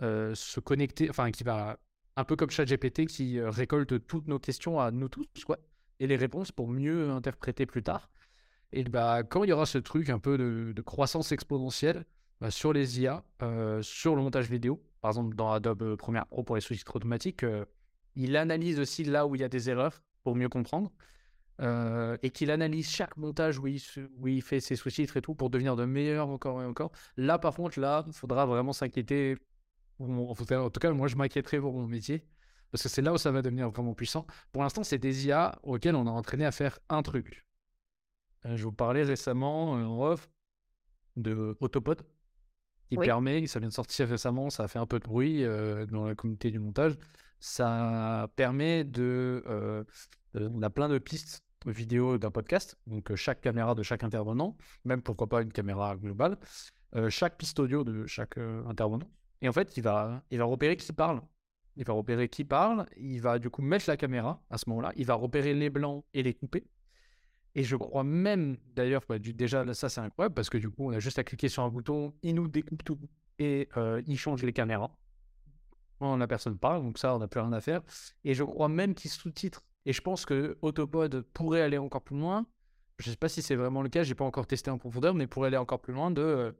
se 0.00 0.60
connecter, 0.60 1.10
enfin 1.10 1.30
qui 1.30 1.44
va, 1.44 1.78
un 2.16 2.24
peu 2.24 2.36
comme 2.36 2.50
ChatGPT, 2.50 3.06
qui 3.06 3.40
récolte 3.40 4.06
toutes 4.06 4.28
nos 4.28 4.38
questions 4.38 4.78
à 4.78 4.90
nous 4.90 5.08
tous, 5.08 5.26
quoi, 5.44 5.58
et 6.00 6.06
les 6.06 6.16
réponses 6.16 6.52
pour 6.52 6.68
mieux 6.68 7.10
interpréter 7.10 7.66
plus 7.66 7.82
tard. 7.82 8.08
Et 8.72 8.84
bah, 8.84 9.22
quand 9.22 9.44
il 9.44 9.50
y 9.50 9.52
aura 9.52 9.66
ce 9.66 9.78
truc 9.78 10.10
un 10.10 10.18
peu 10.18 10.36
de, 10.38 10.82
croissance 10.82 11.32
exponentielle 11.32 12.04
bah, 12.40 12.50
sur 12.50 12.72
les 12.72 13.00
IA, 13.00 13.24
sur 13.82 14.16
le 14.16 14.22
montage 14.22 14.50
vidéo, 14.50 14.82
par 15.00 15.10
exemple 15.10 15.34
dans 15.36 15.52
Adobe 15.52 15.96
Premiere 15.96 16.26
Pro 16.26 16.42
pour 16.42 16.56
les 16.56 16.60
sous-titres 16.60 16.96
automatiques, 16.96 17.44
il 18.16 18.36
analyse 18.36 18.80
aussi 18.80 19.04
là 19.04 19.26
où 19.26 19.34
il 19.34 19.42
y 19.42 19.44
a 19.44 19.48
des 19.48 19.70
erreurs 19.70 20.02
pour 20.24 20.34
mieux 20.34 20.48
comprendre. 20.48 20.90
Euh, 21.62 22.18
et 22.22 22.28
qu'il 22.28 22.50
analyse 22.50 22.90
chaque 22.90 23.16
montage 23.16 23.58
où 23.58 23.66
il, 23.66 23.80
où 24.18 24.28
il 24.28 24.42
fait 24.42 24.60
ses 24.60 24.76
sous-titres 24.76 25.16
et 25.16 25.22
tout 25.22 25.34
pour 25.34 25.48
devenir 25.48 25.74
de 25.74 25.86
meilleur 25.86 26.28
encore 26.28 26.60
et 26.60 26.66
encore. 26.66 26.92
Là, 27.16 27.38
par 27.38 27.54
contre, 27.54 27.80
là, 27.80 28.04
il 28.06 28.12
faudra 28.12 28.44
vraiment 28.44 28.74
s'inquiéter. 28.74 29.36
En 29.98 30.34
tout 30.34 30.80
cas, 30.80 30.92
moi, 30.92 31.08
je 31.08 31.16
m'inquiéterai 31.16 31.58
pour 31.58 31.72
mon 31.72 31.86
métier 31.86 32.26
parce 32.70 32.82
que 32.82 32.90
c'est 32.90 33.00
là 33.00 33.14
où 33.14 33.16
ça 33.16 33.30
va 33.30 33.40
devenir 33.40 33.70
vraiment 33.70 33.94
puissant. 33.94 34.26
Pour 34.52 34.62
l'instant, 34.62 34.84
c'est 34.84 34.98
des 34.98 35.26
IA 35.28 35.58
auxquels 35.62 35.94
on 35.94 36.06
a 36.06 36.10
entraîné 36.10 36.44
à 36.44 36.52
faire 36.52 36.78
un 36.90 37.02
truc. 37.02 37.46
Euh, 38.44 38.56
je 38.56 38.64
vous 38.64 38.72
parlais 38.72 39.04
récemment 39.04 39.78
euh, 39.78 39.84
en 39.84 40.10
off 40.10 40.28
de 41.16 41.56
Autopod 41.60 42.02
qui 42.90 42.98
permet, 42.98 43.46
ça 43.46 43.58
vient 43.60 43.68
de 43.68 43.74
sortir 43.74 44.08
récemment, 44.08 44.50
ça 44.50 44.64
a 44.64 44.68
fait 44.68 44.78
un 44.78 44.86
peu 44.86 44.98
de 45.00 45.04
bruit 45.04 45.42
dans 45.90 46.06
la 46.06 46.14
communauté 46.14 46.52
du 46.52 46.60
montage, 46.60 46.96
ça 47.38 48.28
permet 48.36 48.84
de, 48.84 49.42
euh, 49.46 49.84
On 50.34 50.62
a 50.62 50.70
plein 50.70 50.88
de 50.88 50.98
pistes 50.98 51.42
vidéo 51.66 52.16
d'un 52.18 52.30
podcast, 52.30 52.78
donc 52.86 53.10
euh, 53.10 53.16
chaque 53.16 53.40
caméra 53.40 53.74
de 53.74 53.82
chaque 53.82 54.04
intervenant, 54.04 54.56
même 54.84 55.02
pourquoi 55.02 55.28
pas 55.28 55.42
une 55.42 55.52
caméra 55.52 55.96
globale, 55.96 56.38
euh, 56.94 57.10
chaque 57.10 57.36
piste 57.36 57.58
audio 57.58 57.82
de 57.82 58.06
chaque 58.06 58.38
intervenant. 58.38 59.08
Et 59.42 59.48
en 59.48 59.52
fait, 59.52 59.76
il 59.76 59.82
va, 59.82 60.22
il 60.30 60.38
va 60.38 60.44
repérer 60.44 60.76
qui 60.76 60.92
parle. 60.92 61.20
Il 61.76 61.84
va 61.84 61.92
repérer 61.92 62.28
qui 62.28 62.44
parle, 62.44 62.86
il 62.96 63.20
va 63.20 63.38
du 63.38 63.50
coup 63.50 63.60
mettre 63.60 63.84
la 63.88 63.98
caméra 63.98 64.42
à 64.48 64.56
ce 64.56 64.68
moment-là, 64.70 64.92
il 64.96 65.04
va 65.04 65.14
repérer 65.14 65.52
les 65.52 65.68
blancs 65.68 66.04
et 66.14 66.22
les 66.22 66.32
couper. 66.32 66.64
Et 67.54 67.64
je 67.64 67.76
crois 67.76 68.04
même, 68.04 68.56
d'ailleurs, 68.74 69.02
bah, 69.08 69.18
déjà, 69.18 69.74
ça 69.74 69.88
c'est 69.90 70.00
incroyable 70.00 70.34
parce 70.34 70.48
que 70.48 70.56
du 70.56 70.70
coup, 70.70 70.88
on 70.88 70.92
a 70.92 71.00
juste 71.00 71.18
à 71.18 71.24
cliquer 71.24 71.48
sur 71.48 71.64
un 71.64 71.68
bouton, 71.68 72.14
il 72.22 72.34
nous 72.34 72.48
découpe 72.48 72.82
tout 72.82 72.98
et 73.38 73.68
il 74.06 74.16
change 74.16 74.42
les 74.42 74.54
caméras 74.54 74.96
la 76.00 76.26
personne 76.26 76.58
parle, 76.58 76.82
donc 76.82 76.98
ça, 76.98 77.14
on 77.14 77.18
n'a 77.18 77.28
plus 77.28 77.40
rien 77.40 77.52
à 77.52 77.60
faire. 77.60 77.82
Et 78.24 78.34
je 78.34 78.44
crois 78.44 78.68
même 78.68 78.94
qu'il 78.94 79.10
sous-titre 79.10 79.62
Et 79.84 79.92
je 79.92 80.00
pense 80.00 80.26
que 80.26 80.58
Autopod 80.62 81.22
pourrait 81.32 81.62
aller 81.62 81.78
encore 81.78 82.02
plus 82.02 82.18
loin. 82.18 82.46
Je 82.98 83.08
ne 83.08 83.12
sais 83.12 83.18
pas 83.18 83.28
si 83.28 83.42
c'est 83.42 83.56
vraiment 83.56 83.82
le 83.82 83.88
cas, 83.88 84.02
j'ai 84.02 84.14
pas 84.14 84.24
encore 84.24 84.46
testé 84.46 84.70
en 84.70 84.78
profondeur, 84.78 85.14
mais 85.14 85.26
pourrait 85.26 85.48
aller 85.48 85.56
encore 85.56 85.80
plus 85.80 85.92
loin 85.92 86.10
de 86.10 86.22
euh, 86.22 86.52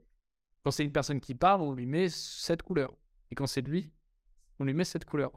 quand 0.63 0.71
c'est 0.71 0.83
une 0.83 0.91
personne 0.91 1.19
qui 1.19 1.33
parle, 1.33 1.61
on 1.61 1.73
lui 1.73 1.85
met 1.85 2.09
cette 2.09 2.61
couleur. 2.61 2.93
Et 3.31 3.35
quand 3.35 3.47
c'est 3.47 3.61
lui, 3.61 3.91
on 4.59 4.65
lui 4.65 4.73
met 4.73 4.83
cette 4.83 5.05
couleur. 5.05 5.31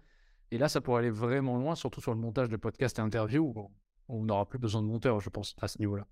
Et 0.51 0.59
là, 0.59 0.69
ça 0.69 0.81
pourrait 0.81 1.01
aller 1.01 1.11
vraiment 1.11 1.57
loin, 1.57 1.75
surtout 1.75 2.01
sur 2.01 2.13
le 2.13 2.21
montage 2.21 2.49
de 2.49 2.57
podcasts 2.57 2.99
et 2.99 3.03
interviews, 3.03 3.53
où 3.55 3.71
on 4.09 4.25
n'aura 4.25 4.49
plus 4.49 4.59
besoin 4.59 4.83
de 4.83 4.89
monteur, 4.89 5.21
je 5.21 5.31
pense, 5.31 5.55
à 5.61 5.69
ce 5.69 5.79
niveau-là. 5.79 6.07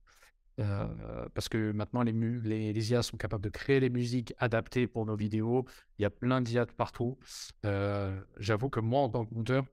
Euh, 0.58 1.28
parce 1.34 1.48
que 1.48 1.72
maintenant, 1.72 2.02
les, 2.02 2.90
IA 2.90 3.02
sont 3.02 3.16
capables 3.16 3.44
de 3.44 3.48
créer 3.48 3.80
les 3.80 3.90
musiques 3.90 4.34
adaptées 4.38 4.86
pour 4.86 5.06
nos 5.06 5.16
vidéos. 5.16 5.64
Il 5.98 6.02
y 6.02 6.04
a 6.04 6.10
plein 6.10 6.40
d'IA 6.40 6.66
partout. 6.66 7.18
Euh, 7.64 8.20
j'avoue 8.38 8.68
que 8.68 8.80
moi, 8.80 9.02
en 9.02 9.08
tant 9.08 9.24
que 9.24 9.34
monteur, 9.34 9.64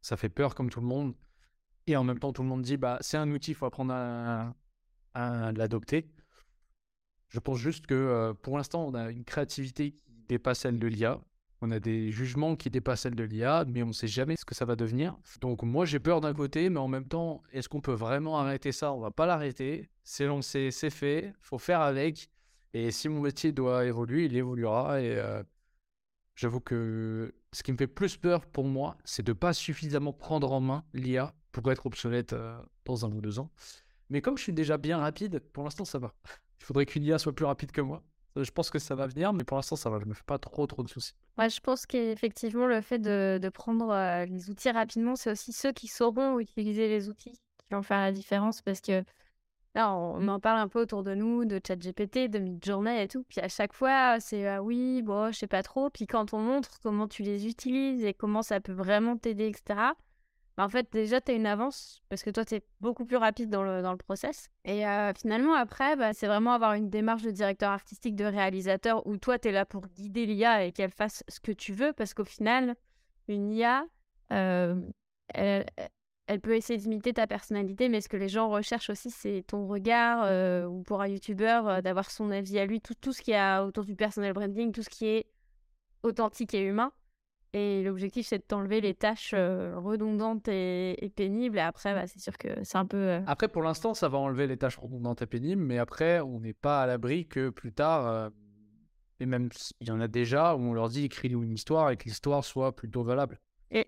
ça 0.00 0.16
fait 0.16 0.28
peur 0.28 0.54
comme 0.54 0.70
tout 0.70 0.80
le 0.80 0.86
monde. 0.86 1.14
Et 1.86 1.96
en 1.96 2.04
même 2.04 2.18
temps, 2.18 2.32
tout 2.32 2.42
le 2.42 2.48
monde 2.48 2.62
dit 2.62 2.76
bah, 2.76 2.98
c'est 3.00 3.16
un 3.16 3.30
outil, 3.30 3.50
il 3.50 3.54
faut 3.54 3.66
apprendre 3.66 3.92
à, 3.92 4.54
à 5.14 5.52
l'adopter. 5.52 6.10
Je 7.28 7.40
pense 7.40 7.58
juste 7.58 7.86
que 7.86 7.94
euh, 7.94 8.34
pour 8.34 8.56
l'instant, 8.56 8.86
on 8.86 8.94
a 8.94 9.10
une 9.10 9.24
créativité 9.24 9.92
qui 9.92 10.12
dépasse 10.28 10.60
celle 10.60 10.78
de 10.78 10.86
l'IA. 10.86 11.20
On 11.64 11.70
a 11.70 11.78
des 11.78 12.10
jugements 12.10 12.56
qui 12.56 12.70
dépassent 12.70 13.02
celle 13.02 13.14
de 13.14 13.22
l'IA, 13.22 13.64
mais 13.68 13.84
on 13.84 13.88
ne 13.88 13.92
sait 13.92 14.08
jamais 14.08 14.34
ce 14.34 14.44
que 14.44 14.52
ça 14.52 14.64
va 14.64 14.74
devenir. 14.74 15.16
Donc 15.40 15.62
moi 15.62 15.84
j'ai 15.84 16.00
peur 16.00 16.20
d'un 16.20 16.34
côté, 16.34 16.68
mais 16.70 16.80
en 16.80 16.88
même 16.88 17.06
temps, 17.06 17.40
est-ce 17.52 17.68
qu'on 17.68 17.80
peut 17.80 17.92
vraiment 17.92 18.36
arrêter 18.40 18.72
ça? 18.72 18.92
On 18.92 18.98
va 18.98 19.12
pas 19.12 19.26
l'arrêter. 19.26 19.88
C'est 20.02 20.26
lancé, 20.26 20.72
c'est 20.72 20.90
fait. 20.90 21.32
Faut 21.40 21.58
faire 21.58 21.80
avec. 21.80 22.30
Et 22.74 22.90
si 22.90 23.08
mon 23.08 23.20
métier 23.20 23.52
doit 23.52 23.84
évoluer, 23.84 24.24
il 24.24 24.36
évoluera. 24.36 25.00
Et 25.00 25.16
euh, 25.16 25.44
j'avoue 26.34 26.58
que 26.58 27.32
ce 27.52 27.62
qui 27.62 27.70
me 27.70 27.76
fait 27.76 27.86
plus 27.86 28.16
peur 28.16 28.44
pour 28.44 28.64
moi, 28.64 28.96
c'est 29.04 29.24
de 29.24 29.32
pas 29.32 29.52
suffisamment 29.52 30.12
prendre 30.12 30.50
en 30.50 30.60
main 30.60 30.84
l'IA 30.94 31.32
pour 31.52 31.70
être 31.70 31.86
obsolète 31.86 32.32
euh, 32.32 32.60
dans 32.84 33.06
un 33.06 33.12
ou 33.12 33.20
deux 33.20 33.38
ans. 33.38 33.52
Mais 34.10 34.20
comme 34.20 34.36
je 34.36 34.42
suis 34.42 34.52
déjà 34.52 34.78
bien 34.78 34.98
rapide, 34.98 35.38
pour 35.52 35.62
l'instant 35.62 35.84
ça 35.84 36.00
va. 36.00 36.12
Il 36.60 36.64
faudrait 36.64 36.86
qu'une 36.86 37.04
IA 37.04 37.18
soit 37.18 37.34
plus 37.34 37.44
rapide 37.44 37.70
que 37.70 37.80
moi. 37.80 38.02
Je 38.36 38.50
pense 38.50 38.70
que 38.70 38.78
ça 38.78 38.94
va 38.94 39.06
venir, 39.06 39.32
mais 39.32 39.44
pour 39.44 39.56
l'instant, 39.56 39.76
ça 39.76 39.90
va. 39.90 39.98
Je 40.00 40.06
me 40.06 40.14
fais 40.14 40.22
pas 40.24 40.38
trop, 40.38 40.66
trop 40.66 40.82
de 40.82 40.88
soucis. 40.88 41.14
Je 41.38 41.60
pense 41.60 41.86
qu'effectivement, 41.86 42.66
le 42.66 42.80
fait 42.80 42.98
de, 42.98 43.38
de 43.40 43.48
prendre 43.48 43.90
euh, 43.90 44.24
les 44.24 44.48
outils 44.48 44.70
rapidement, 44.70 45.16
c'est 45.16 45.32
aussi 45.32 45.52
ceux 45.52 45.72
qui 45.72 45.86
sauront 45.86 46.38
utiliser 46.38 46.88
les 46.88 47.08
outils 47.08 47.32
qui 47.32 47.66
vont 47.70 47.82
faire 47.82 48.00
la 48.00 48.12
différence 48.12 48.62
parce 48.62 48.80
que 48.80 49.04
là, 49.74 49.92
on, 49.94 50.26
en 50.28 50.40
parle 50.40 50.60
un 50.60 50.68
peu 50.68 50.80
autour 50.80 51.02
de 51.02 51.14
nous, 51.14 51.44
de 51.44 51.60
ChatGPT, 51.66 52.28
de 52.28 52.38
Midjourney 52.38 53.02
et 53.02 53.08
tout. 53.08 53.24
Puis 53.28 53.40
à 53.40 53.48
chaque 53.48 53.74
fois, 53.74 54.18
c'est 54.20 54.46
ah 54.48 54.62
oui, 54.62 55.02
bon, 55.02 55.30
je 55.32 55.38
sais 55.38 55.46
pas 55.46 55.62
trop. 55.62 55.90
Puis 55.90 56.06
quand 56.06 56.32
on 56.32 56.38
montre 56.38 56.80
comment 56.82 57.08
tu 57.08 57.22
les 57.22 57.46
utilises 57.46 58.04
et 58.04 58.14
comment 58.14 58.42
ça 58.42 58.60
peut 58.60 58.72
vraiment 58.72 59.16
t'aider, 59.16 59.48
etc., 59.48 59.92
bah, 60.56 60.64
en 60.64 60.68
fait, 60.68 60.92
déjà, 60.92 61.20
tu 61.20 61.32
as 61.32 61.34
une 61.34 61.46
avance 61.46 62.02
parce 62.08 62.22
que 62.22 62.30
toi, 62.30 62.44
tu 62.44 62.56
es 62.56 62.62
beaucoup 62.80 63.04
plus 63.06 63.16
rapide 63.16 63.48
dans 63.48 63.62
le, 63.62 63.80
dans 63.82 63.92
le 63.92 63.98
process. 63.98 64.50
Et 64.64 64.84
finalement, 65.16 65.54
après, 65.54 65.96
bah, 65.96 66.12
c'est 66.12 66.26
vraiment 66.26 66.52
avoir 66.52 66.74
une 66.74 66.90
démarche 66.90 67.22
de 67.22 67.30
directeur 67.30 67.70
artistique, 67.70 68.16
de 68.16 68.24
réalisateur 68.24 69.06
où 69.06 69.16
toi, 69.16 69.38
tu 69.38 69.48
es 69.48 69.52
là 69.52 69.64
pour 69.64 69.86
guider 69.88 70.26
l'IA 70.26 70.64
et 70.64 70.72
qu'elle 70.72 70.90
fasse 70.90 71.24
ce 71.28 71.40
que 71.40 71.52
tu 71.52 71.72
veux 71.72 71.92
parce 71.94 72.12
qu'au 72.12 72.24
final, 72.24 72.76
une 73.28 73.50
IA, 73.52 73.86
elle, 74.28 75.64
peut 76.42 76.54
essayer 76.54 76.78
d'imiter 76.78 77.14
ta 77.14 77.26
personnalité, 77.26 77.88
mais 77.88 78.00
ce 78.00 78.08
que 78.08 78.16
les 78.16 78.28
gens 78.28 78.50
recherchent 78.50 78.90
aussi, 78.90 79.10
c'est 79.10 79.44
ton 79.46 79.66
regard 79.66 80.70
ou 80.70 80.82
pour 80.82 81.00
un 81.00 81.08
YouTuber, 81.08 81.80
d'avoir 81.82 82.10
son 82.10 82.30
avis 82.30 82.58
à 82.58 82.66
lui, 82.66 82.80
tout, 82.80 82.94
tout 82.94 83.12
ce 83.12 83.22
qui 83.22 83.32
est 83.32 83.58
autour 83.58 83.84
du 83.84 83.96
personal 83.96 84.32
branding, 84.34 84.72
tout 84.72 84.82
ce 84.82 84.90
qui 84.90 85.06
est 85.06 85.26
authentique 86.02 86.52
et 86.54 86.60
humain. 86.60 86.92
Et 87.54 87.82
l'objectif, 87.82 88.26
c'est 88.26 88.38
de 88.38 88.42
t'enlever 88.42 88.80
les 88.80 88.94
tâches 88.94 89.32
euh, 89.34 89.78
redondantes 89.78 90.48
et, 90.48 91.12
pénibles. 91.14 91.58
Et 91.58 91.60
après, 91.60 91.92
bah, 91.92 92.06
c'est 92.06 92.18
sûr 92.18 92.38
que 92.38 92.48
c'est 92.62 92.78
un 92.78 92.86
peu. 92.86 92.96
Euh, 92.96 93.20
après, 93.26 93.48
pour 93.48 93.62
l'instant, 93.62 93.92
ça 93.92 94.08
va 94.08 94.16
enlever 94.16 94.46
les 94.46 94.56
tâches 94.56 94.78
redondantes 94.78 95.20
et 95.20 95.26
pénibles. 95.26 95.62
Mais 95.62 95.78
après, 95.78 96.20
on 96.20 96.40
n'est 96.40 96.54
pas 96.54 96.82
à 96.82 96.86
l'abri 96.86 97.26
que 97.26 97.50
plus 97.50 97.72
tard, 97.72 98.06
euh, 98.06 98.30
et 99.20 99.26
même 99.26 99.50
il 99.80 99.88
y 99.88 99.90
en 99.90 100.00
a 100.00 100.08
déjà, 100.08 100.56
où 100.56 100.60
on 100.60 100.72
leur 100.72 100.88
dit 100.88 101.04
écris-nous 101.04 101.42
une 101.42 101.52
histoire 101.52 101.90
et 101.90 101.98
que 101.98 102.04
l'histoire 102.04 102.42
soit 102.42 102.74
plutôt 102.74 103.02
valable. 103.02 103.38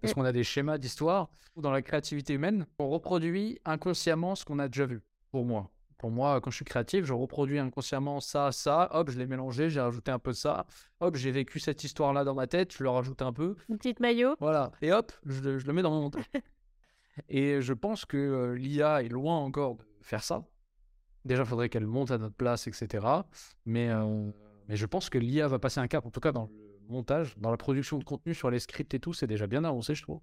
Parce 0.00 0.14
qu'on 0.14 0.24
a 0.24 0.32
des 0.32 0.44
schémas 0.44 0.78
d'histoire. 0.78 1.30
Dans 1.56 1.70
la 1.70 1.82
créativité 1.82 2.34
humaine, 2.34 2.66
on 2.78 2.88
reproduit 2.88 3.60
inconsciemment 3.64 4.34
ce 4.34 4.44
qu'on 4.44 4.58
a 4.58 4.68
déjà 4.68 4.86
vu, 4.86 5.02
pour 5.30 5.44
moi. 5.44 5.70
Pour 6.04 6.10
moi, 6.10 6.38
quand 6.42 6.50
je 6.50 6.56
suis 6.56 6.66
créatif, 6.66 7.06
je 7.06 7.14
reproduis 7.14 7.58
inconsciemment 7.58 8.20
ça, 8.20 8.52
ça, 8.52 8.90
hop, 8.92 9.08
je 9.08 9.18
l'ai 9.18 9.26
mélangé, 9.26 9.70
j'ai 9.70 9.80
rajouté 9.80 10.10
un 10.10 10.18
peu 10.18 10.34
ça, 10.34 10.66
hop, 11.00 11.16
j'ai 11.16 11.30
vécu 11.30 11.58
cette 11.58 11.82
histoire-là 11.82 12.24
dans 12.24 12.34
ma 12.34 12.46
tête, 12.46 12.76
je 12.76 12.82
le 12.82 12.90
rajoute 12.90 13.22
un 13.22 13.32
peu. 13.32 13.56
Une 13.70 13.78
petite 13.78 14.00
maillot. 14.00 14.36
Voilà, 14.38 14.70
et 14.82 14.92
hop, 14.92 15.12
je, 15.24 15.40
le 15.66 15.72
mets 15.72 15.80
dans 15.80 15.90
mon 15.90 16.02
montage. 16.02 16.26
et 17.30 17.62
je 17.62 17.72
pense 17.72 18.04
que 18.04 18.18
euh, 18.18 18.54
l'IA 18.54 19.02
est 19.02 19.08
loin 19.08 19.38
encore 19.38 19.76
de 19.76 19.84
faire 20.02 20.22
ça. 20.22 20.44
Déjà, 21.24 21.44
il 21.44 21.48
faudrait 21.48 21.70
qu'elle 21.70 21.86
monte 21.86 22.10
à 22.10 22.18
notre 22.18 22.36
place, 22.36 22.66
etc. 22.66 23.06
Mais, 23.64 23.88
euh, 23.88 24.30
mais 24.68 24.76
je 24.76 24.84
pense 24.84 25.08
que 25.08 25.16
l'IA 25.16 25.48
va 25.48 25.58
passer 25.58 25.80
un 25.80 25.88
cap, 25.88 26.04
en 26.04 26.10
tout 26.10 26.20
cas 26.20 26.32
dans 26.32 26.50
le 26.52 26.86
montage, 26.92 27.34
dans 27.38 27.50
la 27.50 27.56
production 27.56 27.96
de 27.96 28.04
contenu 28.04 28.34
sur 28.34 28.50
les 28.50 28.58
scripts 28.58 28.92
et 28.92 29.00
tout, 29.00 29.14
c'est 29.14 29.26
déjà 29.26 29.46
bien 29.46 29.64
avancé, 29.64 29.94
je 29.94 30.02
trouve. 30.02 30.20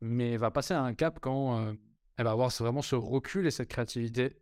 Mais 0.00 0.30
elle 0.30 0.38
va 0.38 0.50
passer 0.50 0.72
à 0.72 0.80
un 0.80 0.94
cap 0.94 1.18
quand 1.20 1.58
euh, 1.58 1.74
elle 2.16 2.24
va 2.24 2.30
avoir 2.30 2.48
vraiment 2.48 2.80
ce 2.80 2.94
recul 2.94 3.46
et 3.46 3.50
cette 3.50 3.68
créativité 3.68 4.40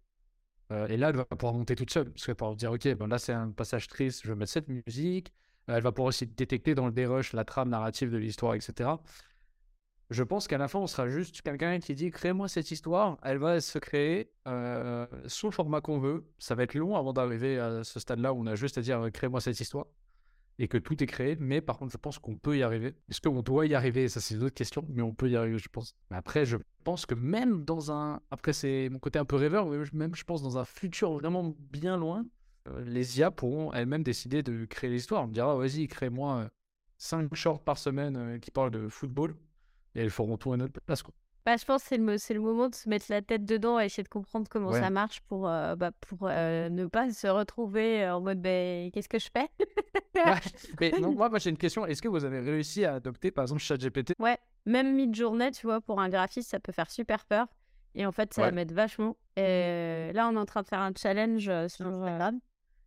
et 0.71 0.97
là, 0.97 1.09
elle 1.09 1.17
va 1.17 1.25
pouvoir 1.25 1.55
monter 1.55 1.75
toute 1.75 1.91
seule, 1.91 2.11
parce 2.11 2.27
qu'elle 2.27 2.35
va 2.35 2.37
pouvoir 2.37 2.57
dire, 2.57 2.73
OK, 2.73 2.87
ben 2.95 3.07
là, 3.07 3.19
c'est 3.19 3.33
un 3.33 3.51
passage 3.51 3.89
triste, 3.89 4.23
je 4.25 4.29
vais 4.29 4.37
mettre 4.37 4.53
cette 4.53 4.69
musique. 4.69 5.33
Euh, 5.69 5.77
elle 5.77 5.83
va 5.83 5.93
pouvoir 5.93 6.09
aussi 6.09 6.27
détecter 6.27 6.75
dans 6.75 6.87
le 6.87 6.93
dérush 6.93 7.33
la 7.33 7.45
trame 7.45 7.69
narrative 7.69 8.11
de 8.11 8.17
l'histoire, 8.17 8.55
etc. 8.55 8.91
Je 10.11 10.23
pense 10.23 10.49
qu'à 10.49 10.57
la 10.57 10.69
fin, 10.69 10.79
on 10.79 10.87
sera 10.87 11.09
juste 11.09 11.43
quelqu'un 11.43 11.79
qui 11.81 11.95
dit, 11.95 12.11
crée-moi 12.11 12.49
cette 12.49 12.71
histoire. 12.71 13.19
Elle 13.23 13.39
va 13.39 13.61
se 13.61 13.79
créer 13.79 14.31
euh, 14.47 15.07
sous 15.27 15.47
le 15.47 15.53
format 15.53 15.83
qu'on 15.83 15.99
veut. 15.99 16.27
Ça 16.39 16.55
va 16.55 16.63
être 16.63 16.75
long 16.75 16.97
avant 16.97 17.13
d'arriver 17.13 17.59
à 17.59 17.85
ce 17.85 18.01
stade-là 18.01 18.33
où 18.33 18.41
on 18.41 18.47
a 18.47 18.55
juste 18.55 18.79
à 18.79 18.81
dire, 18.81 19.07
crée-moi 19.13 19.41
cette 19.41 19.61
histoire 19.61 19.87
et 20.59 20.69
que 20.69 20.79
tout 20.79 21.03
est 21.03 21.07
créé. 21.07 21.37
Mais 21.39 21.61
par 21.61 21.79
contre, 21.79 21.93
je 21.93 21.97
pense 21.97 22.19
qu'on 22.19 22.37
peut 22.37 22.57
y 22.57 22.63
arriver. 22.63 22.95
Est-ce 23.09 23.21
qu'on 23.21 23.43
doit 23.43 23.67
y 23.67 23.75
arriver? 23.75 24.09
Ça, 24.09 24.21
c'est 24.21 24.35
une 24.35 24.43
autre 24.43 24.55
question, 24.55 24.85
mais 24.89 25.03
on 25.03 25.15
peut 25.15 25.29
y 25.31 25.37
arriver, 25.37 25.59
je 25.59 25.69
pense. 25.69 25.95
Mais 26.11 26.17
après, 26.17 26.45
je 26.45 26.57
pense 26.85 27.07
que 27.07 27.15
même 27.15 27.65
dans 27.65 27.93
un. 27.93 28.21
Après, 28.31 28.53
c'est 28.53 28.89
mon 28.91 28.99
côté 28.99 29.19
un 29.19 29.25
peu 29.25 29.37
rêveur, 29.37 29.67
mais 29.67 29.79
même, 29.93 30.15
je 30.15 30.25
pense, 30.25 30.43
dans 30.43 30.59
un 30.59 30.65
futur 30.65 31.13
vraiment 31.13 31.55
bien 31.71 31.97
loin, 31.97 32.25
euh, 32.69 32.85
les 32.85 33.19
IA 33.19 33.31
pourront 33.31 33.73
elles-mêmes 33.73 34.03
décider 34.03 34.43
de 34.43 34.65
créer 34.65 34.91
l'histoire. 34.91 35.25
On 35.25 35.29
me 35.29 35.33
dira, 35.33 35.55
vas-y, 35.57 35.87
crée-moi 35.87 36.51
5 36.99 37.25
euh, 37.25 37.35
shorts 37.35 37.63
par 37.63 37.79
semaine 37.79 38.17
euh, 38.17 38.39
qui 38.39 38.51
parlent 38.51 38.71
de 38.71 38.89
football. 38.89 39.37
Et 39.95 40.01
elles 40.01 40.11
feront 40.11 40.37
tout 40.37 40.53
à 40.53 40.57
notre 40.57 40.81
place, 40.81 41.03
quoi. 41.03 41.15
Bah, 41.49 41.57
je 41.57 41.65
pense 41.65 41.81
que 41.81 41.89
c'est 41.89 41.97
le, 41.97 42.35
le, 42.35 42.41
moment 42.43 42.69
de 42.69 42.75
se 42.75 42.91
mettre 42.91 43.07
la 43.09 43.23
tête 43.23 43.47
dedans 43.47 43.81
et 43.81 43.87
essayer 43.87 44.03
de 44.03 44.09
comprendre 44.11 44.47
comment 44.51 44.71
ça 44.71 44.91
marche 44.91 45.23
pour, 45.23 45.49
euh, 45.49 45.77
bah, 45.77 45.93
pour 45.93 46.19
euh, 46.25 46.69
ne 46.69 46.85
pas 46.85 47.11
se 47.11 47.27
retrouver 47.27 48.07
en 48.07 48.21
mode 48.21 48.43
bah, 48.43 48.91
qu'est-ce 48.93 49.09
que 49.09 49.19
je 49.19 49.31
fais? 49.33 49.49
Mais 50.79 50.91
non, 51.01 51.13
moi, 51.15 51.31
moi 51.31 51.39
j'ai 51.39 51.49
une 51.49 51.57
question. 51.57 51.87
Est-ce 51.87 52.03
que 52.03 52.09
vous 52.09 52.27
avez 52.27 52.41
réussi 52.41 52.85
à 52.85 52.97
adopter 52.97 53.31
par 53.31 53.45
exemple 53.45 53.63
ChatGPT? 53.63 54.13
Ouais, 54.19 54.37
même 54.67 54.95
mid-journée, 54.95 55.51
tu 55.53 55.65
vois, 55.65 55.81
pour 55.81 56.03
un 56.03 56.11
graphiste, 56.11 56.51
ça 56.51 56.61
peut 56.61 56.73
faire 56.73 56.91
super 56.91 57.25
peur. 57.25 57.47
Et 57.95 58.05
en 58.05 58.13
fait, 58.13 58.35
ça 58.35 58.43
va 58.43 58.51
m'aide 58.51 58.73
vachement. 58.73 59.17
Et 59.37 60.13
là, 60.13 60.29
on 60.29 60.35
est 60.35 60.39
en 60.39 60.45
train 60.45 60.61
de 60.61 60.69
faire 60.69 60.81
un 60.81 60.93
challenge 60.95 61.49
euh, 61.49 61.67
sur 61.67 61.87
Instagram? 61.87 62.41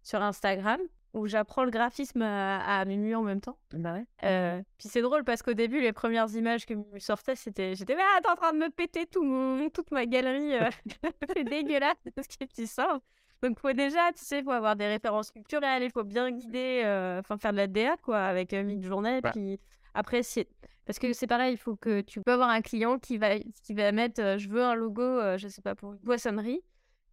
Sur 0.03 0.21
Instagram 0.21 0.79
où 1.13 1.27
j'apprends 1.27 1.63
le 1.63 1.71
graphisme 1.71 2.21
à, 2.21 2.79
à 2.79 2.85
Mimi 2.85 3.13
en 3.15 3.21
même 3.21 3.41
temps. 3.41 3.57
Bah 3.73 3.93
ouais. 3.93 4.05
Euh, 4.23 4.61
puis 4.77 4.87
c'est 4.87 5.01
drôle 5.01 5.23
parce 5.23 5.41
qu'au 5.41 5.53
début, 5.53 5.81
les 5.81 5.93
premières 5.93 6.33
images 6.35 6.65
que 6.65 6.73
me 6.73 6.99
sortaient, 6.99 7.35
c'était 7.35 7.75
j'étais 7.75 7.95
ah, 7.99 8.19
t'es 8.21 8.29
en 8.29 8.35
train 8.35 8.53
de 8.53 8.57
me 8.57 8.69
péter 8.69 9.05
tout 9.05 9.23
mon, 9.23 9.69
toute 9.69 9.91
ma 9.91 10.05
galerie, 10.05 10.53
euh, 10.53 10.69
c'est 11.35 11.43
dégueulasse 11.43 11.97
ce 12.05 12.37
que 12.37 12.45
tu 12.45 12.65
sors? 12.65 12.99
Donc 13.41 13.59
faut 13.59 13.73
déjà, 13.73 14.11
tu 14.13 14.23
sais, 14.23 14.43
faut 14.43 14.51
avoir 14.51 14.75
des 14.75 14.87
références 14.87 15.31
culturelles, 15.31 15.83
il 15.83 15.91
faut 15.91 16.03
bien 16.03 16.31
guider, 16.31 16.83
euh, 16.85 17.19
enfin 17.19 17.37
faire 17.37 17.51
de 17.51 17.57
la 17.57 17.67
DA 17.67 17.97
quoi 17.97 18.19
avec 18.19 18.53
euh, 18.53 18.63
Midjourney. 18.63 19.21
Puis 19.33 19.59
après 19.93 20.23
c'est 20.23 20.47
parce 20.85 20.99
que 20.99 21.11
c'est 21.13 21.27
pareil, 21.27 21.53
il 21.53 21.57
faut 21.57 21.75
que 21.75 22.01
tu 22.01 22.21
peux 22.21 22.31
avoir 22.31 22.49
un 22.49 22.61
client 22.61 22.99
qui 22.99 23.17
va 23.17 23.37
qui 23.39 23.73
va 23.73 23.91
mettre, 23.91 24.37
je 24.37 24.47
veux 24.47 24.63
un 24.63 24.75
logo, 24.75 25.37
je 25.37 25.47
sais 25.47 25.61
pas 25.61 25.75
pour 25.75 25.93
une 25.93 25.99
boissonnerie. 25.99 26.61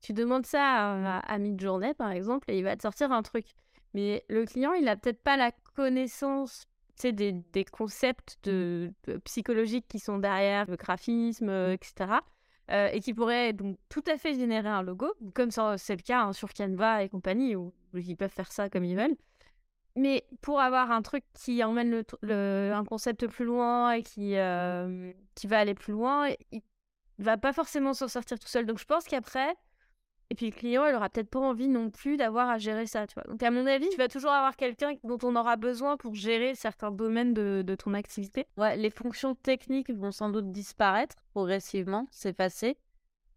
Tu 0.01 0.13
demandes 0.13 0.47
ça 0.47 0.63
à, 0.63 1.19
à 1.19 1.39
Midjourney 1.39 1.95
par 1.95 2.13
exemple 2.13 2.49
et 2.53 2.59
il 2.59 2.63
va 2.63 2.77
te 2.77 2.83
sortir 2.83 3.11
un 3.11 3.23
truc. 3.23 3.47
Mais 3.95 4.25
le 4.29 4.45
client, 4.45 4.73
il 4.73 4.85
n'a 4.85 4.97
peut-être 4.97 5.23
pas 5.23 5.37
la 5.37 5.53
connaissance 5.75 6.67
des, 7.03 7.33
des 7.33 7.65
concepts 7.65 8.39
de, 8.45 8.93
psychologiques 9.25 9.87
qui 9.89 9.99
sont 9.99 10.19
derrière 10.19 10.69
le 10.69 10.77
graphisme, 10.77 11.49
euh, 11.49 11.73
etc. 11.73 12.21
Euh, 12.71 12.89
et 12.93 13.01
qui 13.01 13.15
pourraient 13.15 13.55
donc 13.55 13.79
tout 13.89 14.05
à 14.07 14.19
fait 14.19 14.35
générer 14.35 14.69
un 14.69 14.83
logo, 14.83 15.15
comme 15.35 15.51
c'est 15.51 15.97
le 15.97 16.03
cas 16.03 16.23
hein, 16.23 16.33
sur 16.33 16.53
Canva 16.53 17.03
et 17.03 17.09
compagnie, 17.09 17.57
où, 17.57 17.73
ils 17.95 18.17
peuvent 18.17 18.31
faire 18.31 18.53
ça 18.53 18.69
comme 18.69 18.85
ils 18.85 18.97
veulent. 18.97 19.17
Mais 19.97 20.27
pour 20.43 20.61
avoir 20.61 20.91
un 20.91 21.03
truc 21.03 21.25
qui 21.35 21.65
emmène 21.65 22.05
le, 22.23 22.73
un 22.73 22.85
concept 22.85 23.27
plus 23.27 23.47
loin 23.47 23.93
et 23.93 24.03
qui, 24.03 24.37
euh, 24.37 25.13
qui 25.35 25.47
va 25.47 25.59
aller 25.59 25.75
plus 25.75 25.93
loin, 25.93 26.29
il 26.53 26.63
va 27.19 27.37
pas 27.37 27.53
forcément 27.53 27.95
s'en 27.95 28.07
sortir 28.07 28.39
tout 28.39 28.47
seul. 28.47 28.67
Donc 28.67 28.79
je 28.79 28.85
pense 28.85 29.05
qu'après, 29.05 29.57
Et 30.31 30.35
puis 30.35 30.47
le 30.47 30.53
client, 30.53 30.85
il 30.87 30.95
aura 30.95 31.09
peut-être 31.09 31.31
pas 31.31 31.41
envie 31.41 31.69
non 31.69 31.91
plus 31.91 32.19
d'avoir 32.19 32.51
à 32.51 32.59
gérer 32.59 32.87
ça, 32.87 33.07
tu 33.07 33.15
vois. 33.15 33.25
Donc 33.25 33.43
à 33.43 33.51
mon 33.51 33.67
avis, 33.67 33.89
tu 33.89 33.97
vas 33.97 34.09
toujours 34.09 34.31
avoir 34.31 34.57
quelqu'un 34.57 34.95
dont 35.03 35.19
on 35.23 35.35
aura 35.37 35.57
besoin 35.57 35.97
pour 35.97 36.15
gérer 36.15 36.55
certains 36.55 36.91
domaines 36.91 37.33
de, 37.33 37.63
de 37.67 37.75
ton 37.75 37.95
activité. 37.95 38.47
Ouais, 38.59 38.77
les 38.77 38.91
fonctions 38.91 39.35
techniques 39.35 39.91
vont 39.91 40.13
sans 40.13 40.29
doute 40.29 40.53
disparaître 40.53 41.17
progressivement, 41.31 42.07
s'effacer, 42.11 42.77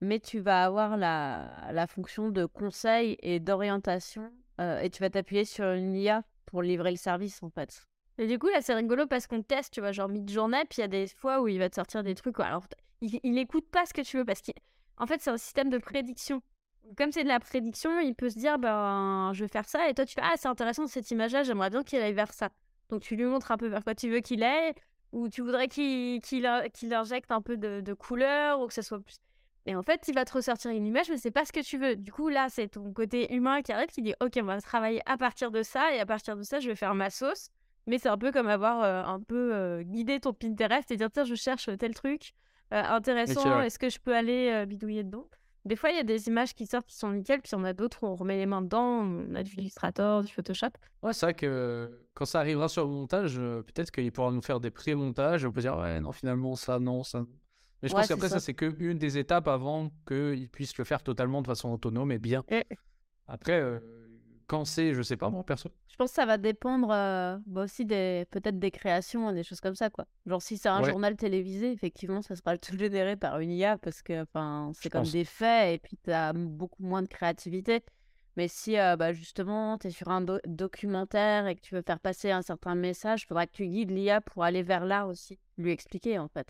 mais 0.01 0.19
tu 0.19 0.39
vas 0.39 0.65
avoir 0.65 0.97
la, 0.97 1.49
la 1.71 1.87
fonction 1.87 2.29
de 2.29 2.45
conseil 2.45 3.17
et 3.21 3.39
d'orientation 3.39 4.29
euh, 4.59 4.81
et 4.81 4.89
tu 4.89 5.01
vas 5.01 5.09
t'appuyer 5.09 5.45
sur 5.45 5.65
une 5.71 5.95
IA 5.95 6.23
pour 6.45 6.61
livrer 6.61 6.91
le 6.91 6.97
service 6.97 7.41
en 7.41 7.49
fait. 7.49 7.85
Et 8.17 8.27
du 8.27 8.37
coup, 8.37 8.49
là, 8.49 8.61
c'est 8.61 8.73
rigolo 8.73 9.07
parce 9.07 9.27
qu'on 9.27 9.41
teste, 9.41 9.73
tu 9.73 9.79
vois, 9.79 9.93
genre 9.93 10.09
mid-journée, 10.09 10.63
puis 10.69 10.79
il 10.79 10.81
y 10.81 10.83
a 10.83 10.89
des 10.89 11.07
fois 11.07 11.41
où 11.41 11.47
il 11.47 11.57
va 11.57 11.69
te 11.69 11.75
sortir 11.75 12.03
des 12.03 12.15
trucs. 12.15 12.35
quoi. 12.35 12.45
Alors, 12.45 12.65
il, 12.99 13.19
il 13.23 13.37
écoute 13.37 13.69
pas 13.71 13.85
ce 13.85 13.93
que 13.93 14.01
tu 14.01 14.17
veux 14.17 14.25
parce 14.25 14.41
qu'en 14.41 15.05
fait, 15.07 15.21
c'est 15.21 15.31
un 15.31 15.37
système 15.37 15.69
de 15.69 15.77
prédiction 15.77 16.41
comme 16.97 17.11
c'est 17.11 17.23
de 17.23 17.27
la 17.27 17.39
prédiction, 17.39 17.99
il 17.99 18.15
peut 18.15 18.29
se 18.29 18.37
dire 18.37 18.59
ben 18.59 19.31
je 19.33 19.43
vais 19.43 19.47
faire 19.47 19.67
ça 19.67 19.89
et 19.89 19.93
toi 19.93 20.05
tu 20.05 20.13
fais 20.15 20.21
ah 20.23 20.33
c'est 20.37 20.47
intéressant 20.47 20.87
cette 20.87 21.09
image-là, 21.11 21.43
j'aimerais 21.43 21.69
bien 21.69 21.83
qu'il 21.83 21.99
aille 21.99 22.13
vers 22.13 22.33
ça. 22.33 22.49
Donc 22.89 23.01
tu 23.01 23.15
lui 23.15 23.25
montres 23.25 23.51
un 23.51 23.57
peu 23.57 23.67
vers 23.67 23.83
quoi 23.83 23.95
tu 23.95 24.09
veux 24.09 24.19
qu'il 24.19 24.43
aille 24.43 24.73
ou 25.11 25.29
tu 25.29 25.41
voudrais 25.41 25.67
qu'il 25.67 26.21
qu'il 26.21 26.45
injecte 26.45 27.31
un 27.31 27.41
peu 27.41 27.57
de, 27.57 27.81
de, 27.81 27.93
couleur 27.93 28.61
ou 28.61 28.67
que 28.67 28.73
ça 28.73 28.81
soit 28.81 28.99
plus. 28.99 29.17
Et 29.65 29.75
en 29.75 29.83
fait, 29.83 30.07
il 30.07 30.15
va 30.15 30.25
te 30.25 30.33
ressortir 30.33 30.71
une 30.71 30.85
image, 30.85 31.09
mais 31.09 31.17
c'est 31.17 31.31
pas 31.31 31.45
ce 31.45 31.51
que 31.51 31.59
tu 31.59 31.77
veux. 31.77 31.95
Du 31.95 32.11
coup, 32.11 32.29
là, 32.29 32.47
c'est 32.49 32.67
ton 32.69 32.91
côté 32.93 33.33
humain 33.33 33.61
qui 33.61 33.71
arrive, 33.71 33.89
qui 33.89 34.01
dit 34.01 34.15
Ok, 34.19 34.33
on 34.41 34.43
va 34.43 34.59
travailler 34.59 35.01
à 35.05 35.17
partir 35.17 35.51
de 35.51 35.61
ça, 35.61 35.93
et 35.93 35.99
à 35.99 36.05
partir 36.05 36.35
de 36.35 36.43
ça, 36.43 36.59
je 36.59 36.67
vais 36.67 36.75
faire 36.75 36.95
ma 36.95 37.09
sauce. 37.09 37.49
Mais 37.87 37.97
c'est 37.97 38.09
un 38.09 38.17
peu 38.17 38.31
comme 38.31 38.47
avoir 38.47 38.83
euh, 38.83 39.03
un 39.03 39.19
peu 39.19 39.53
euh, 39.53 39.83
guidé 39.83 40.19
ton 40.19 40.33
Pinterest 40.33 40.89
et 40.91 40.97
dire 40.97 41.09
Tiens, 41.11 41.25
je 41.25 41.35
cherche 41.35 41.69
tel 41.77 41.93
truc 41.93 42.33
euh, 42.73 42.81
intéressant, 42.81 43.61
est-ce 43.61 43.77
que 43.77 43.89
je 43.89 43.99
peux 43.99 44.15
aller 44.15 44.65
bidouiller 44.65 45.03
dedans? 45.03 45.27
Des 45.65 45.75
fois, 45.75 45.91
il 45.91 45.97
y 45.97 45.99
a 45.99 46.03
des 46.03 46.27
images 46.27 46.53
qui 46.55 46.65
sortent 46.65 46.87
qui 46.87 46.95
sont 46.95 47.11
nickel, 47.11 47.41
puis 47.41 47.53
on 47.55 47.63
a 47.63 47.73
d'autres 47.73 48.03
où 48.03 48.07
on 48.07 48.15
remet 48.15 48.37
les 48.37 48.45
mains 48.45 48.61
dedans, 48.61 49.03
on 49.03 49.35
a 49.35 49.43
du 49.43 49.53
Illustrator, 49.53 50.23
du 50.23 50.31
Photoshop. 50.31 50.71
Ouais, 51.03 51.13
c'est 51.13 51.25
vrai 51.27 51.33
que 51.33 51.99
quand 52.13 52.25
ça 52.25 52.39
arrivera 52.39 52.67
sur 52.67 52.83
le 52.83 52.89
montage, 52.89 53.35
euh, 53.37 53.61
peut-être 53.61 53.91
qu'il 53.91 54.11
pourra 54.11 54.31
nous 54.31 54.41
faire 54.41 54.59
des 54.59 54.71
pré-montages, 54.71 55.45
on 55.45 55.51
peut 55.51 55.61
dire, 55.61 55.77
ouais, 55.77 55.99
non, 55.99 56.11
finalement, 56.11 56.55
ça, 56.55 56.79
non, 56.79 57.03
ça. 57.03 57.25
Mais 57.81 57.89
je 57.89 57.93
pense 57.93 58.07
qu'après, 58.07 58.29
ça, 58.29 58.39
c'est 58.39 58.53
qu'une 58.53 58.97
des 58.97 59.17
étapes 59.17 59.47
avant 59.47 59.91
qu'il 60.07 60.49
puisse 60.49 60.77
le 60.77 60.83
faire 60.83 61.01
totalement 61.01 61.41
de 61.41 61.47
façon 61.47 61.69
autonome 61.69 62.11
et 62.11 62.19
bien. 62.19 62.43
Après, 63.27 63.59
euh, 63.59 63.79
quand 64.51 64.65
c'est, 64.65 64.93
je 64.93 65.01
sais 65.01 65.15
pas, 65.15 65.29
moi, 65.29 65.45
perso. 65.45 65.69
Je 65.87 65.95
pense 65.95 66.09
que 66.09 66.15
ça 66.15 66.25
va 66.25 66.37
dépendre 66.37 66.89
euh, 66.91 67.37
bah 67.45 67.63
aussi 67.63 67.85
des 67.85 68.25
peut-être 68.31 68.59
des 68.59 68.69
créations, 68.69 69.31
des 69.31 69.43
choses 69.43 69.61
comme 69.61 69.75
ça, 69.75 69.89
quoi. 69.89 70.05
Genre, 70.25 70.41
si 70.41 70.57
c'est 70.57 70.67
un 70.67 70.83
journal 70.83 71.15
télévisé, 71.15 71.71
effectivement, 71.71 72.21
ça 72.21 72.35
sera 72.35 72.57
tout 72.57 72.77
généré 72.77 73.15
par 73.15 73.39
une 73.39 73.51
IA 73.51 73.77
parce 73.77 74.01
que 74.01 74.25
c'est 74.73 74.89
comme 74.89 75.05
des 75.05 75.23
faits 75.23 75.75
et 75.75 75.79
puis 75.79 75.97
tu 76.03 76.11
as 76.11 76.33
beaucoup 76.33 76.83
moins 76.83 77.01
de 77.01 77.07
créativité. 77.07 77.81
Mais 78.35 78.49
si 78.49 78.77
euh, 78.77 78.97
bah, 78.97 79.13
justement 79.13 79.77
tu 79.77 79.87
es 79.87 79.91
sur 79.91 80.09
un 80.09 80.25
documentaire 80.45 81.47
et 81.47 81.55
que 81.55 81.61
tu 81.61 81.73
veux 81.73 81.81
faire 81.81 82.01
passer 82.01 82.31
un 82.31 82.41
certain 82.41 82.75
message, 82.75 83.23
il 83.23 83.27
faudra 83.27 83.47
que 83.47 83.53
tu 83.53 83.65
guides 83.67 83.91
l'IA 83.91 84.19
pour 84.19 84.43
aller 84.43 84.63
vers 84.63 84.83
là 84.83 85.07
aussi, 85.07 85.39
lui 85.57 85.71
expliquer 85.71 86.19
en 86.19 86.27
fait. 86.27 86.47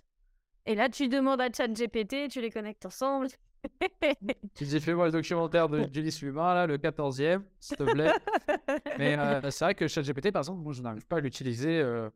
Et 0.65 0.73
là, 0.73 0.89
tu 0.89 1.07
demandes 1.07 1.41
à 1.41 1.51
ChatGPT, 1.51 2.29
tu 2.29 2.41
les 2.41 2.49
connectes 2.49 2.85
ensemble. 2.87 3.27
tu 4.55 4.63
dis, 4.63 4.79
fais-moi 4.79 5.05
le 5.05 5.11
documentaire 5.11 5.69
de 5.69 5.87
Julie 5.91 6.15
Luma, 6.21 6.53
là, 6.53 6.67
le 6.67 6.77
14e, 6.77 7.41
s'il 7.59 7.77
te 7.77 7.83
plaît. 7.83 8.11
Mais 8.97 9.17
euh, 9.17 9.41
c'est 9.51 9.65
vrai 9.65 9.75
que 9.75 9.87
ChatGPT, 9.87 10.31
par 10.31 10.41
exemple, 10.41 10.61
moi, 10.61 10.73
je 10.73 10.81
n'arrive 10.81 11.05
pas 11.05 11.17
à 11.17 11.19
l'utiliser 11.19 11.79
euh, 11.79 12.09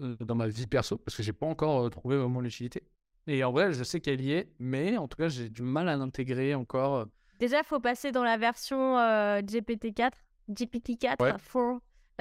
euh, 0.00 0.16
dans 0.20 0.34
ma 0.34 0.48
vie 0.48 0.66
perso 0.66 0.96
parce 0.96 1.16
que 1.16 1.22
j'ai 1.22 1.32
pas 1.32 1.46
encore 1.46 1.88
trouvé 1.90 2.16
vraiment 2.16 2.40
l'utilité. 2.40 2.82
Et 3.26 3.44
en 3.44 3.52
vrai, 3.52 3.72
je 3.72 3.84
sais 3.84 4.00
qu'elle 4.00 4.20
y 4.20 4.32
est, 4.32 4.52
mais 4.58 4.96
en 4.96 5.06
tout 5.06 5.16
cas, 5.16 5.28
j'ai 5.28 5.48
du 5.48 5.62
mal 5.62 5.88
à 5.88 5.96
l'intégrer 5.96 6.54
encore. 6.54 7.06
Déjà, 7.38 7.58
il 7.58 7.64
faut 7.64 7.80
passer 7.80 8.10
dans 8.10 8.24
la 8.24 8.36
version 8.36 8.96
GPT-4, 8.98 10.10
GPT-4, 10.50 11.16
4 11.16 11.40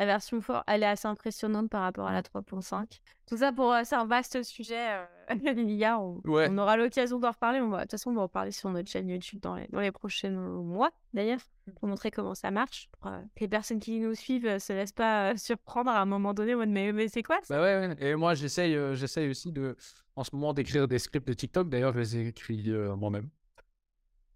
la 0.02 0.08
version 0.08 0.42
4, 0.42 0.64
elle 0.66 0.82
est 0.82 0.88
assez 0.88 1.08
impressionnante 1.08 1.70
par 1.70 1.84
rapport 1.84 2.08
à 2.08 2.12
la 2.12 2.24
3.5. 2.24 3.02
Tout 3.28 3.38
ça 3.38 3.52
pour. 3.52 3.76
c'est 3.84 3.96
un 3.96 4.06
vaste 4.06 4.42
sujet, 4.42 4.98
l'IA. 5.56 6.00
On, 6.00 6.20
on, 6.26 6.58
aura 6.58 6.76
l'occasion 6.76 7.20
d'en 7.20 7.30
reparler. 7.30 7.62
On 7.62 7.70
va, 7.70 7.78
de 7.78 7.82
toute 7.84 7.92
façon, 7.92 8.10
on 8.10 8.16
va 8.16 8.22
en 8.24 8.28
parler 8.28 8.52
sur 8.52 8.70
notre 8.72 8.90
chaîne 8.90 9.08
YouTube 9.08 9.40
dans 9.42 9.56
les, 9.56 9.68
dans 9.68 9.80
les 9.80 9.92
prochains 9.92 10.32
mois, 10.32 10.90
d'ailleurs, 11.14 11.40
pour 11.76 11.88
montrer 11.88 12.10
comment 12.10 12.34
ça 12.34 12.50
marche. 12.50 12.90
Pour, 13.00 13.12
que 13.12 13.42
les 13.42 13.48
personnes 13.48 13.80
qui 13.80 14.00
nous 14.00 14.16
suivent 14.16 14.48
ne 14.48 14.58
se 14.58 14.74
laissent 14.74 14.92
pas 14.92 15.38
surprendre 15.38 15.92
à 15.92 16.02
un 16.02 16.06
moment 16.06 16.34
donné. 16.34 16.56
mais, 16.56 16.92
mais 16.92 17.08
c'est 17.08 17.22
quoi 17.22 17.38
ça 17.44 17.56
bah 17.56 17.62
ouais, 17.62 17.96
Et 18.00 18.16
moi, 18.16 18.34
j'essaye, 18.34 18.76
j'essaye 18.96 19.30
aussi 19.30 19.52
de, 19.52 19.78
en 20.16 20.24
ce 20.24 20.36
moment 20.36 20.54
d'écrire 20.54 20.88
des 20.88 20.98
scripts 20.98 21.28
de 21.28 21.34
TikTok. 21.34 21.70
D'ailleurs, 21.70 21.94
je 21.94 22.00
les 22.00 22.18
ai 22.18 22.28
écrits 22.30 22.72
moi-même. 22.98 23.30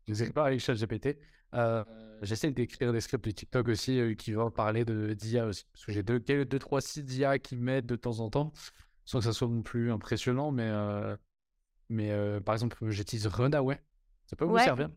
Je 0.08 0.14
les 0.14 0.24
ai 0.26 0.30
pas 0.30 0.46
avec 0.46 0.60
ChatGPT. 0.60 1.18
Euh, 1.56 1.84
J'essaie 2.22 2.52
d'écrire 2.52 2.94
des 2.94 3.02
scripts 3.02 3.26
de 3.26 3.32
TikTok 3.32 3.68
aussi 3.68 4.00
euh, 4.00 4.16
qui 4.16 4.32
vont 4.32 4.50
parler 4.50 4.86
de 4.86 5.14
d'IA 5.14 5.46
aussi. 5.46 5.66
Parce 5.74 5.86
que 5.86 5.92
j'ai 5.92 6.04
deux, 6.04 6.20
deux, 6.20 6.60
trois 6.60 6.82
sites 6.82 7.06
d'IA 7.06 7.40
qui 7.40 7.56
m'aident 7.56 7.86
de 7.86 7.96
temps 7.96 8.20
en 8.20 8.30
temps, 8.30 8.54
sans 9.04 9.20
que 9.20 9.26
ça 9.26 9.34
soit 9.34 9.48
non 9.48 9.62
plus 9.62 9.92
impressionnant. 9.92 10.52
Mais, 10.52 10.68
euh, 10.68 11.16
mais 11.90 12.12
euh, 12.12 12.40
par 12.40 12.56
exemple, 12.56 12.78
j'utilise 12.90 13.28
Runaway. 13.28 13.82
Ça 14.28 14.36
peut 14.36 14.46
vous 14.46 14.58
servir? 14.58 14.90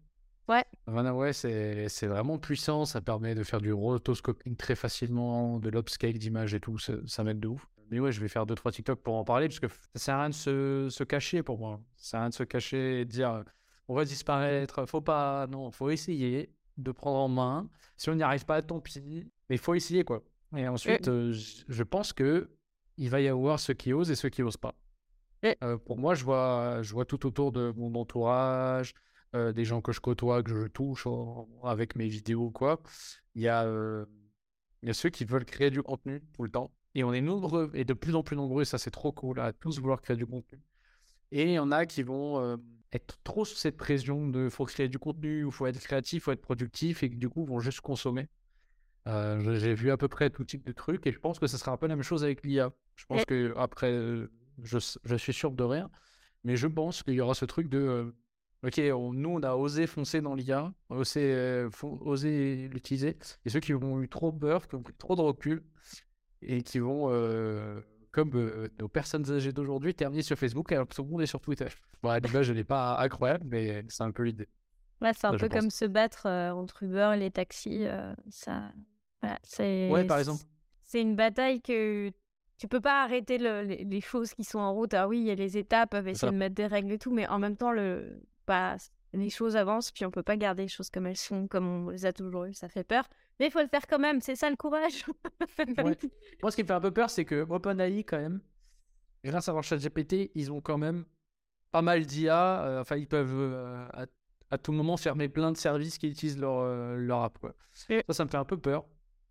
Ouais. 0.49 0.65
Runaway, 0.87 1.33
c'est 1.33 2.07
vraiment 2.07 2.39
puissant. 2.39 2.85
Ça 2.85 3.01
permet 3.01 3.35
de 3.35 3.43
faire 3.43 3.61
du 3.61 3.73
rotoscoping 3.73 4.57
très 4.57 4.77
facilement, 4.77 5.59
de 5.59 5.69
l'upscale 5.69 6.15
d'image 6.15 6.55
et 6.55 6.61
tout. 6.61 6.79
Ça, 6.79 6.95
ça 7.07 7.25
m'aide 7.25 7.41
de 7.41 7.49
ouf. 7.49 7.67
Mais 7.91 8.01
ouais, 8.01 8.13
je 8.13 8.21
vais 8.21 8.29
faire 8.29 8.47
deux, 8.47 8.55
trois 8.55 8.71
TikTok 8.71 9.03
pour 9.03 9.15
en 9.15 9.25
parler, 9.25 9.49
parce 9.49 9.61
que 9.61 9.67
ça 9.95 9.99
sert 9.99 10.15
à 10.15 10.21
rien 10.21 10.29
de 10.29 10.35
se, 10.35 10.89
se 10.91 11.05
cacher 11.05 11.43
pour 11.43 11.59
moi. 11.59 11.81
Ça 11.97 12.11
sert 12.11 12.21
à 12.21 12.23
rien 12.23 12.29
de 12.31 12.35
se 12.35 12.43
cacher 12.45 13.01
et 13.01 13.05
de 13.05 13.11
dire 13.11 13.45
on 13.89 13.95
va 13.95 14.05
disparaître, 14.05 14.87
faut 14.87 15.01
pas. 15.01 15.47
Non, 15.49 15.71
faut 15.71 15.91
essayer 15.91 16.53
de 16.77 16.93
prendre 16.93 17.19
en 17.19 17.29
main. 17.29 17.69
Si 17.97 18.09
on 18.11 18.15
n'y 18.15 18.23
arrive 18.23 18.45
pas, 18.45 18.63
tant 18.63 18.81
pis. 18.81 19.01
Mais 19.49 19.57
il 19.57 19.59
faut 19.59 19.75
essayer, 19.75 20.05
quoi. 20.05 20.23
Et 20.57 20.69
ensuite, 20.69 21.09
euh, 21.09 21.33
je 21.33 21.83
pense 21.83 22.13
que 22.13 22.51
il 22.97 23.11
va 23.11 23.21
y 23.21 23.29
avoir 23.29 23.61
ceux 23.61 23.75
qui 23.75 23.93
osent 23.93 24.11
et 24.11 24.15
ceux 24.15 24.29
qui 24.29 24.43
osent 24.43 24.57
pas. 24.57 24.75
Euh, 25.63 25.79
pour 25.79 25.99
moi, 25.99 26.15
je 26.15 26.25
vois, 26.25 26.83
je 26.83 26.93
vois 26.93 27.05
tout 27.05 27.27
autour 27.27 27.53
de 27.53 27.73
mon 27.77 27.95
entourage, 27.95 28.93
euh, 29.35 29.53
des 29.53 29.65
gens 29.65 29.81
que 29.81 29.93
je 29.93 30.01
côtoie, 30.01 30.43
que 30.43 30.51
je 30.51 30.67
touche 30.67 31.07
avec 31.63 31.97
mes 31.97 32.09
vidéos, 32.09 32.51
quoi. 32.51 32.81
Il 33.35 33.43
y 33.43 33.49
a, 33.49 33.65
il 34.83 34.89
y 34.89 34.91
a 34.91 34.95
ceux 34.95 35.11
qui 35.11 35.25
veulent 35.25 35.45
créer 35.45 35.71
du 35.71 35.83
contenu 35.83 36.23
tout 36.35 36.43
le 36.43 36.51
temps. 36.51 36.73
Et 36.95 37.05
on 37.05 37.13
est 37.13 37.21
nombreux, 37.21 37.71
et 37.75 37.85
de 37.85 37.95
plus 37.95 38.17
en 38.17 38.23
plus 38.23 38.35
nombreux, 38.35 38.63
et 38.63 38.65
ça 38.65 38.79
c'est 38.79 38.91
trop 38.91 39.13
cool, 39.13 39.39
à 39.39 39.53
tous 39.53 39.79
vouloir 39.79 40.01
créer 40.01 40.17
du 40.17 40.27
contenu. 40.27 40.59
Et 41.31 41.45
il 41.45 41.53
y 41.53 41.59
en 41.59 41.71
a 41.71 41.87
qui 41.87 42.03
vont 42.03 42.59
être 42.93 43.19
trop 43.23 43.45
sous 43.45 43.57
cette 43.57 43.77
pression 43.77 44.29
de 44.29 44.49
faut 44.49 44.65
créer 44.65 44.89
du 44.89 44.99
contenu, 44.99 45.45
ou 45.45 45.51
faut 45.51 45.67
être 45.67 45.81
créatif, 45.81 46.25
faut 46.25 46.33
être 46.33 46.41
productif, 46.41 47.03
et 47.03 47.11
que 47.11 47.17
du 47.17 47.29
coup 47.29 47.45
vont 47.45 47.61
juste 47.61 47.81
consommer. 47.81 48.29
Euh, 49.07 49.59
j'ai 49.59 49.75
vu 49.75 49.91
à 49.91 49.97
peu 49.97 50.09
près 50.09 50.31
tout 50.31 50.45
type 50.45 50.67
de 50.67 50.73
trucs, 50.73 51.07
et 51.07 51.13
je 51.13 51.19
pense 51.19 51.39
que 51.39 51.47
ce 51.47 51.57
sera 51.57 51.73
un 51.73 51.77
peu 51.77 51.87
la 51.87 51.97
même 51.97 52.03
chose 52.03 52.25
avec 52.25 52.45
l'IA. 52.45 52.73
Je 52.97 53.07
pense 53.07 53.25
que 53.25 53.55
après, 53.57 53.93
je, 54.63 54.79
je, 55.05 55.17
suis 55.17 55.33
sûr 55.33 55.53
de 55.53 55.65
rien, 55.65 55.91
mais 56.45 56.57
je 56.57 56.67
pense 56.67 57.03
qu'il 57.03 57.15
y 57.15 57.21
aura 57.21 57.35
ce 57.35 57.45
truc 57.45 57.69
de 57.69 57.79
euh, 57.79 58.13
ok, 58.65 58.79
nous 59.15 59.31
on 59.31 59.43
a 59.43 59.55
osé 59.55 59.87
foncer 59.87 60.21
dans 60.21 60.35
l'IA, 60.35 60.73
osé, 60.89 61.33
euh, 61.35 61.71
osé 61.83 62.69
l'utiliser, 62.69 63.17
et 63.45 63.51
ceux 63.51 63.61
qui 63.61 63.75
ont 63.75 64.03
eu 64.03 64.09
trop 64.09 64.33
peur, 64.33 64.67
qui 64.67 64.75
ont 64.75 64.85
eu 64.89 64.95
trop 64.99 65.15
de 65.15 65.23
recul, 65.23 65.63
et 66.43 66.63
qui 66.63 66.79
vont 66.79 67.09
comme 68.13 68.31
euh, 68.35 68.69
nos 68.79 68.89
personnes 68.89 69.31
âgées 69.31 69.53
d'aujourd'hui, 69.53 69.95
terminer 69.95 70.23
sur 70.23 70.39
Facebook 70.39 70.71
alors 70.73 70.89
que 70.89 70.95
tout 70.95 71.03
le 71.03 71.09
monde 71.09 71.23
est 71.23 71.27
sur 71.27 71.41
Twitter. 71.41 71.69
Bon, 72.03 72.13
l'image, 72.23 72.47
je 72.47 72.53
n'est 72.53 72.65
pas 72.65 72.99
incroyable, 72.99 73.45
mais 73.47 73.85
c'est 73.89 74.03
un 74.03 74.11
peu 74.11 74.25
l'idée. 74.25 74.49
Ouais, 75.01 75.13
c'est 75.15 75.27
un 75.27 75.37
peu 75.37 75.49
comme 75.49 75.71
se 75.71 75.85
battre 75.85 76.27
euh, 76.27 76.51
entre 76.51 76.83
Uber 76.83 77.13
et 77.15 77.19
les 77.19 77.31
taxis. 77.31 77.87
Euh, 77.87 78.13
ça, 78.31 78.73
c'est, 79.43 79.91
ouais, 79.91 80.05
par 80.05 80.19
exemple. 80.19 80.43
C'est 80.83 81.01
une 81.01 81.17
bataille 81.17 81.61
que 81.61 82.11
tu 82.57 82.67
peux 82.67 82.81
pas 82.81 83.05
arrêter 83.05 83.39
les, 83.39 84.01
choses 84.01 84.35
qui 84.35 84.43
sont 84.43 84.59
en 84.59 84.73
route. 84.73 84.95
Ah 84.95 85.07
oui, 85.07 85.21
il 85.21 85.27
y 85.27 85.31
a 85.31 85.35
les 85.35 85.57
étapes, 85.57 85.91
peuvent 85.91 86.09
essayer 86.09 86.33
de 86.33 86.37
mettre 86.37 86.55
des 86.55 86.67
règles 86.67 86.93
et 86.93 86.99
tout, 86.99 87.13
mais 87.13 87.29
en 87.29 87.39
même 87.39 87.57
temps, 87.57 87.71
le, 87.71 88.21
bah, 88.47 88.77
les 89.13 89.31
choses 89.31 89.57
avancent, 89.57 89.93
puis 89.93 90.05
on 90.05 90.11
peut 90.11 90.23
pas 90.23 90.37
garder 90.37 90.63
les 90.63 90.69
choses 90.69 90.91
comme 90.91 91.07
elles 91.07 91.17
sont, 91.17 91.47
comme 91.47 91.69
on 91.69 91.91
les 91.91 92.07
a 92.07 92.13
toujours 92.13 92.45
eues. 92.45 92.55
Ça 92.55 92.69
fait 92.69 92.85
peur. 92.85 93.09
Mais 93.39 93.47
il 93.47 93.51
faut 93.51 93.61
le 93.61 93.69
faire 93.69 93.87
quand 93.87 93.99
même, 93.99 94.21
c'est 94.21 94.37
ça 94.37 94.51
le 94.51 94.57
courage. 94.57 95.05
Moi, 96.43 96.51
ce 96.51 96.57
qui 96.57 96.63
me 96.63 96.67
fait 96.67 96.73
un 96.73 96.81
peu 96.81 96.91
peur, 96.91 97.09
c'est 97.09 97.25
que 97.25 97.47
OpenAI, 97.49 98.05
quand 98.05 98.19
même, 98.19 98.41
grâce 99.25 99.49
à 99.49 99.53
leur 99.53 99.63
chat 99.63 99.77
GPT, 99.77 100.31
ils 100.35 100.51
ont 100.51 100.61
quand 100.61 100.79
même 100.79 101.05
pas 101.71 101.83
mal 101.83 102.05
d'IA. 102.05 102.65
Euh, 102.65 102.81
enfin, 102.81 102.97
ils 102.97 103.07
peuvent 103.07 103.33
euh, 103.33 103.87
à, 104.51 104.59
tout 104.59 104.73
moment 104.73 104.97
fermer 104.97 105.29
plein 105.29 105.53
de 105.53 105.57
services 105.57 105.99
qui 105.99 106.09
utilisent 106.09 106.39
leur, 106.39 106.59
euh, 106.59 106.97
leur 106.97 107.23
app. 107.23 107.39
Quoi. 107.39 107.55
Ça, 107.73 107.95
ça 108.11 108.25
me 108.25 108.31
fait 108.31 108.37
un 108.37 108.45
peu 108.45 108.59
peur. 108.59 108.85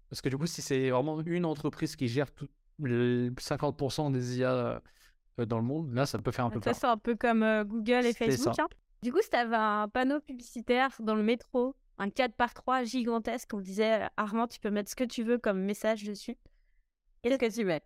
Parce 0.09 0.21
que 0.21 0.29
du 0.29 0.37
coup, 0.37 0.47
si 0.47 0.61
c'est 0.61 0.89
vraiment 0.89 1.19
une 1.21 1.45
entreprise 1.45 1.95
qui 1.95 2.07
gère 2.07 2.31
tout, 2.31 2.47
les 2.79 3.29
50% 3.31 4.11
des 4.11 4.39
IA 4.39 4.81
dans 5.37 5.57
le 5.57 5.63
monde, 5.63 5.93
là, 5.93 6.05
ça 6.05 6.17
peut 6.17 6.31
faire 6.31 6.45
un 6.45 6.49
peu 6.49 6.61
peur. 6.61 6.73
Ça, 6.73 6.79
c'est 6.79 6.87
un 6.87 6.97
peu 6.97 7.15
comme 7.15 7.43
Google 7.63 8.05
et 8.05 8.13
Facebook. 8.13 8.57
Hein. 8.57 8.67
Du 9.03 9.11
coup, 9.11 9.19
si 9.21 9.29
tu 9.29 9.35
avais 9.35 9.57
un 9.57 9.89
panneau 9.89 10.21
publicitaire 10.21 10.91
dans 10.99 11.15
le 11.15 11.23
métro 11.23 11.75
un 11.97 12.09
4 12.09 12.35
par 12.35 12.53
3 12.53 12.83
gigantesque. 12.83 13.53
On 13.53 13.59
disait, 13.59 14.07
Armand, 14.17 14.47
tu 14.47 14.59
peux 14.59 14.71
mettre 14.71 14.89
ce 14.89 14.95
que 14.95 15.03
tu 15.03 15.23
veux 15.23 15.37
comme 15.37 15.59
message 15.61 16.03
dessus. 16.03 16.37
Qu'est-ce 17.21 17.37
que 17.37 17.53
tu 17.53 17.65
mets? 17.65 17.81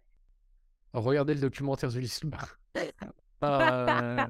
Regardez 0.94 1.34
le 1.34 1.42
documentaire 1.42 1.92
de 1.92 2.00
l'histoire. 2.00 2.60
euh... 3.44 4.26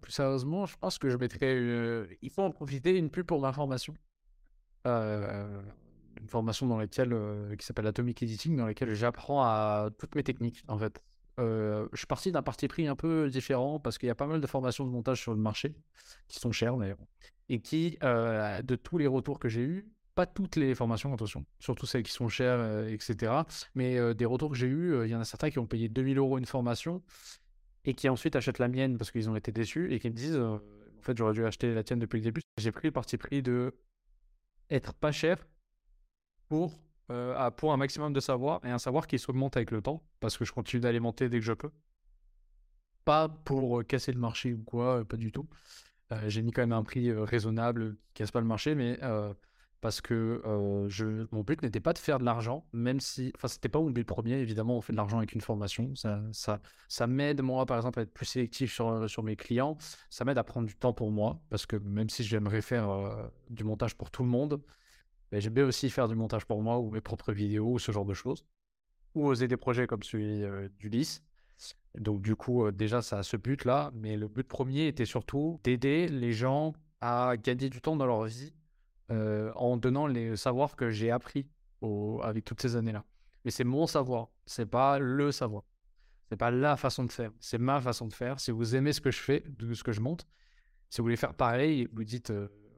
plus 0.00 0.12
sérieusement, 0.12 0.66
je 0.66 0.76
pense 0.78 0.98
que 0.98 1.10
je 1.10 1.16
mettrais. 1.16 1.54
euh, 1.54 2.06
il 2.22 2.30
faut 2.30 2.42
en 2.42 2.50
profiter 2.50 2.96
une 2.96 3.10
pub 3.10 3.26
pour 3.26 3.40
l'information. 3.40 3.94
Euh, 4.86 5.60
une 6.20 6.28
formation 6.28 6.66
dans 6.66 6.78
laquelle, 6.78 7.12
euh, 7.12 7.54
qui 7.56 7.66
s'appelle 7.66 7.86
Atomic 7.86 8.22
Editing, 8.22 8.56
dans 8.56 8.66
laquelle 8.66 8.94
j'apprends 8.94 9.42
à 9.42 9.90
toutes 9.98 10.14
mes 10.14 10.22
techniques, 10.22 10.62
en 10.68 10.78
fait. 10.78 11.02
Euh, 11.38 11.88
je 11.92 11.98
suis 11.98 12.06
parti 12.06 12.32
d'un 12.32 12.42
parti 12.42 12.68
pris 12.68 12.86
un 12.86 12.96
peu 12.96 13.28
différent 13.30 13.78
parce 13.78 13.98
qu'il 13.98 14.08
y 14.08 14.10
a 14.10 14.14
pas 14.14 14.26
mal 14.26 14.40
de 14.40 14.46
formations 14.46 14.84
de 14.84 14.90
montage 14.90 15.20
sur 15.20 15.32
le 15.32 15.40
marché, 15.40 15.74
qui 16.28 16.38
sont 16.38 16.52
chères 16.52 16.76
d'ailleurs, 16.76 16.98
et 17.48 17.60
qui, 17.60 17.98
euh, 18.02 18.60
de 18.62 18.76
tous 18.76 18.98
les 18.98 19.06
retours 19.06 19.38
que 19.38 19.48
j'ai 19.48 19.62
eus, 19.62 19.88
pas 20.14 20.26
toutes 20.26 20.56
les 20.56 20.74
formations, 20.74 21.14
attention, 21.14 21.46
surtout 21.60 21.86
celles 21.86 22.02
qui 22.02 22.12
sont 22.12 22.28
chères, 22.28 22.58
euh, 22.58 22.88
etc. 22.88 23.32
Mais 23.74 24.14
des 24.14 24.24
retours 24.24 24.50
que 24.50 24.56
j'ai 24.56 24.66
eus, 24.66 25.04
il 25.04 25.10
y 25.10 25.14
en 25.14 25.20
a 25.20 25.24
certains 25.24 25.50
qui 25.50 25.58
ont 25.58 25.66
payé 25.66 25.88
2000 25.88 26.18
euros 26.18 26.38
une 26.38 26.46
formation 26.46 27.02
et 27.84 27.94
qui 27.94 28.08
ensuite 28.08 28.36
achètent 28.36 28.58
la 28.58 28.68
mienne 28.68 28.98
parce 28.98 29.10
qu'ils 29.10 29.30
ont 29.30 29.36
été 29.36 29.52
déçus 29.52 29.92
et 29.92 30.00
qui 30.00 30.10
me 30.10 30.14
disent 30.14 30.36
en 30.36 30.60
fait 31.02 31.16
j'aurais 31.16 31.32
dû 31.32 31.46
acheter 31.46 31.72
la 31.72 31.82
tienne 31.82 31.98
depuis 31.98 32.18
le 32.18 32.24
début. 32.24 32.42
J'ai 32.58 32.72
pris 32.72 32.88
le 32.88 32.92
parti 32.92 33.16
pris 33.16 33.42
de 33.42 33.74
être 34.68 34.92
pas 34.92 35.12
cher 35.12 35.46
pour, 36.48 36.78
euh, 37.10 37.50
pour 37.50 37.72
un 37.72 37.76
maximum 37.76 38.12
de 38.12 38.20
savoir 38.20 38.64
et 38.64 38.70
un 38.70 38.78
savoir 38.78 39.06
qui 39.08 39.18
s'augmente 39.18 39.56
avec 39.56 39.72
le 39.72 39.82
temps 39.82 40.02
parce 40.20 40.38
que 40.38 40.44
je 40.44 40.52
continue 40.52 40.80
d'alimenter 40.80 41.28
dès 41.28 41.40
que 41.40 41.44
je 41.44 41.52
peux. 41.52 41.70
Pas 43.04 43.28
pour 43.28 43.80
euh, 43.80 43.82
casser 43.82 44.12
le 44.12 44.20
marché 44.20 44.52
ou 44.52 44.62
quoi, 44.62 45.00
euh, 45.00 45.04
pas 45.04 45.16
du 45.16 45.32
tout. 45.32 45.48
J'ai 46.26 46.42
mis 46.42 46.50
quand 46.50 46.62
même 46.62 46.72
un 46.72 46.82
prix 46.82 47.12
raisonnable 47.12 47.96
qui 48.14 48.14
casse 48.14 48.32
pas 48.32 48.40
le 48.40 48.46
marché, 48.46 48.74
mais 48.74 48.98
parce 49.80 50.00
que 50.00 50.42
je, 50.88 51.24
mon 51.30 51.42
but 51.42 51.62
n'était 51.62 51.78
pas 51.78 51.92
de 51.92 51.98
faire 51.98 52.18
de 52.18 52.24
l'argent, 52.24 52.66
même 52.72 52.98
si, 52.98 53.30
enfin, 53.36 53.46
c'était 53.46 53.68
pas 53.68 53.78
mon 53.78 53.90
but 53.90 54.02
premier. 54.02 54.38
Évidemment, 54.38 54.76
on 54.76 54.80
fait 54.80 54.92
de 54.92 54.96
l'argent 54.96 55.18
avec 55.18 55.34
une 55.34 55.40
formation. 55.40 55.94
Ça, 55.94 56.20
ça, 56.32 56.60
ça 56.88 57.06
m'aide, 57.06 57.42
moi, 57.42 57.64
par 57.64 57.76
exemple, 57.76 58.00
à 58.00 58.02
être 58.02 58.12
plus 58.12 58.26
sélectif 58.26 58.72
sur, 58.72 59.08
sur 59.08 59.22
mes 59.22 59.36
clients. 59.36 59.78
Ça 60.08 60.24
m'aide 60.24 60.36
à 60.36 60.42
prendre 60.42 60.66
du 60.66 60.74
temps 60.74 60.92
pour 60.92 61.12
moi, 61.12 61.40
parce 61.48 61.64
que 61.64 61.76
même 61.76 62.10
si 62.10 62.24
j'aimerais 62.24 62.60
faire 62.60 63.30
du 63.48 63.62
montage 63.62 63.94
pour 63.94 64.10
tout 64.10 64.24
le 64.24 64.28
monde, 64.30 64.60
ben, 65.30 65.40
j'aime 65.40 65.54
bien 65.54 65.64
aussi 65.64 65.90
faire 65.90 66.08
du 66.08 66.14
montage 66.14 66.44
pour 66.44 66.62
moi 66.62 66.78
ou 66.78 66.90
mes 66.90 67.00
propres 67.00 67.32
vidéos 67.32 67.72
ou 67.72 67.78
ce 67.78 67.92
genre 67.92 68.04
de 68.04 68.14
choses. 68.14 68.44
Ou 69.14 69.26
oser 69.26 69.48
des 69.48 69.56
projets 69.56 69.86
comme 69.86 70.02
celui 70.02 70.42
euh, 70.42 70.68
d'Ulysse. 70.78 71.22
Donc, 71.98 72.22
du 72.22 72.36
coup, 72.36 72.66
euh, 72.66 72.72
déjà, 72.72 73.02
ça 73.02 73.18
a 73.18 73.22
ce 73.22 73.36
but-là. 73.36 73.90
Mais 73.94 74.16
le 74.16 74.28
but 74.28 74.46
premier 74.46 74.88
était 74.88 75.04
surtout 75.04 75.60
d'aider 75.62 76.08
les 76.08 76.32
gens 76.32 76.72
à 77.00 77.36
gagner 77.36 77.70
du 77.70 77.80
temps 77.80 77.96
dans 77.96 78.06
leur 78.06 78.24
vie 78.24 78.52
euh, 79.10 79.52
en 79.54 79.76
donnant 79.76 80.06
les 80.06 80.36
savoirs 80.36 80.76
que 80.76 80.90
j'ai 80.90 81.10
appris 81.10 81.46
avec 82.22 82.44
toutes 82.44 82.60
ces 82.60 82.76
années-là. 82.76 83.04
Mais 83.44 83.50
c'est 83.50 83.64
mon 83.64 83.86
savoir, 83.86 84.28
c'est 84.44 84.66
pas 84.66 84.98
le 84.98 85.32
savoir. 85.32 85.64
C'est 86.28 86.36
pas 86.36 86.50
la 86.50 86.76
façon 86.76 87.04
de 87.04 87.10
faire, 87.10 87.30
c'est 87.40 87.56
ma 87.56 87.80
façon 87.80 88.06
de 88.06 88.12
faire. 88.12 88.38
Si 88.38 88.50
vous 88.50 88.76
aimez 88.76 88.92
ce 88.92 89.00
que 89.00 89.10
je 89.10 89.18
fais, 89.18 89.42
ce 89.72 89.82
que 89.82 89.90
je 89.90 90.02
monte, 90.02 90.26
si 90.90 90.98
vous 90.98 91.04
voulez 91.04 91.16
faire 91.16 91.32
pareil, 91.32 91.88
vous 91.94 92.04
dites 92.04 92.30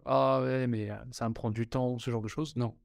Ah 0.05 0.41
ouais, 0.43 0.67
mais 0.67 0.89
ça 1.11 1.29
me 1.29 1.35
prend 1.35 1.51
du 1.51 1.69
temps, 1.69 1.99
ce 1.99 2.11
genre 2.11 2.23
de 2.23 2.29
choses. 2.29 2.57
Non. 2.57 2.77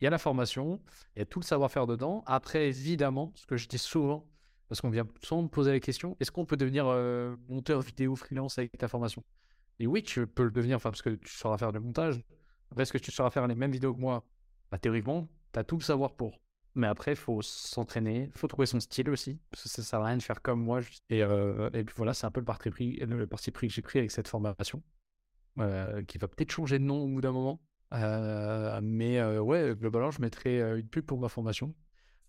Il 0.00 0.04
y 0.04 0.06
a 0.06 0.10
la 0.10 0.18
formation, 0.18 0.80
il 1.14 1.20
y 1.20 1.22
a 1.22 1.26
tout 1.26 1.40
le 1.40 1.44
savoir-faire 1.44 1.86
dedans. 1.86 2.22
Après, 2.26 2.68
évidemment, 2.68 3.32
ce 3.34 3.46
que 3.46 3.56
je 3.56 3.68
dis 3.68 3.78
souvent, 3.78 4.26
parce 4.68 4.80
qu'on 4.80 4.90
vient 4.90 5.06
souvent 5.22 5.42
me 5.42 5.48
poser 5.48 5.72
la 5.72 5.80
question 5.80 6.16
est-ce 6.20 6.30
qu'on 6.30 6.44
peut 6.44 6.56
devenir 6.56 6.86
monteur 7.48 7.80
vidéo 7.80 8.16
freelance 8.16 8.58
avec 8.58 8.76
ta 8.76 8.88
formation? 8.88 9.24
Et 9.78 9.86
oui, 9.86 10.02
tu 10.02 10.26
peux 10.26 10.44
le 10.44 10.50
devenir, 10.50 10.80
parce 10.80 11.02
que 11.02 11.10
tu 11.10 11.32
sauras 11.32 11.58
faire 11.58 11.72
du 11.72 11.78
montage. 11.80 12.22
Après, 12.70 12.82
est-ce 12.82 12.92
que 12.92 12.98
tu 12.98 13.10
sauras 13.10 13.30
faire 13.30 13.46
les 13.46 13.54
mêmes 13.54 13.72
vidéos 13.72 13.94
que 13.94 14.00
moi? 14.00 14.24
Bah, 14.70 14.78
Théoriquement, 14.78 15.28
tu 15.52 15.58
as 15.58 15.64
tout 15.64 15.76
le 15.76 15.82
savoir 15.82 16.14
pour. 16.16 16.40
Mais 16.74 16.86
après, 16.86 17.12
il 17.12 17.16
faut 17.16 17.40
s'entraîner, 17.40 18.24
il 18.34 18.38
faut 18.38 18.48
trouver 18.48 18.66
son 18.66 18.80
style 18.80 19.08
aussi, 19.08 19.38
parce 19.50 19.62
que 19.62 19.68
ça 19.70 19.82
sert 19.82 20.00
à 20.00 20.06
rien 20.06 20.16
de 20.18 20.22
faire 20.22 20.42
comme 20.42 20.62
moi. 20.62 20.80
Et, 21.08 21.20
et 21.20 21.84
puis 21.84 21.94
voilà, 21.96 22.12
c'est 22.12 22.26
un 22.26 22.30
peu 22.30 22.40
le 22.40 22.44
parti 22.44 22.70
pris, 22.70 22.96
le 22.96 23.26
parti 23.26 23.50
pris 23.50 23.68
que 23.68 23.74
j'ai 23.74 23.82
pris 23.82 23.98
avec 23.98 24.10
cette 24.10 24.28
formation, 24.28 24.82
euh, 25.58 26.02
qui 26.04 26.18
va 26.18 26.28
peut-être 26.28 26.50
changer 26.50 26.78
de 26.78 26.84
nom 26.84 27.02
au 27.02 27.08
bout 27.08 27.20
d'un 27.20 27.32
moment. 27.32 27.60
Euh, 27.94 28.80
mais 28.82 29.18
euh, 29.18 29.40
ouais, 29.40 29.74
globalement, 29.76 30.10
je 30.10 30.20
mettrai 30.20 30.60
euh, 30.60 30.78
une 30.78 30.88
pub 30.88 31.04
pour 31.04 31.18
ma 31.18 31.28
formation. 31.28 31.74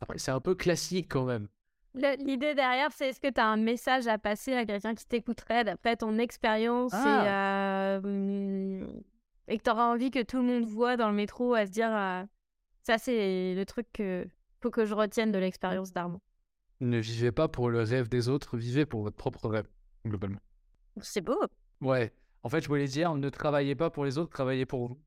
Après, 0.01 0.17
c'est 0.17 0.31
un 0.31 0.39
peu 0.39 0.55
classique 0.55 1.07
quand 1.09 1.25
même. 1.25 1.47
L'idée 1.95 2.53
derrière, 2.53 2.91
c'est 2.91 3.09
est-ce 3.09 3.19
que 3.19 3.31
tu 3.31 3.41
as 3.41 3.47
un 3.47 3.57
message 3.57 4.07
à 4.07 4.19
passer 4.19 4.53
à 4.53 4.65
quelqu'un 4.65 4.93
qui 4.93 5.07
t'écouterait 5.07 5.63
d'après 5.63 5.95
ton 5.95 6.19
expérience 6.19 6.93
et, 6.93 7.97
hum, 8.05 9.01
et 9.47 9.57
que 9.57 9.63
tu 9.63 9.69
auras 9.71 9.91
envie 9.91 10.11
que 10.11 10.21
tout 10.21 10.37
le 10.37 10.43
monde 10.43 10.65
voit 10.65 10.95
dans 10.95 11.09
le 11.09 11.15
métro 11.15 11.55
à 11.55 11.65
se 11.65 11.71
dire 11.71 11.89
ça, 12.83 12.99
c'est 12.99 13.55
le 13.55 13.65
truc 13.65 13.87
que 13.93 14.27
faut 14.61 14.69
que 14.69 14.85
je 14.85 14.93
retienne 14.93 15.31
de 15.31 15.39
l'expérience 15.39 15.91
d'Armand. 15.91 16.21
Ne 16.81 16.99
vivez 16.99 17.31
pas 17.31 17.47
pour 17.47 17.69
le 17.71 17.81
rêve 17.81 18.09
des 18.09 18.29
autres, 18.29 18.57
vivez 18.57 18.85
pour 18.85 19.01
votre 19.01 19.17
propre 19.17 19.47
rêve, 19.49 19.67
globalement. 20.05 20.39
C'est 21.01 21.21
beau. 21.21 21.39
Ouais, 21.81 22.13
en 22.43 22.49
fait, 22.49 22.61
je 22.61 22.67
voulais 22.67 22.87
dire, 22.87 23.15
ne 23.15 23.29
travaillez 23.29 23.75
pas 23.75 23.89
pour 23.89 24.05
les 24.05 24.17
autres, 24.17 24.31
travaillez 24.31 24.65
pour 24.65 24.87
vous. 24.87 25.01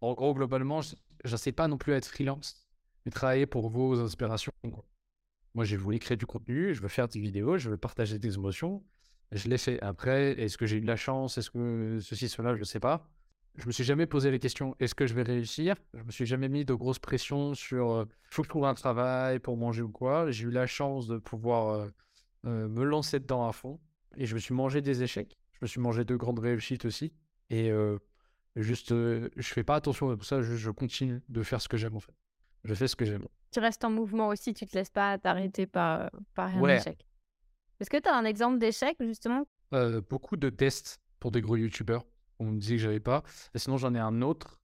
En 0.00 0.14
gros, 0.14 0.34
globalement, 0.34 0.80
je 0.82 0.94
ne 1.32 1.36
sais 1.36 1.52
pas 1.52 1.68
non 1.68 1.78
plus 1.78 1.92
être 1.92 2.06
freelance, 2.06 2.68
mais 3.04 3.12
travailler 3.12 3.46
pour 3.46 3.70
vos 3.70 3.98
inspirations. 4.00 4.52
Moi, 5.54 5.64
j'ai 5.64 5.76
voulu 5.76 5.98
créer 5.98 6.16
du 6.16 6.26
contenu, 6.26 6.74
je 6.74 6.82
veux 6.82 6.88
faire 6.88 7.08
des 7.08 7.20
vidéos, 7.20 7.58
je 7.58 7.70
veux 7.70 7.76
partager 7.76 8.18
des 8.18 8.34
émotions. 8.34 8.82
Je 9.32 9.48
l'ai 9.48 9.58
fait. 9.58 9.80
Après, 9.82 10.32
est-ce 10.40 10.58
que 10.58 10.66
j'ai 10.66 10.76
eu 10.76 10.80
de 10.80 10.86
la 10.86 10.96
chance? 10.96 11.38
Est-ce 11.38 11.50
que 11.50 11.98
ceci, 12.00 12.28
cela, 12.28 12.54
je 12.54 12.60
ne 12.60 12.64
sais 12.64 12.80
pas. 12.80 13.08
Je 13.56 13.66
me 13.66 13.72
suis 13.72 13.84
jamais 13.84 14.06
posé 14.06 14.32
les 14.32 14.40
questions 14.40 14.74
est-ce 14.80 14.96
que 14.96 15.06
je 15.06 15.14
vais 15.14 15.22
réussir? 15.22 15.76
Je 15.94 16.02
me 16.02 16.10
suis 16.10 16.26
jamais 16.26 16.48
mis 16.48 16.64
de 16.64 16.74
grosses 16.74 16.98
pressions 16.98 17.54
sur 17.54 17.92
euh, 17.92 18.04
faut 18.24 18.42
que 18.42 18.46
je 18.46 18.50
trouve 18.50 18.64
un 18.64 18.74
travail 18.74 19.38
pour 19.38 19.56
manger 19.56 19.82
ou 19.82 19.90
quoi. 19.90 20.30
J'ai 20.32 20.46
eu 20.46 20.50
la 20.50 20.66
chance 20.66 21.06
de 21.06 21.18
pouvoir 21.18 21.68
euh, 21.68 21.88
euh, 22.46 22.68
me 22.68 22.82
lancer 22.82 23.20
dedans 23.20 23.46
à 23.46 23.52
fond 23.52 23.78
et 24.16 24.26
je 24.26 24.34
me 24.34 24.40
suis 24.40 24.54
mangé 24.54 24.82
des 24.82 25.04
échecs. 25.04 25.38
Je 25.54 25.58
me 25.62 25.66
suis 25.66 25.80
mangé 25.80 26.04
de 26.04 26.16
grandes 26.16 26.38
réussites 26.40 26.84
aussi. 26.84 27.12
Et 27.50 27.70
euh, 27.70 27.98
juste, 28.56 28.92
euh, 28.92 29.28
je 29.36 29.48
fais 29.52 29.64
pas 29.64 29.76
attention 29.76 30.10
à 30.10 30.16
tout 30.16 30.24
ça, 30.24 30.42
je, 30.42 30.54
je 30.56 30.70
continue 30.70 31.22
de 31.28 31.42
faire 31.42 31.60
ce 31.60 31.68
que 31.68 31.76
j'aime 31.76 31.96
en 31.96 32.00
fait. 32.00 32.14
Je 32.64 32.74
fais 32.74 32.88
ce 32.88 32.96
que 32.96 33.04
j'aime. 33.04 33.26
Tu 33.52 33.60
restes 33.60 33.84
en 33.84 33.90
mouvement 33.90 34.28
aussi, 34.28 34.52
tu 34.54 34.66
te 34.66 34.76
laisses 34.76 34.90
pas 34.90 35.18
t'arrêter 35.18 35.66
par, 35.66 36.10
par 36.34 36.54
un 36.56 36.60
Ouais. 36.60 36.76
échec. 36.78 37.06
Est-ce 37.80 37.90
que 37.90 37.98
tu 37.98 38.08
as 38.08 38.16
un 38.16 38.24
exemple 38.24 38.58
d'échec 38.58 38.96
justement? 39.00 39.46
Euh, 39.74 40.00
beaucoup 40.08 40.36
de 40.36 40.50
tests 40.50 40.98
pour 41.20 41.30
des 41.30 41.40
gros 41.40 41.56
youtubeurs. 41.56 42.04
On 42.38 42.46
me 42.46 42.58
disait 42.58 42.76
que 42.76 42.82
j'avais 42.82 43.00
pas. 43.00 43.22
Et 43.54 43.58
sinon, 43.58 43.76
j'en 43.76 43.94
ai 43.94 43.98
un 43.98 44.22
autre. 44.22 44.60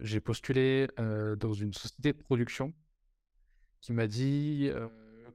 J'ai 0.00 0.20
postulé 0.20 0.88
dans 0.98 1.52
une 1.54 1.72
société 1.72 2.12
de 2.12 2.18
production 2.18 2.74
qui 3.80 3.92
m'a 3.92 4.06
dit 4.06 4.70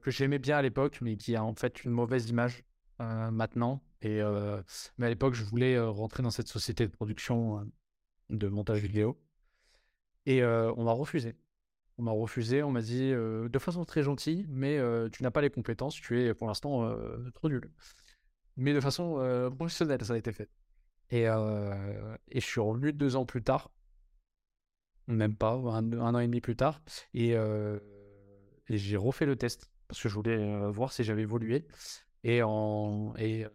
que 0.02 0.10
j'aimais 0.10 0.38
bien 0.38 0.58
à 0.58 0.62
l'époque, 0.62 0.98
mais 1.00 1.16
qui 1.16 1.34
a 1.34 1.44
en 1.44 1.54
fait 1.54 1.84
une 1.84 1.90
mauvaise 1.90 2.28
image 2.28 2.62
maintenant. 2.98 3.82
Et, 4.00 4.20
euh, 4.20 4.62
mais 4.98 5.06
à 5.06 5.08
l'époque, 5.08 5.34
je 5.34 5.44
voulais 5.44 5.76
euh, 5.76 5.88
rentrer 5.90 6.22
dans 6.22 6.30
cette 6.30 6.48
société 6.48 6.86
de 6.86 6.92
production 6.92 7.60
euh, 7.60 7.64
de 8.30 8.48
montage 8.48 8.80
vidéo. 8.80 9.20
Et 10.26 10.42
euh, 10.42 10.72
on 10.76 10.84
m'a 10.84 10.92
refusé. 10.92 11.36
On 11.98 12.02
m'a 12.02 12.12
refusé, 12.12 12.62
on 12.62 12.70
m'a 12.70 12.80
dit 12.80 13.12
euh, 13.12 13.48
de 13.48 13.58
façon 13.58 13.84
très 13.84 14.02
gentille, 14.02 14.46
mais 14.48 14.78
euh, 14.78 15.08
tu 15.10 15.22
n'as 15.22 15.30
pas 15.30 15.42
les 15.42 15.50
compétences, 15.50 15.94
tu 15.94 16.20
es 16.20 16.34
pour 16.34 16.46
l'instant 16.48 16.84
euh, 16.84 17.30
trop 17.34 17.48
nul. 17.48 17.70
Mais 18.56 18.72
de 18.72 18.80
façon 18.80 19.18
euh, 19.18 19.50
professionnelle, 19.50 20.04
ça 20.04 20.14
a 20.14 20.16
été 20.16 20.32
fait. 20.32 20.48
Et, 21.10 21.28
euh, 21.28 22.16
et 22.28 22.40
je 22.40 22.46
suis 22.46 22.60
revenu 22.60 22.92
deux 22.92 23.16
ans 23.16 23.26
plus 23.26 23.42
tard, 23.42 23.70
même 25.06 25.36
pas, 25.36 25.52
un, 25.54 25.92
an 25.92 26.18
et 26.18 26.26
demi 26.26 26.40
plus 26.40 26.56
tard, 26.56 26.80
et, 27.12 27.36
euh, 27.36 27.78
j'ai 28.70 28.96
refait 28.96 29.26
le 29.26 29.36
test 29.36 29.70
parce 29.88 30.00
que 30.00 30.08
je 30.08 30.14
voulais 30.14 30.38
euh, 30.38 30.70
voir 30.70 30.92
si 30.92 31.04
j'avais 31.04 31.22
évolué. 31.22 31.66
Et, 32.24 32.40
euh, 32.42 33.48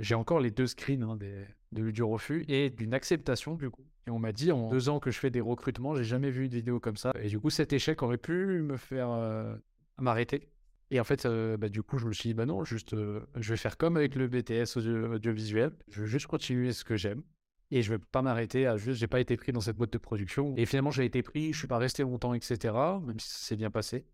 j'ai 0.00 0.14
encore 0.14 0.40
les 0.40 0.50
deux 0.50 0.66
screens 0.66 1.02
hein, 1.02 1.16
des, 1.16 1.44
de- 1.72 1.90
du 1.90 2.02
refus 2.02 2.44
et 2.48 2.70
d'une 2.70 2.94
acceptation 2.94 3.54
du 3.54 3.70
coup. 3.70 3.84
Et 4.06 4.10
on 4.10 4.18
m'a 4.18 4.32
dit 4.32 4.52
en 4.52 4.68
deux 4.70 4.88
ans 4.88 5.00
que 5.00 5.10
je 5.10 5.18
fais 5.18 5.30
des 5.30 5.40
recrutements, 5.40 5.94
j'ai 5.94 6.04
jamais 6.04 6.30
vu 6.30 6.44
une 6.46 6.50
vidéo 6.50 6.80
comme 6.80 6.96
ça. 6.96 7.12
Et 7.20 7.28
du 7.28 7.38
coup, 7.38 7.50
cet 7.50 7.72
échec 7.72 8.02
aurait 8.02 8.16
pu 8.18 8.62
me 8.62 8.76
faire 8.76 9.10
euh, 9.10 9.54
m'arrêter. 9.98 10.48
Et 10.90 10.98
en 11.00 11.04
fait, 11.04 11.26
euh, 11.26 11.58
bah, 11.58 11.68
du 11.68 11.82
coup, 11.82 11.98
je 11.98 12.06
me 12.06 12.12
suis 12.14 12.30
dit, 12.30 12.34
bah 12.34 12.46
non, 12.46 12.64
juste, 12.64 12.96
je 12.96 13.50
vais 13.50 13.56
faire 13.58 13.76
comme 13.76 13.98
avec 13.98 14.14
le 14.14 14.26
BTS 14.26 14.76
audio- 14.78 15.12
audiovisuel. 15.12 15.72
Je 15.90 16.00
vais 16.02 16.06
juste 16.06 16.26
continuer 16.26 16.72
ce 16.72 16.82
que 16.84 16.96
j'aime. 16.96 17.22
Et 17.70 17.82
je 17.82 17.92
vais 17.92 17.98
pas 17.98 18.22
m'arrêter 18.22 18.66
à 18.66 18.78
juste, 18.78 18.98
j'ai 18.98 19.06
pas 19.06 19.20
été 19.20 19.36
pris 19.36 19.52
dans 19.52 19.60
cette 19.60 19.76
boîte 19.76 19.92
de 19.92 19.98
production. 19.98 20.54
Et 20.56 20.64
finalement, 20.64 20.90
j'ai 20.90 21.04
été 21.04 21.22
pris, 21.22 21.52
je 21.52 21.58
suis 21.58 21.68
pas 21.68 21.76
resté 21.76 22.02
longtemps, 22.02 22.32
etc. 22.32 22.72
Même 23.04 23.20
si 23.20 23.28
ça 23.28 23.38
s'est 23.48 23.56
bien 23.56 23.70
passé. 23.70 24.06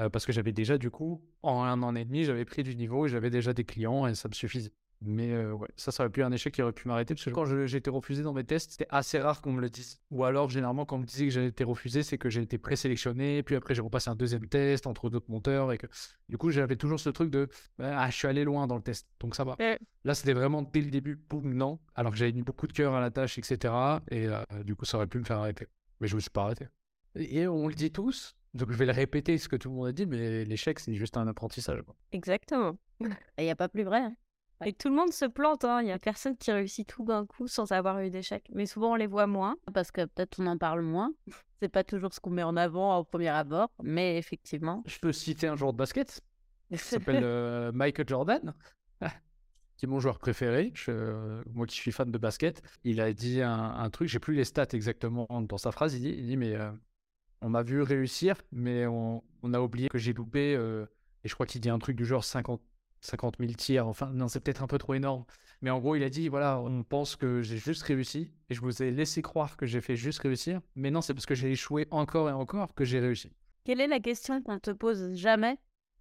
Euh, 0.00 0.08
parce 0.08 0.26
que 0.26 0.32
j'avais 0.32 0.52
déjà, 0.52 0.78
du 0.78 0.90
coup, 0.90 1.22
en 1.42 1.62
un 1.62 1.82
an 1.82 1.94
et 1.94 2.04
demi, 2.04 2.24
j'avais 2.24 2.44
pris 2.44 2.62
du 2.62 2.76
niveau 2.76 3.06
et 3.06 3.08
j'avais 3.08 3.30
déjà 3.30 3.52
des 3.52 3.64
clients 3.64 4.06
et 4.06 4.14
ça 4.14 4.28
me 4.28 4.34
suffisait. 4.34 4.72
Mais 5.00 5.30
euh, 5.32 5.52
ouais, 5.52 5.68
ça, 5.76 5.92
ça 5.92 6.02
aurait 6.02 6.10
pu 6.10 6.20
être 6.20 6.26
un 6.26 6.32
échec 6.32 6.52
qui 6.52 6.60
aurait 6.60 6.72
pu 6.72 6.88
m'arrêter 6.88 7.14
parce 7.14 7.24
que 7.24 7.30
quand 7.30 7.44
j'ai 7.44 7.76
été 7.76 7.88
refusé 7.88 8.22
dans 8.22 8.32
mes 8.32 8.42
tests, 8.42 8.72
c'était 8.72 8.88
assez 8.90 9.20
rare 9.20 9.40
qu'on 9.40 9.52
me 9.52 9.60
le 9.60 9.70
dise. 9.70 10.00
Ou 10.10 10.24
alors, 10.24 10.50
généralement, 10.50 10.86
quand 10.86 10.96
on 10.96 11.00
me 11.00 11.04
disait 11.04 11.26
que 11.26 11.30
j'avais 11.30 11.48
été 11.48 11.62
refusé, 11.62 12.02
c'est 12.02 12.18
que 12.18 12.28
j'ai 12.28 12.42
été 12.42 12.58
présélectionné, 12.58 13.44
puis 13.44 13.54
après, 13.54 13.74
j'ai 13.74 13.82
repassé 13.82 14.10
un 14.10 14.16
deuxième 14.16 14.48
test 14.48 14.88
entre 14.88 15.08
d'autres 15.08 15.30
monteurs 15.30 15.70
et 15.72 15.78
que 15.78 15.86
du 16.28 16.36
coup, 16.36 16.50
j'avais 16.50 16.76
toujours 16.76 16.98
ce 16.98 17.10
truc 17.10 17.30
de 17.30 17.48
ah, 17.80 18.10
je 18.10 18.16
suis 18.16 18.26
allé 18.26 18.42
loin 18.42 18.66
dans 18.66 18.76
le 18.76 18.82
test, 18.82 19.08
donc 19.20 19.36
ça 19.36 19.44
va. 19.44 19.54
Ouais. 19.60 19.78
Là, 20.02 20.14
c'était 20.14 20.32
vraiment 20.32 20.62
dès 20.62 20.80
le 20.80 20.90
début, 20.90 21.14
boum, 21.28 21.54
non, 21.54 21.78
alors 21.94 22.10
que 22.10 22.18
j'avais 22.18 22.32
mis 22.32 22.42
beaucoup 22.42 22.66
de 22.66 22.72
cœur 22.72 22.94
à 22.94 23.00
la 23.00 23.12
tâche, 23.12 23.38
etc. 23.38 23.72
Et 24.10 24.26
euh, 24.26 24.42
du 24.64 24.74
coup, 24.74 24.84
ça 24.84 24.96
aurait 24.96 25.06
pu 25.06 25.18
me 25.18 25.24
faire 25.24 25.38
arrêter. 25.38 25.66
Mais 26.00 26.08
je 26.08 26.16
me 26.16 26.20
suis 26.20 26.30
pas 26.30 26.42
arrêté. 26.42 26.66
Et 27.14 27.46
on 27.46 27.68
le 27.68 27.74
dit 27.74 27.90
tous, 27.90 28.36
donc 28.54 28.70
je 28.70 28.76
vais 28.76 28.86
le 28.86 28.92
répéter 28.92 29.36
ce 29.38 29.48
que 29.48 29.56
tout 29.56 29.68
le 29.70 29.74
monde 29.76 29.86
a 29.88 29.92
dit, 29.92 30.06
mais 30.06 30.44
l'échec, 30.44 30.78
c'est 30.80 30.94
juste 30.94 31.16
un 31.16 31.26
apprentissage. 31.28 31.82
quoi. 31.82 31.94
Exactement. 32.12 32.76
Et 33.00 33.42
il 33.42 33.44
n'y 33.44 33.50
a 33.50 33.56
pas 33.56 33.68
plus 33.68 33.84
vrai. 33.84 34.00
hein. 34.00 34.16
Et 34.64 34.72
tout 34.72 34.88
le 34.88 34.96
monde 34.96 35.12
se 35.12 35.24
plante, 35.24 35.64
hein. 35.64 35.82
il 35.82 35.84
n'y 35.84 35.92
a 35.92 36.00
personne 36.00 36.36
qui 36.36 36.50
réussit 36.50 36.86
tout 36.88 37.04
d'un 37.04 37.24
coup 37.26 37.46
sans 37.46 37.70
avoir 37.70 38.00
eu 38.00 38.10
d'échec. 38.10 38.44
Mais 38.52 38.66
souvent 38.66 38.92
on 38.92 38.96
les 38.96 39.06
voit 39.06 39.28
moins, 39.28 39.56
parce 39.72 39.92
que 39.92 40.04
peut-être 40.06 40.40
on 40.40 40.46
en 40.48 40.58
parle 40.58 40.82
moins. 40.82 41.12
C'est 41.60 41.68
pas 41.68 41.84
toujours 41.84 42.12
ce 42.12 42.20
qu'on 42.20 42.30
met 42.30 42.42
en 42.44 42.56
avant 42.56 42.98
au 42.98 43.04
premier 43.04 43.28
abord, 43.28 43.70
mais 43.82 44.16
effectivement. 44.18 44.82
Je 44.86 44.98
peux 44.98 45.12
citer 45.12 45.46
un 45.48 45.56
joueur 45.56 45.72
de 45.72 45.78
basket 45.78 46.20
qui 46.72 46.78
s'appelle 46.78 47.22
euh, 47.24 47.70
Michael 47.72 48.08
Jordan, 48.08 48.54
qui 49.76 49.84
est 49.86 49.88
mon 49.88 50.00
joueur 50.00 50.18
préféré. 50.18 50.72
Je- 50.74 51.40
moi 51.52 51.66
qui 51.66 51.76
suis 51.76 51.92
fan 51.92 52.10
de 52.10 52.18
basket, 52.18 52.62
il 52.84 53.00
a 53.00 53.12
dit 53.12 53.42
un, 53.42 53.52
un 53.76 53.90
truc, 53.90 54.08
j'ai 54.08 54.18
plus 54.18 54.34
les 54.34 54.44
stats 54.44 54.66
exactement 54.72 55.26
dans 55.42 55.58
sa 55.58 55.70
phrase. 55.72 55.94
Il 55.94 56.00
dit, 56.02 56.14
il 56.18 56.26
dit 56.26 56.36
mais 56.36 56.54
euh, 56.56 56.70
on 57.42 57.48
m'a 57.48 57.62
vu 57.62 57.82
réussir, 57.82 58.36
mais 58.52 58.86
on, 58.86 59.22
a 59.52 59.60
oublié 59.60 59.88
que 59.88 59.98
j'ai 59.98 60.12
loupé. 60.12 60.54
euh, 60.54 60.86
et 61.24 61.28
je 61.28 61.34
crois 61.34 61.46
qu'il 61.46 61.60
dit 61.60 61.70
un 61.70 61.78
truc 61.78 61.96
du 61.96 62.04
genre 62.04 62.24
50, 62.24 62.60
50 63.00 63.36
000 63.40 63.52
tirs. 63.52 63.86
Enfin, 63.88 64.10
non, 64.12 64.28
c'est 64.28 64.40
peut-être 64.40 64.62
un 64.62 64.66
peu 64.66 64.78
trop 64.78 64.94
énorme. 64.94 65.24
Mais 65.62 65.70
en 65.70 65.78
gros, 65.80 65.96
il 65.96 66.02
a 66.02 66.10
dit 66.10 66.28
voilà, 66.28 66.60
on 66.60 66.82
pense 66.84 67.16
que 67.16 67.42
j'ai 67.42 67.58
juste 67.58 67.82
réussi 67.82 68.30
et 68.50 68.54
je 68.54 68.60
vous 68.60 68.82
ai 68.82 68.90
laissé 68.90 69.22
croire 69.22 69.56
que 69.56 69.66
j'ai 69.66 69.80
fait 69.80 69.96
juste 69.96 70.20
réussir. 70.20 70.60
Mais 70.76 70.90
non, 70.90 71.00
c'est 71.00 71.14
parce 71.14 71.26
que 71.26 71.34
j'ai 71.34 71.50
échoué 71.50 71.86
encore 71.90 72.28
et 72.28 72.32
encore 72.32 72.74
que 72.74 72.84
j'ai 72.84 73.00
réussi. 73.00 73.32
Quelle 73.64 73.80
est 73.80 73.88
la 73.88 74.00
question 74.00 74.40
qu'on 74.42 74.58
te 74.58 74.70
pose 74.70 75.14
jamais 75.14 75.58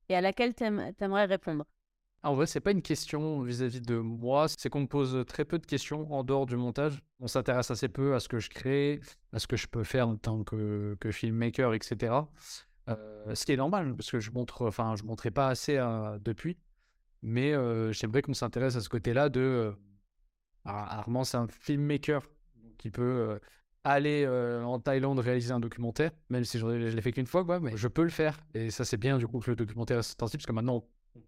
et 0.10 0.16
à 0.16 0.22
laquelle 0.22 0.54
t'aim- 0.54 0.94
t'aimerais 0.94 1.26
répondre? 1.26 1.66
En 2.28 2.36
vrai, 2.36 2.46
c'est 2.46 2.60
pas 2.60 2.72
une 2.72 2.82
question 2.82 3.42
vis-à-vis 3.42 3.80
de 3.80 3.96
moi, 3.96 4.48
c'est 4.50 4.70
qu'on 4.70 4.82
me 4.82 4.88
pose 4.88 5.24
très 5.26 5.46
peu 5.46 5.60
de 5.60 5.66
questions 5.66 6.12
en 6.14 6.26
dehors 6.26 6.46
du 6.46 6.58
montage. 6.58 7.02
On 7.22 7.28
s'intéresse 7.28 7.72
assez 7.72 7.88
peu 7.88 8.16
à 8.16 8.20
ce 8.20 8.28
que 8.28 8.38
je 8.40 8.50
crée, 8.50 9.00
à 9.32 9.40
ce 9.40 9.48
que 9.48 9.56
je 9.56 9.66
peux 9.66 9.86
faire 9.86 10.10
en 10.10 10.18
tant 10.18 10.44
que, 10.44 10.98
que 11.00 11.10
filmmaker, 11.12 11.74
etc. 11.74 12.30
Euh, 12.90 13.34
ce 13.34 13.46
qui 13.46 13.54
est 13.54 13.58
normal, 13.58 13.96
parce 13.96 14.12
que 14.12 14.20
je 14.20 14.32
montre, 14.32 14.68
enfin, 14.68 14.96
je 14.98 15.04
montrais 15.04 15.32
pas 15.32 15.48
assez 15.48 15.78
euh, 15.78 16.20
depuis. 16.20 16.58
Mais 17.22 17.54
euh, 17.54 17.94
j'aimerais 17.94 18.22
qu'on 18.22 18.34
s'intéresse 18.34 18.76
à 18.76 18.82
ce 18.82 18.90
côté-là 18.90 19.30
de. 19.30 19.74
Ar- 20.66 21.00
Armand, 21.00 21.24
c'est 21.24 21.38
un 21.38 21.48
filmmaker 21.48 22.24
qui 22.78 22.90
peut 22.92 23.40
aller 23.84 24.28
en 24.28 24.80
Thaïlande 24.80 25.20
réaliser 25.20 25.54
un 25.54 25.62
documentaire, 25.62 26.12
même 26.30 26.44
si 26.44 26.60
je, 26.60 26.66
je 26.66 26.96
l'ai 26.96 27.02
fait 27.02 27.14
qu'une 27.14 27.26
fois, 27.28 27.46
quoi, 27.46 27.60
mais 27.62 27.78
je 27.78 27.88
peux 27.88 28.04
le 28.04 28.10
faire. 28.10 28.38
Et 28.54 28.70
ça, 28.70 28.86
c'est 28.86 28.98
bien 28.98 29.18
du 29.18 29.28
coup 29.28 29.40
que 29.40 29.52
le 29.52 29.56
documentaire 29.56 30.00
est 30.00 30.20
sorti, 30.20 30.38
parce 30.38 30.46
que 30.46 30.52
maintenant, 30.52 30.84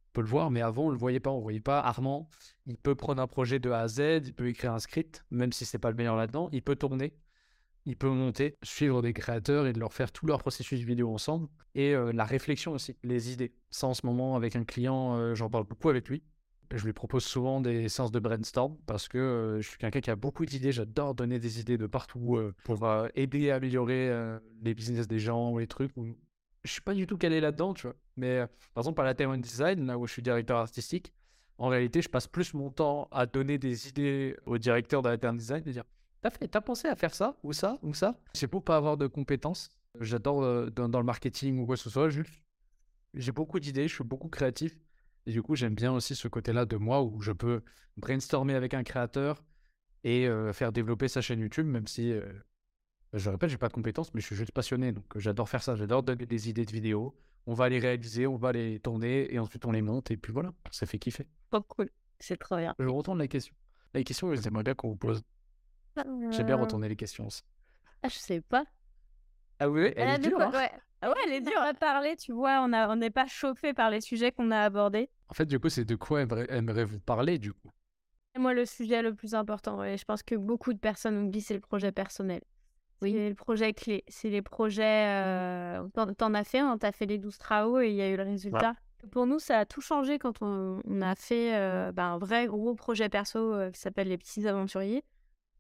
peut 0.10 0.22
le 0.22 0.28
voir, 0.28 0.52
mais 0.52 0.62
avant, 0.62 0.86
on 0.86 0.90
le 0.90 0.98
voyait 0.98 1.20
pas. 1.20 1.32
On 1.32 1.40
voyait 1.40 1.60
pas 1.60 1.80
Armand. 1.80 2.30
Il 2.66 2.78
peut 2.78 2.96
prendre 2.96 3.22
un 3.22 3.28
projet 3.28 3.60
de 3.60 3.70
A 3.72 3.82
à 3.82 3.88
Z, 3.88 4.22
il 4.26 4.34
peut 4.34 4.48
écrire 4.48 4.74
un 4.74 4.80
script, 4.80 5.26
même 5.32 5.52
si 5.52 5.66
c'est 5.66 5.80
pas 5.80 5.90
le 5.90 5.96
meilleur 5.96 6.16
là-dedans. 6.16 6.50
Il 6.52 6.62
peut 6.62 6.76
tourner, 6.76 7.14
il 7.86 7.96
peut 7.96 8.10
monter, 8.10 8.58
suivre 8.62 9.02
des 9.02 9.14
créateurs 9.14 9.66
et 9.66 9.74
de 9.74 9.80
leur 9.80 9.94
faire 9.94 10.12
tout 10.12 10.28
leur 10.28 10.40
processus 10.40 10.82
vidéo 10.82 11.14
ensemble. 11.14 11.48
Et 11.76 11.96
euh, 11.96 12.12
la 12.14 12.26
réflexion 12.26 12.74
aussi, 12.74 12.96
les 13.04 13.32
idées. 13.32 13.54
Ça, 13.72 13.88
en 13.88 13.94
ce 13.94 14.06
moment, 14.06 14.36
avec 14.36 14.56
un 14.56 14.64
client, 14.64 15.16
euh, 15.16 15.36
j'en 15.36 15.50
parle 15.50 15.66
beaucoup 15.66 15.90
avec 15.90 16.08
lui. 16.10 16.24
Je 16.72 16.86
lui 16.86 16.94
propose 16.94 17.24
souvent 17.24 17.62
des 17.62 17.90
séances 17.90 18.12
de 18.12 18.20
brainstorm 18.20 18.78
parce 18.86 19.08
que 19.08 19.18
euh, 19.18 19.62
je 19.62 19.68
suis 19.68 19.80
quelqu'un 19.80 20.02
qui 20.02 20.12
a 20.12 20.16
beaucoup 20.16 20.46
d'idées. 20.46 20.72
J'adore 20.72 21.16
donner 21.16 21.40
des 21.40 21.60
idées 21.60 21.80
de 21.80 21.88
partout 21.88 22.38
pour 22.64 22.88
aider 23.16 23.50
à 23.50 23.56
améliorer 23.56 24.38
les 24.62 24.76
business 24.76 25.08
des 25.08 25.18
gens 25.18 25.52
ou 25.52 25.58
les 25.58 25.66
trucs. 25.66 25.92
Je 26.64 26.72
suis 26.72 26.82
pas 26.82 26.94
du 26.94 27.08
tout 27.08 27.18
calé 27.18 27.40
là-dedans, 27.40 27.74
tu 27.74 27.84
vois. 27.84 27.96
Mais 28.18 28.40
euh, 28.40 28.48
par 28.74 28.84
exemple, 28.84 29.02
à 29.02 29.06
la 29.06 29.14
Taiwan 29.14 29.40
Design, 29.40 29.86
là 29.86 29.98
où 29.98 30.08
je 30.08 30.14
suis 30.14 30.22
directeur 30.22 30.58
artistique, 30.58 31.14
en 31.58 31.68
réalité, 31.68 32.02
je 32.02 32.10
passe 32.10 32.28
plus 32.28 32.54
mon 32.54 32.70
temps 32.70 33.08
à 33.12 33.26
donner 33.26 33.58
des 33.58 33.88
idées 33.88 34.36
au 34.46 34.58
directeur 34.58 35.02
de 35.02 35.10
la 35.10 35.18
Taiwan 35.18 35.38
Design 35.38 35.64
et 35.66 35.72
dire 35.72 35.84
T'as 36.22 36.30
fait, 36.32 36.48
t'as 36.50 36.62
pensé 36.62 36.88
à 36.88 36.96
faire 36.96 37.14
ça 37.14 37.38
ou 37.44 37.54
ça 37.54 37.78
ou 37.82 37.94
ça? 37.94 38.20
C'est 38.34 38.48
pour 38.48 38.64
pas 38.64 38.76
avoir 38.76 38.98
de 38.98 39.08
compétences. 39.08 39.70
J'adore 40.02 40.44
euh, 40.44 40.70
dans, 40.70 41.00
le 41.00 41.06
marketing 41.06 41.60
ou 41.60 41.66
quoi 41.66 41.76
que 41.76 41.82
ce 41.82 41.90
soit. 41.90 42.10
J'ai 43.14 43.32
beaucoup 43.32 43.60
d'idées, 43.60 43.88
je 43.88 43.96
suis 43.96 44.04
beaucoup 44.04 44.28
créatif. 44.28 44.78
Et 45.26 45.32
du 45.32 45.42
coup, 45.42 45.56
j'aime 45.56 45.76
bien 45.76 45.94
aussi 45.94 46.16
ce 46.16 46.28
côté-là 46.28 46.66
de 46.66 46.76
moi 46.76 47.02
où 47.04 47.22
je 47.22 47.32
peux 47.32 47.62
brainstormer 47.98 48.56
avec 48.56 48.74
un 48.74 48.84
créateur 48.84 49.44
et 50.04 50.28
euh, 50.28 50.54
faire 50.54 50.72
développer 50.72 51.08
sa 51.08 51.22
chaîne 51.22 51.40
YouTube, 51.40 51.66
même 51.66 51.88
si, 51.88 52.14
je 53.14 53.30
répète, 53.30 53.50
j'ai 53.50 53.58
pas 53.58 53.68
de 53.70 53.74
compétences, 53.74 54.14
mais 54.14 54.22
je 54.22 54.26
suis 54.28 54.36
juste 54.36 54.52
passionné. 54.52 54.92
Donc, 54.92 55.06
euh, 55.16 55.20
j'adore 55.20 55.50
faire 55.50 55.64
ça. 55.64 55.76
J'adore 55.76 56.04
donner 56.04 56.26
des 56.26 56.50
idées 56.50 56.66
de 56.66 56.72
vidéos. 56.72 57.16
On 57.48 57.54
va 57.54 57.68
les 57.70 57.80
réaliser, 57.80 58.28
on 58.28 58.36
va 58.36 58.52
les 58.52 58.80
tourner 58.80 59.34
et 59.34 59.40
ensuite 59.40 59.66
on 59.66 59.72
les 59.72 59.82
monte. 59.82 60.12
Et 60.12 60.18
puis 60.18 60.32
voilà, 60.32 60.52
ça 60.72 60.86
fait 60.86 61.00
kiffer. 61.00 61.28
Trop 61.50 61.62
cool. 61.62 61.90
C'est 62.20 62.38
trop 62.38 62.58
bien. 62.58 62.76
Je 62.78 62.88
retourne 62.88 63.18
la 63.18 63.28
question. 63.28 63.56
La 63.94 64.04
question, 64.04 64.34
j'aimerais 64.36 64.64
bien 64.64 64.76
qu'on 64.76 64.90
vous 64.90 64.96
pose. 64.96 65.24
J'aime 65.96 66.46
bien 66.46 66.58
Euh, 66.58 66.62
retourner 66.62 66.88
les 66.88 66.96
questions 66.96 67.28
aussi. 67.28 67.42
Ah, 68.04 68.08
je 68.10 68.18
sais 68.18 68.42
pas. 68.42 68.64
Ah 69.60 69.70
oui, 69.70 69.92
elle 69.96 70.08
Euh, 70.08 70.14
est 70.16 70.20
de 70.20 70.24
dure, 70.28 70.38
quoi- 70.38 70.46
hein 70.48 70.52
ouais. 70.52 70.72
Ah 71.02 71.10
ouais, 71.10 71.16
elle 71.26 71.34
est 71.34 71.42
dure 71.42 71.60
à 71.62 71.74
parler, 71.74 72.16
tu 72.18 72.32
vois. 72.34 72.62
On 72.62 72.72
a, 72.74 72.90
on 72.90 72.96
n'est 72.98 73.10
pas 73.10 73.26
chauffé 73.28 73.74
par 73.74 73.90
les 73.90 74.02
sujets 74.02 74.32
qu'on 74.32 74.52
a 74.52 74.60
abordés. 74.60 75.10
En 75.30 75.34
fait, 75.34 75.46
du 75.46 75.60
coup, 75.60 75.70
c'est 75.70 75.86
de 75.86 75.96
quoi 75.96 76.22
aimerait- 76.22 76.48
aimerez-vous 76.50 77.00
parler, 77.00 77.40
du 77.40 77.54
coup? 77.54 77.70
Moi, 78.38 78.54
le 78.54 78.66
sujet 78.66 79.02
le 79.02 79.14
plus 79.16 79.34
important, 79.34 79.84
et 79.84 79.98
je 79.98 80.06
pense 80.06 80.24
que 80.24 80.36
beaucoup 80.36 80.72
de 80.74 80.78
personnes 80.80 81.18
oublient, 81.18 81.42
c'est 81.42 81.54
le 81.56 81.60
projet 81.62 81.92
personnel. 81.92 82.42
Oui. 83.02 83.14
C'est 83.14 83.30
le 83.30 83.36
projet 83.36 83.74
clé. 83.74 84.04
C'est 84.08 84.30
les 84.30 84.42
projets. 84.42 85.08
Euh... 85.08 85.88
T'en, 85.94 86.14
t'en 86.14 86.34
as 86.34 86.44
fait 86.44 86.60
un, 86.60 86.78
t'as 86.78 86.92
fait 86.92 87.06
les 87.06 87.18
12 87.18 87.38
travaux 87.38 87.80
et 87.80 87.90
il 87.90 87.96
y 87.96 88.02
a 88.02 88.10
eu 88.10 88.18
le 88.18 88.24
résultat. 88.24 88.74
Pour 89.12 89.26
nous, 89.26 89.40
ça 89.40 89.60
a 89.60 89.66
tout 89.66 89.82
changé 89.82 90.20
quand 90.20 90.42
on, 90.42 90.82
on 90.86 91.02
a 91.02 91.16
fait 91.16 91.56
euh, 91.56 91.92
bah, 91.94 92.08
un 92.08 92.18
vrai 92.18 92.48
gros 92.48 92.76
projet 92.76 93.08
perso 93.08 93.40
euh, 93.40 93.72
qui 93.72 93.80
s'appelle 93.80 94.10
Les 94.10 94.18
Petits 94.18 94.46
Aventuriers. 94.48 95.04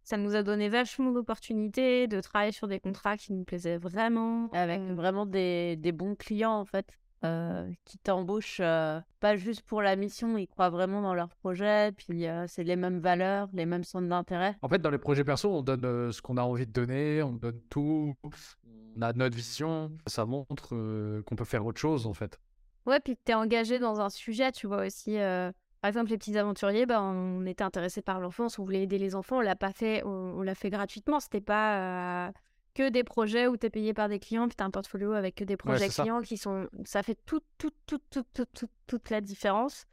Ça 0.03 0.17
nous 0.17 0.35
a 0.35 0.43
donné 0.43 0.69
vachement 0.69 1.11
d'opportunités 1.11 2.07
de 2.07 2.19
travailler 2.19 2.51
sur 2.51 2.67
des 2.67 2.79
contrats 2.79 3.15
qui 3.15 3.31
nous 3.31 3.43
plaisaient 3.43 3.77
vraiment. 3.77 4.49
Avec 4.51 4.81
vraiment 4.81 5.25
des, 5.25 5.77
des 5.77 5.91
bons 5.91 6.15
clients, 6.15 6.53
en 6.53 6.65
fait, 6.65 6.87
euh, 7.24 7.70
qui 7.86 7.97
t'embauchent 7.97 8.61
euh, 8.61 8.99
pas 9.20 9.36
juste 9.36 9.61
pour 9.63 9.82
la 9.82 9.95
mission, 9.95 10.38
ils 10.38 10.47
croient 10.47 10.70
vraiment 10.70 11.01
dans 11.01 11.13
leur 11.13 11.30
projet. 11.30 11.91
Puis 11.91 12.28
euh, 12.28 12.45
c'est 12.47 12.63
les 12.63 12.76
mêmes 12.76 12.99
valeurs, 12.99 13.49
les 13.53 13.65
mêmes 13.65 13.84
centres 13.84 14.07
d'intérêt? 14.07 14.55
En 14.61 14.70
fait, 14.70 14.80
dans 14.82 14.89
les 14.89 14.97
projets 14.97 15.24
perso, 15.24 15.51
on 15.51 15.61
donne 15.61 15.86
euh, 15.86 16.11
ce 16.11 16.22
qu'on 16.22 16.38
a 16.38 16.41
envie 16.41 16.65
de 16.65 16.72
donner, 16.72 17.22
on 17.24 17.34
donne 17.34 17.59
tout, 17.70 18.13
on 18.24 19.01
a 19.01 19.13
notre 19.13 19.36
vision. 19.36 19.91
Ça 20.07 20.26
montre 20.26 20.70
euh, 20.74 21.22
qu'on 21.24 21.36
peut 21.36 21.45
faire 21.45 21.65
autre 21.65 21.80
chose, 21.80 22.07
en 22.07 22.13
fait. 22.13 22.39
Ouais, 22.86 22.99
puis 22.99 23.15
que 23.15 23.22
tu 23.26 23.32
es 23.32 23.36
engagé 23.36 23.80
dans 23.80 23.99
un 23.99 24.09
sujet, 24.09 24.51
tu 24.51 24.67
vois 24.67 24.86
aussi. 24.86 25.20
euh, 25.20 25.51
Par 25.82 25.89
exemple, 25.89 26.09
les 26.09 26.17
petits 26.17 26.38
aventuriers, 26.38 26.86
ben, 26.86 27.01
on 27.01 27.45
était 27.45 27.63
intéressé 27.63 28.01
par 28.01 28.20
l'enfance, 28.20 28.57
on 28.57 28.63
voulait 28.63 28.84
aider 28.84 28.97
les 28.97 29.15
enfants, 29.15 29.38
on 29.38 29.41
l'a 29.41 29.55
pas 29.55 29.72
fait, 29.72 30.01
on, 30.05 30.09
on 30.38 30.41
l'a 30.41 30.55
fait 30.55 30.70
gratuitement. 30.70 31.20
C'était 31.20 31.41
pas 31.41 32.28
euh, 32.28 32.32
que 32.80 32.89
des 32.89 33.03
projets 33.03 33.47
où 33.47 33.57
tu 33.57 33.65
es 33.65 33.69
payé 33.69 33.93
par 33.93 34.07
des 34.07 34.19
clients, 34.19 34.47
puis 34.47 34.55
tu 34.55 34.63
as 34.63 34.65
un 34.65 34.71
portfolio 34.71 35.11
avec 35.11 35.36
que 35.36 35.43
des 35.43 35.57
projets 35.57 35.89
ça. 35.89 36.03
clients 36.03 36.21
qui 36.21 36.38
sont. 36.38 36.69
Ça 36.86 37.03
fait 37.03 37.17
toute, 37.25 37.43
toute, 37.57 37.75
toute, 37.86 38.03
toute, 38.09 38.27
toute, 38.34 38.49
toute, 38.53 38.71
toute 38.88 39.09
la 39.09 39.19
différence. 39.19 39.86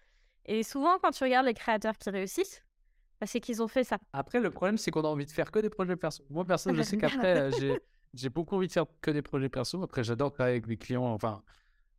Et 0.45 0.63
souvent, 0.63 0.97
quand 1.03 1.11
tu 1.11 1.25
regardes 1.25 1.47
les 1.47 1.55
créateurs 1.55 1.99
qui 1.99 2.11
réussissent, 2.11 2.63
bah, 3.21 3.27
c'est 3.27 3.41
qu'ils 3.41 3.61
ont 3.61 3.67
fait 3.67 3.83
ça. 3.83 3.99
Après, 4.13 4.39
le 4.39 4.51
problème, 4.51 4.79
c'est 4.79 4.93
qu'on 4.93 5.01
a 5.03 5.09
envie 5.09 5.27
de 5.27 5.33
faire 5.33 5.51
que 5.51 5.59
des 5.59 5.69
projets 5.69 5.97
perso. 5.97 6.23
Moi, 6.31 6.45
perso, 6.45 6.73
je 6.73 6.83
sais 6.83 6.97
qu'après, 6.97 7.37
euh, 7.41 7.51
j'ai, 7.59 7.81
j'ai 8.15 8.29
beaucoup 8.29 8.55
envie 8.55 8.69
de 8.69 8.73
faire 8.73 8.87
que 9.01 9.11
des 9.11 9.23
projets 9.23 9.49
perso. 9.49 9.83
Après, 9.83 10.05
j'adore 10.05 10.31
travailler 10.31 10.55
avec 10.55 10.69
des 10.69 10.77
clients, 10.77 11.07
enfin, 11.07 11.43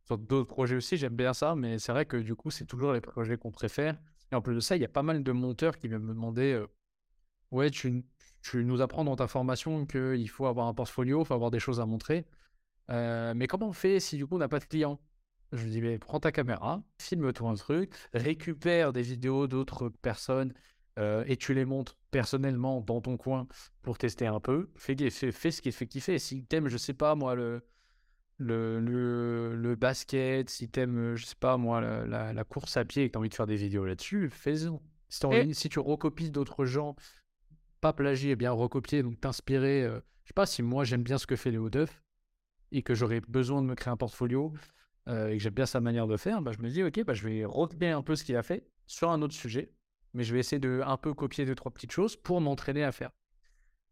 sur 0.06 0.16
d'autres 0.16 0.48
projets 0.48 0.76
aussi, 0.76 0.96
j'aime 0.96 1.16
bien 1.16 1.34
ça. 1.34 1.54
Mais 1.54 1.78
c'est 1.78 1.92
vrai 1.92 2.06
que 2.06 2.16
du 2.16 2.34
coup, 2.34 2.50
c'est 2.50 2.64
toujours 2.64 2.94
les 2.94 3.02
projets 3.02 3.36
qu'on 3.36 3.50
préfère. 3.50 3.98
Et 4.32 4.34
en 4.34 4.40
plus 4.40 4.54
de 4.54 4.60
ça, 4.60 4.74
il 4.74 4.80
y 4.80 4.86
a 4.86 4.88
pas 4.88 5.02
mal 5.02 5.22
de 5.22 5.32
monteurs 5.32 5.76
qui 5.76 5.86
viennent 5.88 6.02
me 6.02 6.14
demander 6.14 6.54
euh, 6.54 6.66
Ouais, 7.50 7.70
tu, 7.70 8.04
tu 8.50 8.64
nous 8.64 8.80
apprends 8.80 9.04
dans 9.04 9.16
ta 9.16 9.26
formation 9.26 9.86
qu'il 9.86 10.28
faut 10.28 10.46
avoir 10.46 10.66
un 10.66 10.74
portfolio, 10.74 11.22
il 11.22 11.26
faut 11.26 11.34
avoir 11.34 11.50
des 11.50 11.60
choses 11.60 11.80
à 11.80 11.86
montrer. 11.86 12.26
Euh, 12.90 13.34
mais 13.36 13.46
comment 13.46 13.68
on 13.68 13.72
fait 13.72 14.00
si 14.00 14.16
du 14.16 14.26
coup 14.26 14.36
on 14.36 14.38
n'a 14.38 14.48
pas 14.48 14.60
de 14.60 14.64
clients? 14.64 15.00
Je 15.52 15.64
lui 15.64 15.70
dis 15.70 15.80
mais 15.80 15.98
prends 15.98 16.20
ta 16.20 16.32
caméra, 16.32 16.82
filme-toi 17.00 17.50
un 17.50 17.54
truc, 17.54 17.92
récupère 18.12 18.92
des 18.92 19.02
vidéos 19.02 19.46
d'autres 19.46 19.88
personnes 19.88 20.52
euh, 20.98 21.24
et 21.26 21.36
tu 21.36 21.54
les 21.54 21.64
montes 21.64 21.96
personnellement 22.10 22.80
dans 22.80 23.00
ton 23.00 23.16
coin 23.16 23.46
pour 23.82 23.98
tester 23.98 24.26
un 24.26 24.40
peu. 24.40 24.70
Fais, 24.76 24.96
fais, 25.10 25.32
fais 25.32 25.50
ce 25.50 25.62
qui 25.62 25.70
te 25.70 25.76
fait 25.76 25.86
kiffer. 25.86 26.18
Si 26.18 26.44
t'aimes, 26.44 26.68
je 26.68 26.76
sais 26.76 26.94
pas 26.94 27.14
moi, 27.14 27.34
le, 27.34 27.62
le, 28.38 28.80
le, 28.80 29.56
le 29.56 29.74
basket, 29.74 30.48
si 30.50 30.68
t'aimes, 30.68 31.14
je 31.16 31.24
sais 31.24 31.36
pas 31.38 31.56
moi, 31.56 31.80
la, 31.80 32.06
la, 32.06 32.32
la 32.32 32.44
course 32.44 32.76
à 32.76 32.84
pied 32.84 33.04
et 33.04 33.08
que 33.08 33.12
t'as 33.12 33.18
envie 33.18 33.28
de 33.28 33.34
faire 33.34 33.46
des 33.46 33.56
vidéos 33.56 33.84
là-dessus, 33.84 34.30
fais-en. 34.30 34.82
Et- 35.32 35.54
si 35.54 35.68
tu 35.68 35.78
recopies 35.78 36.30
d'autres 36.30 36.64
gens, 36.66 36.94
pas 37.80 37.92
plagier, 37.92 38.36
bien 38.36 38.52
recopier, 38.52 39.02
donc 39.02 39.20
t'inspirer. 39.20 39.82
euh, 39.84 40.00
je 40.24 40.28
sais 40.28 40.34
pas 40.34 40.46
si 40.46 40.62
moi 40.62 40.84
j'aime 40.84 41.02
bien 41.02 41.18
ce 41.18 41.26
que 41.26 41.36
fait 41.36 41.50
Léo 41.50 41.70
Duff 41.70 42.02
et 42.72 42.82
que 42.82 42.94
j'aurais 42.94 43.20
besoin 43.20 43.62
de 43.62 43.66
me 43.66 43.74
créer 43.74 43.92
un 43.92 43.96
portfolio 43.96 44.52
euh, 45.08 45.28
et 45.28 45.38
que 45.38 45.42
j'aime 45.42 45.54
bien 45.54 45.66
sa 45.66 45.80
manière 45.80 46.06
de 46.06 46.16
faire, 46.16 46.42
bah, 46.42 46.52
je 46.56 46.62
me 46.62 46.68
dis 46.68 46.82
ok, 46.82 47.04
bah, 47.04 47.14
je 47.14 47.26
vais 47.26 47.44
recopier 47.44 47.90
un 47.90 48.02
peu 48.02 48.14
ce 48.16 48.24
qu'il 48.24 48.36
a 48.36 48.42
fait 48.42 48.68
sur 48.86 49.10
un 49.10 49.22
autre 49.22 49.34
sujet, 49.34 49.72
mais 50.14 50.24
je 50.24 50.34
vais 50.34 50.40
essayer 50.40 50.60
de 50.60 50.82
un 50.84 50.96
peu 50.96 51.14
copier 51.14 51.46
deux 51.46 51.54
trois 51.54 51.72
petites 51.72 51.92
choses 51.92 52.16
pour 52.16 52.40
m'entraîner 52.40 52.84
à 52.84 52.92
faire. 52.92 53.10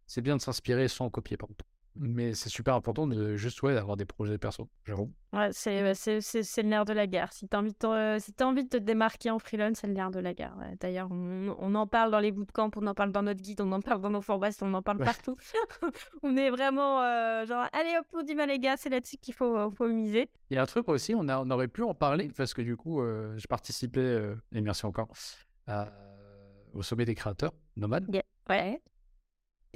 C'est 0.07 0.23
bien 0.23 0.37
de 0.37 0.43
s'inspirer 0.43 0.89
sans 0.89 1.11
copier 1.11 1.37
par 1.37 1.49
contre. 1.49 1.65
Mais 1.99 2.35
c'est 2.35 2.49
super 2.49 2.75
important 2.75 3.07
de 3.07 3.37
juste 3.37 3.63
ouais, 3.63 3.75
d'avoir 3.75 3.97
des 3.97 4.05
projets 4.05 4.39
perso, 4.39 4.69
j'avoue. 4.85 5.13
Ouais, 5.33 5.49
c'est, 5.53 5.95
c'est, 5.95 6.21
c'est, 6.21 6.43
c'est 6.43 6.63
le 6.63 6.69
nerf 6.69 6.85
de 6.85 6.93
la 6.93 7.07
guerre. 7.07 7.33
Si 7.33 7.49
tu 7.49 7.57
as 7.57 7.61
envie 7.61 7.73
euh, 7.85 8.19
si 8.19 8.33
t'as 8.33 8.45
envie 8.47 8.65
de 8.65 8.69
te 8.69 8.77
démarquer 8.77 9.31
en 9.31 9.39
freelance, 9.39 9.79
c'est 9.81 9.87
le 9.87 9.93
nerf 9.93 10.11
de 10.11 10.21
la 10.21 10.35
guerre. 10.35 10.55
Ouais, 10.59 10.77
D'ailleurs, 10.81 11.09
on, 11.11 11.55
on 11.59 11.75
en 11.75 11.87
parle 11.87 12.11
dans 12.11 12.19
les 12.21 12.33
bootcamps, 12.33 12.71
on 12.77 12.87
en 12.87 12.95
parle 12.95 13.13
dans 13.13 13.23
notre 13.23 13.41
guide, 13.43 13.61
on 13.61 13.73
en 13.73 13.81
parle 13.81 14.01
dans 14.01 14.11
nos 14.11 14.21
formations, 14.21 14.67
on 14.67 14.75
en 14.75 14.83
parle 14.83 14.99
Ouais. 14.99 15.05
partout. 15.05 15.37
on 16.23 16.37
est 16.37 16.51
vraiment 16.51 17.03
euh, 17.03 17.47
genre, 17.47 17.67
allez 17.73 17.97
hop, 17.99 18.07
on 18.15 18.23
dit, 18.23 18.35
bah, 18.35 18.47
les 18.47 18.59
gars, 18.59 18.77
c'est 18.77 18.89
là-dessus 18.91 19.17
qu'il 19.17 19.35
faut, 19.35 19.71
faut 19.71 19.89
miser. 19.89 20.29
Il 20.51 20.55
y 20.55 20.59
a 20.59 20.63
un 20.63 20.67
truc 20.67 20.89
aussi, 20.89 21.15
on, 21.15 21.29
a, 21.29 21.39
on 21.41 21.51
aurait 21.51 21.69
pu 21.69 21.83
en 21.83 21.95
parler 21.95 22.31
parce 22.37 22.55
que 22.55 22.63
du 22.63 22.77
coup, 22.77 23.01
euh, 23.01 23.35
je 23.37 23.47
participais, 23.47 24.01
euh, 24.01 24.35
et 24.53 24.61
merci 24.61 24.87
encore, 24.87 25.09
à- 25.67 25.89
au 26.73 26.83
sommet 26.83 27.05
des 27.05 27.15
créateurs, 27.15 27.53
nomade. 27.77 28.07
Ouais. 28.49 28.81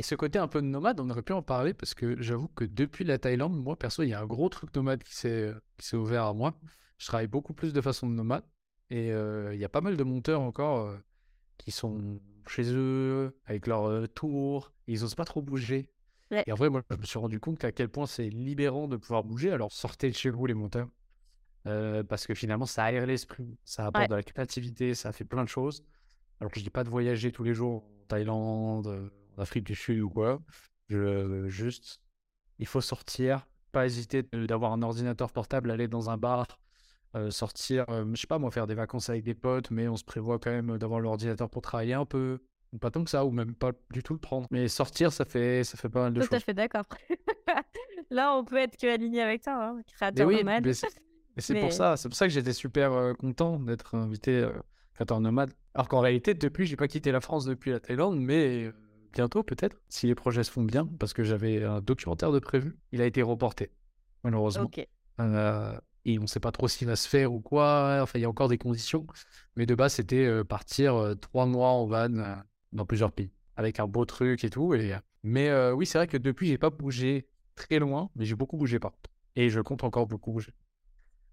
Et 0.00 0.02
ce 0.02 0.14
côté 0.14 0.38
un 0.38 0.48
peu 0.48 0.62
nomade, 0.62 0.98
on 0.98 1.10
aurait 1.10 1.20
pu 1.20 1.34
en 1.34 1.42
parler 1.42 1.74
parce 1.74 1.92
que 1.92 2.18
j'avoue 2.22 2.48
que 2.48 2.64
depuis 2.64 3.04
la 3.04 3.18
Thaïlande, 3.18 3.54
moi 3.54 3.76
perso, 3.78 4.02
il 4.02 4.08
y 4.08 4.14
a 4.14 4.20
un 4.22 4.26
gros 4.26 4.48
truc 4.48 4.74
nomade 4.74 5.02
qui 5.02 5.14
s'est 5.14 5.52
s'est 5.78 5.94
ouvert 5.98 6.24
à 6.24 6.32
moi. 6.32 6.54
Je 6.96 7.06
travaille 7.06 7.26
beaucoup 7.26 7.52
plus 7.52 7.74
de 7.74 7.82
façon 7.82 8.06
nomade 8.08 8.44
et 8.88 9.12
euh, 9.12 9.52
il 9.54 9.60
y 9.60 9.64
a 9.66 9.68
pas 9.68 9.82
mal 9.82 9.98
de 9.98 10.02
monteurs 10.02 10.40
encore 10.40 10.86
euh, 10.86 10.96
qui 11.58 11.70
sont 11.70 12.18
chez 12.48 12.62
eux 12.72 13.36
avec 13.44 13.66
leur 13.66 13.90
euh, 13.90 14.06
tour, 14.06 14.72
ils 14.86 15.04
osent 15.04 15.14
pas 15.14 15.26
trop 15.26 15.42
bouger. 15.42 15.90
Ouais. 16.30 16.44
Et 16.46 16.52
en 16.52 16.54
vrai, 16.54 16.70
moi, 16.70 16.80
je 16.90 16.96
me 16.96 17.04
suis 17.04 17.18
rendu 17.18 17.38
compte 17.38 17.62
à 17.62 17.70
quel 17.70 17.90
point 17.90 18.06
c'est 18.06 18.30
libérant 18.30 18.88
de 18.88 18.96
pouvoir 18.96 19.22
bouger. 19.22 19.50
Alors 19.52 19.70
sortez 19.70 20.08
de 20.08 20.16
chez 20.16 20.30
vous 20.30 20.46
les 20.46 20.54
monteurs 20.54 20.88
euh, 21.66 22.02
parce 22.04 22.26
que 22.26 22.32
finalement, 22.34 22.64
ça 22.64 22.84
aère 22.84 23.04
l'esprit, 23.04 23.58
ça 23.64 23.84
apporte 23.84 24.04
Ouais. 24.04 24.08
de 24.08 24.14
la 24.14 24.22
créativité, 24.22 24.94
ça 24.94 25.12
fait 25.12 25.26
plein 25.26 25.44
de 25.44 25.48
choses. 25.50 25.84
Alors, 26.40 26.50
je 26.54 26.60
dis 26.62 26.70
pas 26.70 26.84
de 26.84 26.88
voyager 26.88 27.32
tous 27.32 27.44
les 27.44 27.52
jours 27.52 27.84
en 27.84 28.06
Thaïlande, 28.08 28.86
euh, 28.86 29.10
Afrique 29.40 29.64
du 29.64 29.74
Sud 29.74 30.00
ou 30.00 30.10
quoi. 30.10 30.40
Je, 30.88 31.48
juste, 31.48 32.00
il 32.58 32.66
faut 32.66 32.80
sortir, 32.80 33.46
pas 33.72 33.86
hésiter 33.86 34.22
d'avoir 34.32 34.72
un 34.72 34.82
ordinateur 34.82 35.30
portable, 35.32 35.70
aller 35.70 35.88
dans 35.88 36.10
un 36.10 36.16
bar, 36.16 36.46
euh, 37.16 37.30
sortir, 37.30 37.84
euh, 37.88 38.04
je 38.14 38.20
sais 38.20 38.26
pas 38.26 38.38
moi, 38.38 38.50
faire 38.50 38.66
des 38.66 38.74
vacances 38.74 39.08
avec 39.08 39.24
des 39.24 39.34
potes, 39.34 39.70
mais 39.70 39.88
on 39.88 39.96
se 39.96 40.04
prévoit 40.04 40.38
quand 40.38 40.50
même 40.50 40.78
d'avoir 40.78 41.00
l'ordinateur 41.00 41.48
pour 41.50 41.62
travailler 41.62 41.94
un 41.94 42.06
peu. 42.06 42.38
Ou 42.72 42.78
pas 42.78 42.92
tant 42.92 43.02
que 43.02 43.10
ça, 43.10 43.24
ou 43.24 43.32
même 43.32 43.52
pas 43.56 43.72
du 43.90 44.00
tout 44.00 44.12
le 44.12 44.20
prendre. 44.20 44.46
Mais 44.52 44.68
sortir, 44.68 45.12
ça 45.12 45.24
fait, 45.24 45.64
ça 45.64 45.76
fait 45.76 45.88
pas 45.88 46.02
mal 46.02 46.12
de 46.14 46.20
Tout 46.20 46.28
à 46.30 46.36
choses. 46.36 46.44
fait 46.44 46.54
d'accord. 46.54 46.84
Là, 48.10 48.34
on 48.36 48.44
peut 48.44 48.58
être 48.58 48.76
que 48.76 48.86
aligné 48.92 49.22
avec 49.22 49.42
toi, 49.42 49.54
hein, 49.54 49.74
Mais 49.76 49.82
créateur 49.92 50.26
oui, 50.28 50.36
nomade. 50.38 50.64
mais 50.66 50.74
c'est 50.74 50.86
mais 51.36 51.42
c'est 51.42 51.54
Mais- 51.54 51.60
pour 51.60 51.72
ça, 51.72 51.96
c'est 51.96 52.08
pour 52.08 52.16
ça 52.16 52.26
que 52.26 52.32
j'étais 52.32 52.52
super 52.52 52.92
euh, 52.92 53.12
content 53.14 53.58
d'être 53.58 53.94
invité 53.96 54.38
euh, 54.40 54.52
créateur 54.94 55.20
nomade. 55.20 55.52
Alors 55.74 55.88
qu'en 55.88 56.00
réalité, 56.00 56.34
depuis, 56.34 56.66
j'ai 56.66 56.76
pas 56.76 56.88
quitté 56.88 57.10
la 57.12 57.20
France 57.20 57.44
depuis 57.44 57.70
la 57.70 57.80
Thaïlande, 57.80 58.18
mais 58.20 58.70
bientôt 59.12 59.42
peut-être, 59.42 59.76
si 59.88 60.06
les 60.06 60.14
projets 60.14 60.44
se 60.44 60.50
font 60.50 60.62
bien, 60.62 60.86
parce 60.98 61.12
que 61.12 61.22
j'avais 61.24 61.64
un 61.64 61.80
documentaire 61.80 62.32
de 62.32 62.38
prévu. 62.38 62.78
Il 62.92 63.00
a 63.00 63.06
été 63.06 63.22
reporté, 63.22 63.70
malheureusement. 64.24 64.70
Euh, 65.20 65.78
et 66.06 66.18
on 66.18 66.26
sait 66.26 66.40
pas 66.40 66.52
trop 66.52 66.66
s'il 66.68 66.86
va 66.86 66.96
se 66.96 67.08
faire 67.08 67.32
ou 67.32 67.40
quoi. 67.40 67.98
Enfin, 68.02 68.18
il 68.18 68.22
y 68.22 68.24
a 68.24 68.28
encore 68.28 68.48
des 68.48 68.58
conditions. 68.58 69.06
Mais 69.56 69.66
de 69.66 69.74
base, 69.74 69.94
c'était 69.94 70.24
euh, 70.24 70.44
partir 70.44 70.94
euh, 70.94 71.14
trois 71.14 71.46
mois 71.46 71.70
en 71.70 71.86
van 71.86 72.08
dans 72.72 72.86
plusieurs 72.86 73.12
pays, 73.12 73.30
avec 73.56 73.80
un 73.80 73.86
beau 73.86 74.04
truc 74.04 74.44
et 74.44 74.50
tout. 74.50 74.74
Et... 74.74 74.94
Mais 75.22 75.48
euh, 75.48 75.72
oui, 75.72 75.84
c'est 75.86 75.98
vrai 75.98 76.06
que 76.06 76.16
depuis, 76.16 76.48
j'ai 76.48 76.58
pas 76.58 76.70
bougé 76.70 77.26
très 77.54 77.78
loin, 77.78 78.10
mais 78.16 78.24
j'ai 78.24 78.34
beaucoup 78.34 78.56
bougé 78.56 78.78
par 78.78 78.92
contre. 78.92 79.10
Et 79.36 79.50
je 79.50 79.60
compte 79.60 79.84
encore 79.84 80.06
beaucoup 80.06 80.32
bouger. 80.32 80.54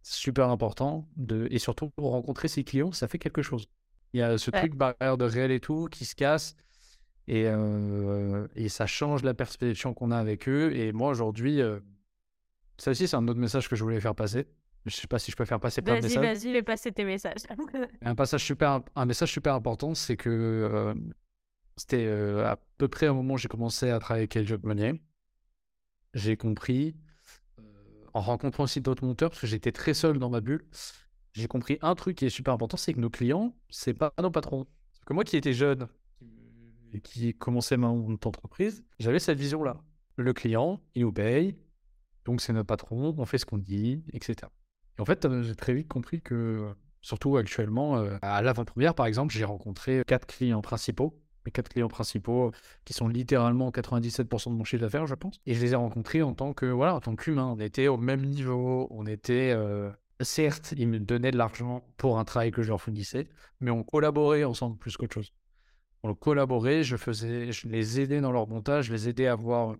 C'est 0.02 0.20
super 0.20 0.50
important. 0.50 1.08
De... 1.16 1.48
Et 1.52 1.60
surtout, 1.60 1.90
pour 1.92 2.12
rencontrer 2.12 2.48
ses 2.48 2.64
clients, 2.64 2.92
ça 2.92 3.08
fait 3.08 3.20
quelque 3.20 3.42
chose. 3.42 3.68
Il 4.14 4.20
y 4.20 4.24
a 4.24 4.38
ce 4.38 4.52
Ouais. 4.52 4.60
truc 4.60 4.76
barrière 4.76 5.18
de 5.18 5.26
réel 5.26 5.52
et 5.52 5.60
tout 5.60 5.88
qui 5.92 6.06
se 6.06 6.16
casse. 6.16 6.56
Et, 7.28 7.44
euh, 7.46 8.48
et 8.56 8.70
ça 8.70 8.86
change 8.86 9.24
la 9.24 9.34
perception 9.34 9.94
qu'on 9.94 10.12
a 10.12 10.18
avec 10.18 10.48
eux. 10.48 10.74
Et 10.76 10.94
moi, 10.94 11.10
aujourd'hui, 11.10 11.62
euh, 11.62 11.80
ça 12.78 12.92
aussi, 12.92 13.08
c'est 13.08 13.16
un 13.18 13.28
autre 13.28 13.40
message 13.40 13.68
que 13.68 13.76
je 13.76 13.84
voulais 13.84 14.00
faire 14.00 14.16
passer. 14.16 14.48
Je 14.86 14.96
sais 14.96 15.08
pas 15.08 15.20
si 15.20 15.32
je 15.32 15.36
peux 15.36 15.44
faire 15.44 15.60
passer 15.60 15.82
plein 15.82 15.96
de 15.96 16.02
Vas-y, 16.08 16.18
messages. 16.18 16.44
vas-y, 16.44 16.54
fais 16.54 16.64
passer 16.64 16.92
tes 16.94 17.04
messages. 17.04 17.42
Un 18.02 18.16
passage 18.16 18.46
super, 18.46 18.82
un 18.96 19.06
message 19.06 19.32
super 19.34 19.54
important, 19.54 19.94
c'est 19.94 20.16
que 20.16 20.30
euh, 20.30 20.94
c'était 21.76 22.06
euh, 22.06 22.46
à 22.46 22.58
peu 22.78 22.88
près 22.88 23.10
au 23.10 23.14
moment 23.14 23.34
où 23.34 23.38
j'ai 23.38 23.50
commencé 23.50 23.90
à 23.90 24.00
travailler 24.00 24.22
avec 24.24 24.36
El 24.38 24.48
Job 24.48 24.64
Money. 24.64 25.02
J'ai 26.14 26.38
compris, 26.38 26.96
en 28.14 28.22
rencontrant 28.22 28.64
aussi 28.64 28.80
d'autres 28.80 29.06
monteurs, 29.06 29.32
parce 29.32 29.42
que 29.42 29.48
j'étais 29.48 29.74
très 29.74 29.94
seul 29.94 30.20
dans 30.20 30.30
ma 30.30 30.40
bulle, 30.40 30.64
j'ai 31.34 31.48
compris 31.48 31.78
un 31.82 31.94
truc 31.94 32.18
qui 32.18 32.26
est 32.26 32.30
super 32.30 32.54
important, 32.54 32.78
c'est 32.78 32.94
que 32.94 33.00
nos 33.00 33.10
clients, 33.10 33.54
c'est 33.70 33.94
pas 33.94 34.14
nos 34.22 34.32
patrons. 34.32 34.66
Parce 34.94 35.06
que 35.06 35.14
moi 35.14 35.26
qui 35.26 35.36
étais 35.36 35.54
jeune 35.54 35.88
qui 37.00 37.34
commençais 37.34 37.78
ma 37.78 37.88
entreprise, 37.88 38.84
j'avais 39.00 39.20
cette 39.20 39.40
vision-là. 39.40 39.78
Le 40.16 40.34
client, 40.34 40.82
il 40.96 41.04
nous 41.04 41.12
paye, 41.12 41.56
donc 42.26 42.42
c'est 42.42 42.54
notre 42.54 42.68
patron, 42.68 43.16
on 43.18 43.26
fait 43.26 43.38
ce 43.38 43.46
qu'on 43.46 43.58
dit, 43.58 44.04
etc. 44.14 44.36
Et 44.98 45.02
en 45.02 45.06
fait, 45.06 45.26
euh, 45.26 45.44
j'ai 45.44 45.56
très 45.56 45.74
vite 45.74 45.88
compris 45.88 46.22
que, 46.22 46.74
surtout 47.02 47.38
actuellement, 47.38 47.98
euh, 47.98 48.18
à 48.22 48.42
l'avant-première, 48.42 48.96
par 48.96 49.06
exemple, 49.06 49.34
j'ai 49.34 49.46
rencontré 49.46 50.04
quatre 50.06 50.26
clients 50.26 50.62
principaux, 50.62 51.18
mes 51.46 51.52
quatre 51.52 51.70
clients 51.70 51.88
principaux, 51.88 52.52
qui 52.84 52.94
sont 52.94 53.08
littéralement 53.08 53.72
97% 53.72 54.52
de 54.52 54.56
mon 54.56 54.66
chiffre 54.66 54.82
d'affaires, 54.82 55.08
je 55.08 55.16
pense. 55.16 55.40
Et 55.46 55.54
je 55.54 55.62
les 55.62 55.72
ai 55.72 55.76
rencontrés 55.76 56.22
en 56.22 56.34
tant 56.34 56.54
que, 56.54 56.66
voilà, 56.66 56.96
en 56.96 57.00
tant 57.00 57.16
qu'humain. 57.16 57.46
On 57.46 57.60
était 57.60 57.88
au 57.88 57.98
même 57.98 58.26
niveau, 58.26 58.88
on 58.92 59.06
était, 59.06 59.54
euh, 59.56 59.90
certes, 60.20 60.74
ils 60.78 60.88
me 60.88 61.00
donnaient 61.00 61.32
de 61.32 61.38
l'argent 61.38 61.84
pour 61.96 62.20
un 62.20 62.26
travail 62.26 62.52
que 62.52 62.62
je 62.62 62.70
leur 62.70 62.82
fournissais, 62.82 63.30
mais 63.62 63.72
on 63.72 63.84
collaborait 63.84 64.44
ensemble 64.44 64.78
plus 64.78 64.98
qu'autre 64.98 65.14
chose. 65.14 65.32
On 66.04 66.14
collaborait, 66.14 66.84
je 66.84 66.96
faisais, 66.98 67.52
je 67.52 67.68
les 67.68 68.00
aidais 68.00 68.22
dans 68.22 68.32
leur 68.32 68.48
montage, 68.48 68.86
je 68.86 68.94
les 68.94 69.10
aidais 69.10 69.28
à 69.28 69.34
avoir 69.34 69.76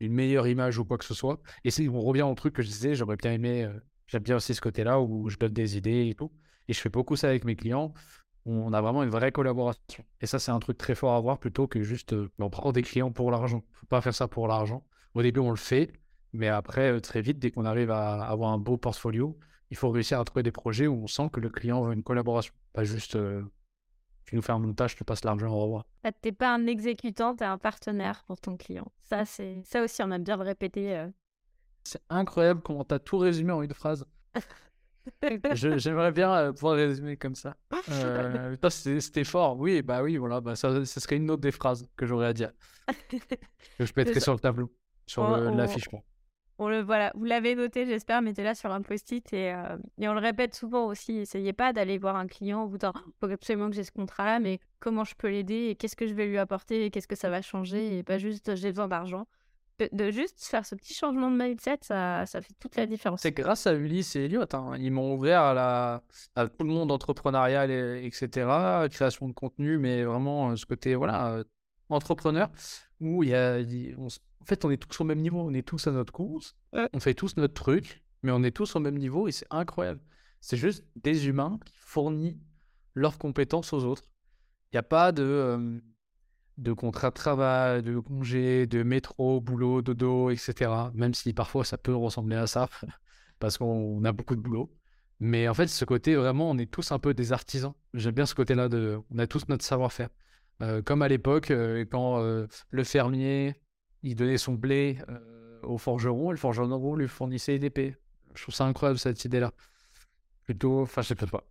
une 0.00 0.12
meilleure 0.12 0.46
image 0.46 0.78
ou 0.78 0.84
quoi 0.84 0.98
que 0.98 1.04
ce 1.04 1.14
soit. 1.14 1.40
Et 1.64 1.70
on 1.88 2.00
revient 2.00 2.22
au 2.22 2.34
truc 2.34 2.54
que 2.54 2.62
je 2.62 2.68
disais, 2.68 2.94
j'aurais 2.94 3.16
bien 3.16 3.32
aimé, 3.32 3.64
euh, 3.64 3.72
j'aime 4.06 4.22
bien 4.22 4.36
aussi 4.36 4.54
ce 4.54 4.60
côté-là 4.60 5.00
où 5.00 5.28
je 5.28 5.36
donne 5.36 5.52
des 5.52 5.76
idées 5.76 6.08
et 6.08 6.14
tout. 6.14 6.32
Et 6.68 6.72
je 6.72 6.80
fais 6.80 6.88
beaucoup 6.88 7.16
ça 7.16 7.28
avec 7.28 7.44
mes 7.44 7.56
clients. 7.56 7.92
On 8.46 8.72
a 8.74 8.80
vraiment 8.82 9.02
une 9.02 9.10
vraie 9.10 9.32
collaboration. 9.32 10.04
Et 10.20 10.26
ça, 10.26 10.38
c'est 10.38 10.50
un 10.50 10.58
truc 10.58 10.76
très 10.76 10.94
fort 10.94 11.14
à 11.14 11.20
voir 11.20 11.38
plutôt 11.38 11.66
que 11.66 11.82
juste 11.82 12.12
euh, 12.12 12.30
on 12.38 12.72
des 12.72 12.82
clients 12.82 13.10
pour 13.10 13.30
l'argent. 13.30 13.62
Faut 13.72 13.86
pas 13.86 14.00
faire 14.00 14.14
ça 14.14 14.28
pour 14.28 14.48
l'argent. 14.48 14.84
Au 15.14 15.22
début, 15.22 15.40
on 15.40 15.50
le 15.50 15.56
fait, 15.56 15.92
mais 16.34 16.48
après, 16.48 16.92
euh, 16.92 17.00
très 17.00 17.22
vite, 17.22 17.38
dès 17.38 17.50
qu'on 17.50 17.64
arrive 17.64 17.90
à 17.90 18.24
avoir 18.24 18.52
un 18.52 18.58
beau 18.58 18.76
portfolio, 18.76 19.38
il 19.70 19.76
faut 19.76 19.90
réussir 19.90 20.20
à 20.20 20.24
trouver 20.24 20.42
des 20.42 20.52
projets 20.52 20.86
où 20.86 21.04
on 21.04 21.06
sent 21.06 21.30
que 21.32 21.40
le 21.40 21.48
client 21.48 21.80
veut 21.82 21.94
une 21.94 22.02
collaboration. 22.02 22.52
Pas 22.72 22.84
juste, 22.84 23.16
euh, 23.16 23.42
tu 24.26 24.36
nous 24.36 24.42
fais 24.42 24.52
un 24.52 24.58
montage, 24.58 24.92
je 24.92 24.96
te 24.96 25.04
passe 25.04 25.24
l'argent, 25.24 25.48
au 25.52 25.60
revoir. 25.62 25.84
Bah, 26.02 26.12
T'es 26.12 26.32
pas 26.32 26.52
un 26.54 26.66
exécutant, 26.66 27.34
t'es 27.36 27.44
un 27.44 27.58
partenaire 27.58 28.24
pour 28.26 28.40
ton 28.40 28.56
client. 28.56 28.90
Ça, 29.02 29.24
c'est 29.24 29.62
ça 29.64 29.82
aussi, 29.82 30.02
on 30.02 30.10
aime 30.10 30.24
bien 30.24 30.36
le 30.36 30.42
répéter. 30.44 30.96
euh. 30.96 31.08
C'est 31.84 32.00
incroyable 32.08 32.62
comment 32.62 32.84
tu 32.84 32.94
as 32.94 32.98
tout 32.98 33.18
résumé 33.18 33.52
en 33.52 33.62
une 33.62 33.74
phrase. 33.74 34.06
Je- 35.52 35.76
J'aimerais 35.76 36.12
bien 36.12 36.32
euh, 36.34 36.52
pouvoir 36.52 36.76
résumer 36.76 37.16
comme 37.18 37.34
ça. 37.34 37.56
Euh, 37.90 38.56
c'était 38.70 39.00
c'était 39.00 39.24
fort. 39.24 39.58
Oui, 39.58 39.82
bah 39.82 40.02
oui, 40.02 40.16
voilà, 40.16 40.40
bah 40.40 40.56
ça, 40.56 40.84
ce 40.84 41.00
serait 41.00 41.16
une 41.16 41.30
autre 41.30 41.42
des 41.42 41.52
phrases 41.52 41.86
que 41.96 42.06
j'aurais 42.06 42.26
à 42.28 42.32
dire. 42.32 42.52
Que 43.78 43.84
je 43.86 43.92
mettrais 43.96 44.20
sur 44.20 44.32
le 44.32 44.38
tableau, 44.38 44.72
sur 45.06 45.22
On- 45.22 45.36
le- 45.36 45.48
on- 45.48 45.56
l'affichement. 45.56 46.02
On 46.58 46.68
le 46.68 46.82
voilà, 46.82 47.10
vous 47.16 47.24
l'avez 47.24 47.56
noté, 47.56 47.84
j'espère, 47.84 48.22
mettez-la 48.22 48.54
sur 48.54 48.70
un 48.70 48.80
post-it 48.80 49.32
et, 49.32 49.52
euh, 49.52 49.76
et 50.00 50.08
on 50.08 50.14
le 50.14 50.20
répète 50.20 50.54
souvent 50.54 50.86
aussi. 50.86 51.18
Essayez 51.18 51.52
pas 51.52 51.72
d'aller 51.72 51.98
voir 51.98 52.14
un 52.16 52.28
client 52.28 52.60
en 52.62 52.66
vous 52.66 52.78
disant 52.78 52.92
faut 53.20 53.28
absolument 53.30 53.68
que 53.70 53.74
j'ai 53.76 53.82
ce 53.82 53.90
contrat-là, 53.90 54.38
mais 54.38 54.60
comment 54.78 55.02
je 55.04 55.14
peux 55.16 55.28
l'aider 55.28 55.68
et 55.70 55.74
qu'est-ce 55.74 55.96
que 55.96 56.06
je 56.06 56.14
vais 56.14 56.26
lui 56.26 56.38
apporter 56.38 56.84
et 56.84 56.90
qu'est-ce 56.90 57.08
que 57.08 57.16
ça 57.16 57.28
va 57.28 57.42
changer 57.42 57.98
et 57.98 58.02
pas 58.04 58.18
juste 58.18 58.54
j'ai 58.54 58.68
besoin 58.70 58.86
d'argent. 58.88 59.26
De, 59.90 60.12
juste 60.12 60.44
faire 60.44 60.64
ce 60.64 60.76
petit 60.76 60.94
changement 60.94 61.28
de 61.32 61.36
mindset, 61.36 61.78
ça, 61.80 62.24
ça 62.26 62.40
fait 62.40 62.54
toute 62.60 62.76
la 62.76 62.86
différence. 62.86 63.22
C'est 63.22 63.32
grâce 63.32 63.66
à 63.66 63.74
Ulysse 63.74 64.14
et 64.14 64.26
Elliot, 64.26 64.44
hein, 64.52 64.74
ils 64.78 64.92
m'ont 64.92 65.14
ouvert 65.16 65.40
à, 65.42 66.00
tout 66.36 66.62
le 66.64 66.70
monde 66.70 66.92
entrepreneurial, 66.92 67.72
et- 67.72 68.06
etc., 68.06 68.86
création 68.88 69.26
de 69.26 69.32
contenu, 69.32 69.78
mais 69.78 70.04
vraiment 70.04 70.50
euh, 70.50 70.54
ce 70.56 70.64
côté 70.64 70.94
voilà, 70.94 71.26
euh, 71.32 71.44
entrepreneur, 71.88 72.50
où 73.00 73.24
il 73.24 73.30
y 73.30 73.34
a, 73.34 73.56
on 73.98 74.06
s- 74.06 74.20
en 74.44 74.46
fait, 74.46 74.66
on 74.66 74.70
est 74.70 74.76
tous 74.76 75.00
au 75.00 75.04
même 75.04 75.20
niveau, 75.20 75.40
on 75.40 75.54
est 75.54 75.66
tous 75.66 75.86
à 75.86 75.90
notre 75.90 76.12
course, 76.12 76.54
on 76.92 77.00
fait 77.00 77.14
tous 77.14 77.38
notre 77.38 77.54
truc, 77.54 78.04
mais 78.22 78.30
on 78.30 78.42
est 78.42 78.50
tous 78.50 78.76
au 78.76 78.78
même 78.78 78.98
niveau 78.98 79.26
et 79.26 79.32
c'est 79.32 79.46
incroyable. 79.50 80.02
C'est 80.42 80.58
juste 80.58 80.84
des 80.96 81.28
humains 81.28 81.58
qui 81.64 81.72
fournissent 81.78 82.36
leurs 82.92 83.16
compétences 83.16 83.72
aux 83.72 83.84
autres. 83.84 84.02
Il 84.70 84.76
n'y 84.76 84.80
a 84.80 84.82
pas 84.82 85.12
de, 85.12 85.22
euh, 85.22 85.80
de 86.58 86.72
contrat 86.74 87.08
de 87.08 87.14
travail, 87.14 87.82
de 87.82 87.98
congé, 87.98 88.66
de 88.66 88.82
métro, 88.82 89.40
boulot, 89.40 89.80
dodo, 89.80 90.28
etc. 90.28 90.70
Même 90.92 91.14
si 91.14 91.32
parfois 91.32 91.64
ça 91.64 91.78
peut 91.78 91.94
ressembler 91.94 92.36
à 92.36 92.46
ça, 92.46 92.68
parce 93.38 93.56
qu'on 93.56 94.04
a 94.04 94.12
beaucoup 94.12 94.36
de 94.36 94.42
boulot. 94.42 94.70
Mais 95.20 95.48
en 95.48 95.54
fait, 95.54 95.68
ce 95.68 95.86
côté, 95.86 96.16
vraiment, 96.16 96.50
on 96.50 96.58
est 96.58 96.70
tous 96.70 96.92
un 96.92 96.98
peu 96.98 97.14
des 97.14 97.32
artisans. 97.32 97.72
J'aime 97.94 98.14
bien 98.14 98.26
ce 98.26 98.34
côté-là, 98.34 98.68
de, 98.68 99.00
on 99.10 99.18
a 99.18 99.26
tous 99.26 99.48
notre 99.48 99.64
savoir-faire. 99.64 100.10
Euh, 100.62 100.82
comme 100.82 101.00
à 101.00 101.08
l'époque, 101.08 101.50
euh, 101.50 101.84
quand 101.90 102.20
euh, 102.20 102.46
le 102.68 102.84
fermier, 102.84 103.54
il 104.04 104.16
donnait 104.16 104.38
son 104.38 104.52
blé 104.52 104.98
euh, 105.08 105.60
au 105.62 105.78
forgeron, 105.78 106.30
et 106.30 106.34
le 106.34 106.36
forgeron 106.38 106.94
lui 106.94 107.08
fournissait 107.08 107.56
une 107.56 107.64
épée. 107.64 107.96
Je 108.34 108.42
trouve 108.42 108.54
ça 108.54 108.64
incroyable, 108.64 108.98
cette 108.98 109.24
idée-là. 109.24 109.52
Plutôt, 110.44 110.82
enfin, 110.82 111.02
je 111.02 111.08
sais 111.08 111.14
pas. 111.14 111.44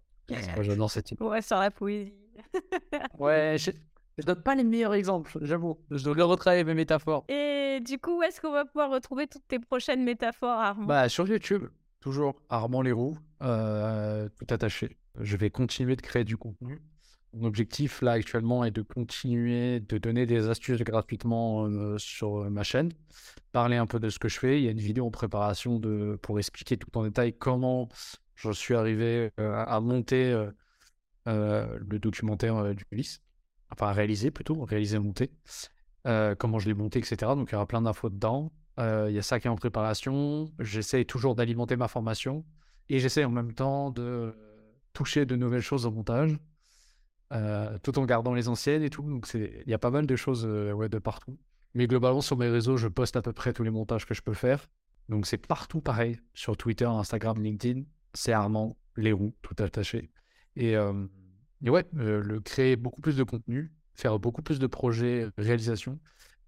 J'adore 0.62 0.92
cette 0.92 1.12
idée. 1.12 1.24
Ouais, 1.24 1.42
sur 1.42 1.58
la 1.58 1.72
poésie. 1.72 2.14
Ouais, 3.20 3.56
je, 3.58 3.72
je 4.18 4.24
donne 4.24 4.42
pas 4.42 4.56
les 4.56 4.64
meilleurs 4.64 4.94
exemples, 4.94 5.38
j'avoue. 5.42 5.80
Je 5.92 6.04
devrais 6.04 6.24
retravailler 6.24 6.64
mes 6.64 6.74
métaphores. 6.74 7.26
Et 7.30 7.80
du 7.84 7.98
coup, 8.00 8.20
où 8.20 8.24
est-ce 8.24 8.40
qu'on 8.42 8.52
va 8.52 8.66
pouvoir 8.66 8.92
retrouver 8.92 9.28
toutes 9.28 9.48
tes 9.48 9.60
prochaines 9.60 10.04
métaphores, 10.04 10.60
Armand? 10.60 10.86
Bah, 10.86 11.10
sur 11.10 11.28
YouTube, 11.28 11.66
toujours 12.00 12.36
Armand 12.50 12.82
Leroux, 12.82 13.18
euh, 13.42 14.30
tout 14.38 14.54
attaché. 14.54 14.98
Je 15.20 15.38
vais 15.38 15.50
continuer 15.50 15.96
de 15.96 16.02
créer 16.02 16.24
du 16.24 16.38
contenu. 16.38 16.82
Mon 17.34 17.48
objectif 17.48 18.04
là 18.04 18.12
actuellement 18.12 18.64
est 18.64 18.72
de 18.72 18.84
continuer 18.84 19.80
de 19.80 19.98
donner 19.98 20.28
des 20.28 20.50
astuces 20.50 20.82
gratuitement 20.82 21.66
euh, 21.66 21.98
sur 21.98 22.50
ma 22.52 22.62
chaîne, 22.62 22.92
parler 23.52 23.76
un 23.76 23.88
peu 23.88 24.00
de 24.00 24.10
ce 24.10 24.20
que 24.20 24.28
je 24.28 24.38
fais. 24.38 24.60
Il 24.60 24.66
y 24.66 24.68
a 24.68 24.72
une 24.72 24.80
vidéo 24.80 25.08
en 25.08 25.12
préparation 25.12 25.80
de, 25.80 26.20
pour 26.22 26.38
expliquer 26.38 26.78
tout 26.78 26.96
en 26.96 27.04
détail 27.04 27.34
comment 27.34 27.90
je 28.36 28.52
suis 28.52 28.76
arrivé 28.76 29.32
euh, 29.40 29.64
à 29.66 29.80
monter 29.80 30.32
euh, 31.28 31.78
le 31.80 31.98
documentaire 31.98 32.76
d'Ulysse. 32.76 33.22
Enfin, 33.72 33.92
réaliser 33.94 34.30
plutôt, 34.30 34.64
réaliser 34.64 35.00
monter. 35.00 35.32
comment 36.38 36.60
je 36.60 36.68
l'ai 36.68 36.76
monté, 36.76 37.00
etc. 37.00 37.16
Donc, 37.36 37.50
il 37.50 37.54
y 37.54 37.56
aura 37.56 37.66
plein 37.66 37.82
d'infos 37.82 38.10
dedans. 38.12 38.52
Il 38.78 39.12
y 39.12 39.18
a 39.18 39.24
ça 39.24 39.40
qui 39.40 39.48
est 39.48 39.50
en 39.50 39.56
préparation. 39.56 40.52
J'essaie 40.60 41.06
toujours 41.06 41.34
d'alimenter 41.34 41.76
ma 41.78 41.88
formation. 41.88 42.46
Et 42.90 43.00
j'essaie 43.00 43.24
en 43.24 43.32
même 43.32 43.54
temps 43.54 43.90
de 43.90 44.36
toucher 44.94 45.26
de 45.26 45.36
nouvelles 45.36 45.62
choses 45.62 45.88
au 45.88 45.92
montage. 45.92 46.38
Tout 47.82 48.00
en 48.00 48.06
gardant 48.06 48.34
les 48.34 48.48
anciennes 48.48 48.84
et 48.84 48.90
tout. 48.90 49.04
Donc, 49.04 49.28
il 49.34 49.64
y 49.68 49.74
a 49.74 49.80
pas 49.80 49.92
mal 49.92 50.06
de 50.06 50.16
choses 50.16 50.46
ouais, 50.46 50.90
de 50.90 51.00
partout. 51.00 51.38
Mais 51.74 51.88
globalement, 51.88 52.22
sur 52.22 52.38
mes 52.38 52.50
réseaux, 52.50 52.78
je 52.78 52.88
poste 52.88 53.16
à 53.16 53.22
peu 53.22 53.34
près 53.34 53.54
tous 53.54 53.64
les 53.64 53.72
montages 53.72 54.06
que 54.06 54.14
je 54.14 54.22
peux 54.22 54.34
faire. 54.34 54.68
Donc 55.10 55.26
c'est 55.26 55.38
partout 55.38 55.82
pareil, 55.82 56.20
sur 56.34 56.56
Twitter, 56.56 56.86
Instagram, 56.86 57.42
LinkedIn. 57.42 57.84
C'est 58.14 58.32
Armand 58.32 58.78
Leroux, 58.96 59.34
tout 59.42 59.56
attaché. 59.62 60.12
Et, 60.56 60.76
euh, 60.76 61.08
ouais, 61.64 61.86
euh, 61.98 62.22
le 62.22 62.40
créer 62.40 62.76
beaucoup 62.76 63.02
plus 63.02 63.18
de 63.18 63.24
contenu, 63.24 63.72
faire 63.96 64.20
beaucoup 64.20 64.42
plus 64.42 64.60
de 64.60 64.68
projets, 64.68 65.28
réalisation, 65.38 66.00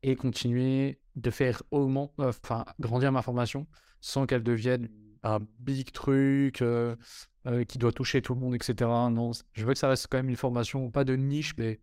et 0.04 0.16
continuer 0.16 1.00
de 1.16 1.32
faire 1.32 1.64
augmenter, 1.72 2.14
enfin, 2.20 2.66
grandir 2.80 3.12
ma 3.12 3.24
formation 3.24 3.66
sans 4.02 4.28
qu'elle 4.28 4.44
devienne 4.44 4.90
un 5.34 5.40
big 5.60 5.92
truc 5.92 6.62
euh, 6.62 6.96
qui 7.68 7.78
doit 7.78 7.92
toucher 7.92 8.22
tout 8.22 8.34
le 8.34 8.40
monde, 8.40 8.56
etc. 8.56 8.90
Non, 9.12 9.32
je 9.54 9.66
veux 9.66 9.74
que 9.74 9.80
ça 9.80 9.90
reste 9.90 10.08
quand 10.10 10.18
même 10.18 10.30
une 10.30 10.36
formation, 10.36 10.92
pas 10.92 11.04
de 11.04 11.16
niche, 11.16 11.54
mais 11.58 11.80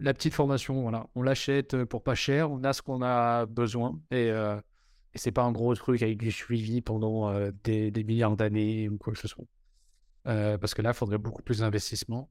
la 0.00 0.14
petite 0.14 0.34
formation, 0.34 0.82
voilà, 0.82 1.06
on 1.14 1.22
l'achète 1.22 1.74
euh, 1.74 1.86
pour 1.86 2.02
pas 2.02 2.14
cher, 2.14 2.50
on 2.50 2.62
a 2.64 2.72
ce 2.72 2.82
qu'on 2.82 3.02
a 3.02 3.46
besoin 3.46 4.00
et, 4.10 4.30
euh, 4.30 4.56
et 5.14 5.18
c'est 5.18 5.32
pas 5.32 5.42
un 5.42 5.52
gros 5.52 5.74
truc 5.74 6.02
avec 6.02 6.18
du 6.18 6.32
suivi 6.32 6.80
pendant 6.80 7.28
euh, 7.28 7.50
des, 7.62 7.90
milliards 8.04 8.36
d'années 8.36 8.88
ou 8.88 8.98
quoi 8.98 9.12
que 9.12 9.18
ce 9.18 9.28
soit. 9.28 9.44
parce 10.24 10.74
que 10.74 10.82
là, 10.82 10.90
il 10.90 10.94
faudrait 10.94 11.18
beaucoup 11.18 11.42
plus 11.42 11.60
d'investissement 11.60 12.28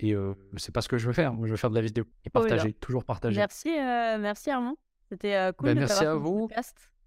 et 0.00 0.14
c'est 0.56 0.72
pas 0.72 0.80
ce 0.80 0.88
que 0.88 0.96
je 0.96 1.08
veux 1.08 1.12
faire. 1.12 1.32
Moi, 1.34 1.48
je 1.48 1.52
veux 1.52 1.56
faire 1.56 1.70
de 1.70 1.74
la 1.74 1.80
vidéo 1.80 2.04
et 2.24 2.28
oh 2.28 2.30
partager, 2.30 2.72
toujours 2.72 3.04
partager. 3.04 3.36
Merci, 3.36 3.70
merci 3.70 4.50
Armand. 4.50 4.76
C'était 5.08 5.52
cool. 5.56 5.68
Ben, 5.68 5.74
de 5.74 5.80
merci 5.80 6.04
à 6.04 6.14
vous. 6.14 6.48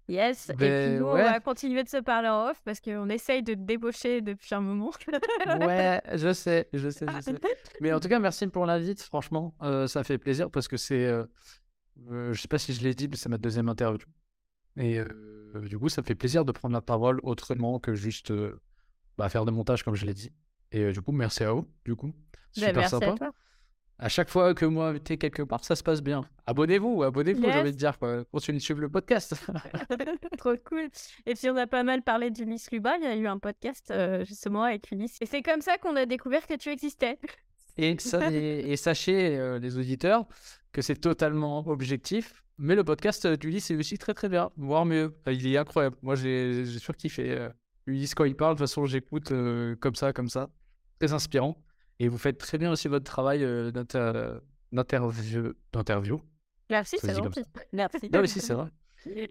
Yes, 0.08 0.50
et 0.50 0.54
ben, 0.54 0.90
puis 0.90 0.98
nous, 0.98 1.06
on 1.06 1.14
va 1.14 1.40
continuer 1.40 1.84
de 1.84 1.88
se 1.88 1.98
parler 1.98 2.28
en 2.28 2.50
off 2.50 2.60
parce 2.64 2.80
qu'on 2.80 3.08
essaye 3.08 3.42
de 3.42 3.54
te 3.54 3.60
débaucher 3.60 4.20
depuis 4.20 4.54
un 4.54 4.60
moment. 4.60 4.90
ouais, 5.60 6.02
je 6.14 6.32
sais, 6.32 6.68
je 6.72 6.88
sais, 6.90 7.06
je 7.08 7.20
sais. 7.20 7.34
Mais 7.80 7.92
en 7.92 8.00
tout 8.00 8.08
cas, 8.08 8.18
merci 8.18 8.46
pour 8.48 8.66
l'invite, 8.66 9.00
franchement, 9.00 9.54
euh, 9.62 9.86
ça 9.86 10.02
fait 10.02 10.18
plaisir 10.18 10.50
parce 10.50 10.66
que 10.66 10.76
c'est, 10.76 11.06
euh, 11.06 11.24
euh, 12.10 12.32
je 12.32 12.40
sais 12.40 12.48
pas 12.48 12.58
si 12.58 12.72
je 12.72 12.82
l'ai 12.82 12.94
dit, 12.94 13.06
mais 13.08 13.16
c'est 13.16 13.28
ma 13.28 13.38
deuxième 13.38 13.68
interview. 13.68 14.06
Et 14.76 15.00
du 15.62 15.78
coup, 15.78 15.88
ça 15.88 16.02
fait 16.02 16.14
plaisir 16.14 16.44
de 16.44 16.52
prendre 16.52 16.72
la 16.74 16.80
parole 16.80 17.20
autrement 17.22 17.78
que 17.78 17.94
juste 17.94 18.32
bah, 19.18 19.28
faire 19.28 19.44
des 19.44 19.52
montages 19.52 19.82
comme 19.82 19.94
je 19.94 20.06
l'ai 20.06 20.14
dit. 20.14 20.32
Et 20.72 20.90
du 20.92 21.00
coup, 21.00 21.12
merci 21.12 21.44
à 21.44 21.52
vous, 21.52 21.68
du 21.84 21.94
coup. 21.94 22.08
Ben, 22.56 22.68
Super 22.68 22.76
merci 22.76 22.90
sympa. 22.90 23.12
À 23.12 23.16
toi 23.16 23.32
à 24.02 24.08
chaque 24.08 24.30
fois 24.30 24.52
que 24.52 24.66
moi 24.66 24.88
invité 24.88 25.16
quelque 25.16 25.42
part, 25.42 25.64
ça 25.64 25.76
se 25.76 25.82
passe 25.82 26.02
bien. 26.02 26.22
Abonnez-vous, 26.46 27.04
abonnez-vous, 27.04 27.40
j'ai 27.40 27.52
envie 27.52 27.70
de 27.70 27.76
dire. 27.76 27.96
Quoi. 28.00 28.24
Continuez 28.24 28.58
de 28.58 28.62
suivre 28.62 28.80
le 28.80 28.88
podcast. 28.88 29.36
Trop 30.38 30.56
cool. 30.64 30.88
Et 31.24 31.34
puis 31.34 31.48
on 31.48 31.56
a 31.56 31.68
pas 31.68 31.84
mal 31.84 32.02
parlé 32.02 32.30
d'Ulysse 32.30 32.72
Luba. 32.72 32.96
Il 32.96 33.04
y 33.04 33.06
a 33.06 33.14
eu 33.14 33.28
un 33.28 33.38
podcast 33.38 33.92
euh, 33.92 34.24
justement 34.24 34.64
avec 34.64 34.90
Ulysse. 34.90 35.18
Et 35.20 35.26
c'est 35.26 35.42
comme 35.42 35.60
ça 35.60 35.78
qu'on 35.78 35.94
a 35.94 36.04
découvert 36.04 36.44
que 36.48 36.54
tu 36.54 36.70
existais. 36.70 37.16
Et, 37.78 37.96
ça, 38.00 38.28
et, 38.32 38.76
sachez, 38.76 39.38
euh, 39.38 39.60
les 39.60 39.78
auditeurs, 39.78 40.26
que 40.72 40.82
c'est 40.82 40.96
totalement 40.96 41.64
objectif. 41.68 42.42
Mais 42.58 42.74
le 42.74 42.82
podcast 42.82 43.24
d'Ulysse 43.28 43.70
est 43.70 43.76
aussi 43.76 43.98
très 43.98 44.14
très 44.14 44.28
bien, 44.28 44.50
voire 44.56 44.84
mieux. 44.84 45.14
Il 45.28 45.46
est 45.46 45.56
incroyable. 45.56 45.96
Moi, 46.02 46.16
j'ai 46.16 46.66
surkiffé. 46.66 47.30
Euh, 47.30 47.50
Ulysse, 47.86 48.16
quand 48.16 48.24
il 48.24 48.34
parle, 48.34 48.56
de 48.56 48.58
toute 48.58 48.68
façon, 48.68 48.84
j'écoute 48.84 49.32
comme 49.78 49.94
ça, 49.94 50.12
comme 50.12 50.28
ça. 50.28 50.50
Très 50.98 51.12
inspirant. 51.12 51.56
Et 52.02 52.08
vous 52.08 52.18
faites 52.18 52.36
très 52.36 52.58
bien 52.58 52.72
aussi 52.72 52.88
votre 52.88 53.04
travail 53.04 53.44
euh, 53.44 53.70
d'interview. 54.72 56.20
Merci, 56.68 56.96
c'est 57.00 57.14
gentil. 57.14 57.44
Merci. 57.72 58.10
Non, 58.12 58.22
mais 58.22 58.26
si, 58.26 58.40
c'est 58.40 58.54
vrai. 58.54 58.66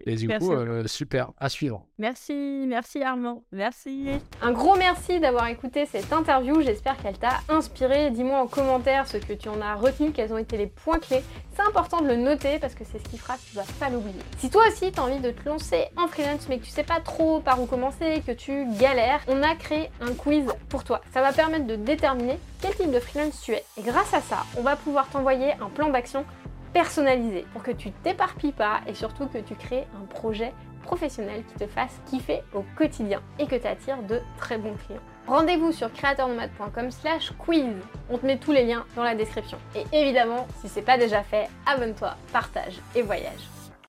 Et 0.06 0.16
du 0.16 0.28
coup, 0.28 0.52
euh, 0.52 0.86
super, 0.86 1.32
à 1.38 1.48
suivre. 1.48 1.86
Merci, 1.98 2.64
merci 2.66 3.02
Armand, 3.02 3.44
merci. 3.52 4.08
Un 4.40 4.52
gros 4.52 4.76
merci 4.76 5.20
d'avoir 5.20 5.46
écouté 5.48 5.86
cette 5.86 6.12
interview, 6.12 6.60
j'espère 6.62 6.96
qu'elle 6.96 7.18
t'a 7.18 7.40
inspiré. 7.48 8.10
Dis-moi 8.10 8.40
en 8.40 8.46
commentaire 8.46 9.06
ce 9.06 9.16
que 9.16 9.32
tu 9.32 9.48
en 9.48 9.60
as 9.60 9.74
retenu, 9.74 10.12
quels 10.12 10.32
ont 10.32 10.38
été 10.38 10.56
les 10.56 10.66
points 10.66 10.98
clés. 10.98 11.22
C'est 11.54 11.62
important 11.62 12.00
de 12.00 12.08
le 12.08 12.16
noter 12.16 12.58
parce 12.58 12.74
que 12.74 12.84
c'est 12.84 12.98
ce 12.98 13.08
qui 13.08 13.18
fera 13.18 13.34
que 13.34 13.42
tu 13.50 13.56
vas 13.56 13.64
pas 13.78 13.90
l'oublier. 13.90 14.20
Si 14.38 14.50
toi 14.50 14.62
aussi 14.68 14.90
tu 14.90 14.98
as 14.98 15.04
envie 15.04 15.20
de 15.20 15.30
te 15.30 15.48
lancer 15.48 15.84
en 15.96 16.08
freelance 16.08 16.48
mais 16.48 16.58
que 16.58 16.64
tu 16.64 16.70
sais 16.70 16.82
pas 16.82 17.00
trop 17.00 17.40
par 17.40 17.60
où 17.60 17.66
commencer, 17.66 18.22
que 18.26 18.32
tu 18.32 18.66
galères, 18.78 19.20
on 19.28 19.42
a 19.42 19.54
créé 19.54 19.90
un 20.00 20.14
quiz 20.14 20.44
pour 20.68 20.84
toi. 20.84 21.00
Ça 21.12 21.20
va 21.20 21.32
permettre 21.32 21.66
de 21.66 21.76
déterminer 21.76 22.38
quel 22.60 22.74
type 22.74 22.90
de 22.90 23.00
freelance 23.00 23.40
tu 23.42 23.52
es. 23.52 23.64
Et 23.78 23.82
grâce 23.82 24.14
à 24.14 24.20
ça, 24.20 24.44
on 24.56 24.62
va 24.62 24.76
pouvoir 24.76 25.08
t'envoyer 25.08 25.52
un 25.60 25.68
plan 25.68 25.90
d'action 25.90 26.24
personnalisé 26.72 27.44
pour 27.52 27.62
que 27.62 27.70
tu 27.70 27.90
t'éparpilles 27.90 28.52
pas 28.52 28.80
et 28.86 28.94
surtout 28.94 29.26
que 29.26 29.38
tu 29.38 29.54
crées 29.54 29.86
un 30.00 30.06
projet 30.06 30.52
professionnel 30.82 31.44
qui 31.44 31.54
te 31.54 31.66
fasse 31.66 32.00
kiffer 32.06 32.42
au 32.54 32.64
quotidien 32.76 33.22
et 33.38 33.46
que 33.46 33.56
tu 33.56 33.66
attires 33.66 34.02
de 34.02 34.20
très 34.38 34.58
bons 34.58 34.74
clients. 34.86 35.00
Rendez-vous 35.26 35.70
sur 35.70 35.92
créateurnomade.com 35.92 36.90
slash 36.90 37.32
quiz. 37.38 37.74
On 38.10 38.18
te 38.18 38.26
met 38.26 38.38
tous 38.38 38.52
les 38.52 38.64
liens 38.64 38.84
dans 38.96 39.04
la 39.04 39.14
description. 39.14 39.58
Et 39.76 39.84
évidemment, 39.92 40.48
si 40.60 40.68
c'est 40.68 40.82
pas 40.82 40.98
déjà 40.98 41.22
fait, 41.22 41.48
abonne-toi, 41.64 42.16
partage 42.32 42.80
et 42.96 43.02
voyage. 43.02 43.61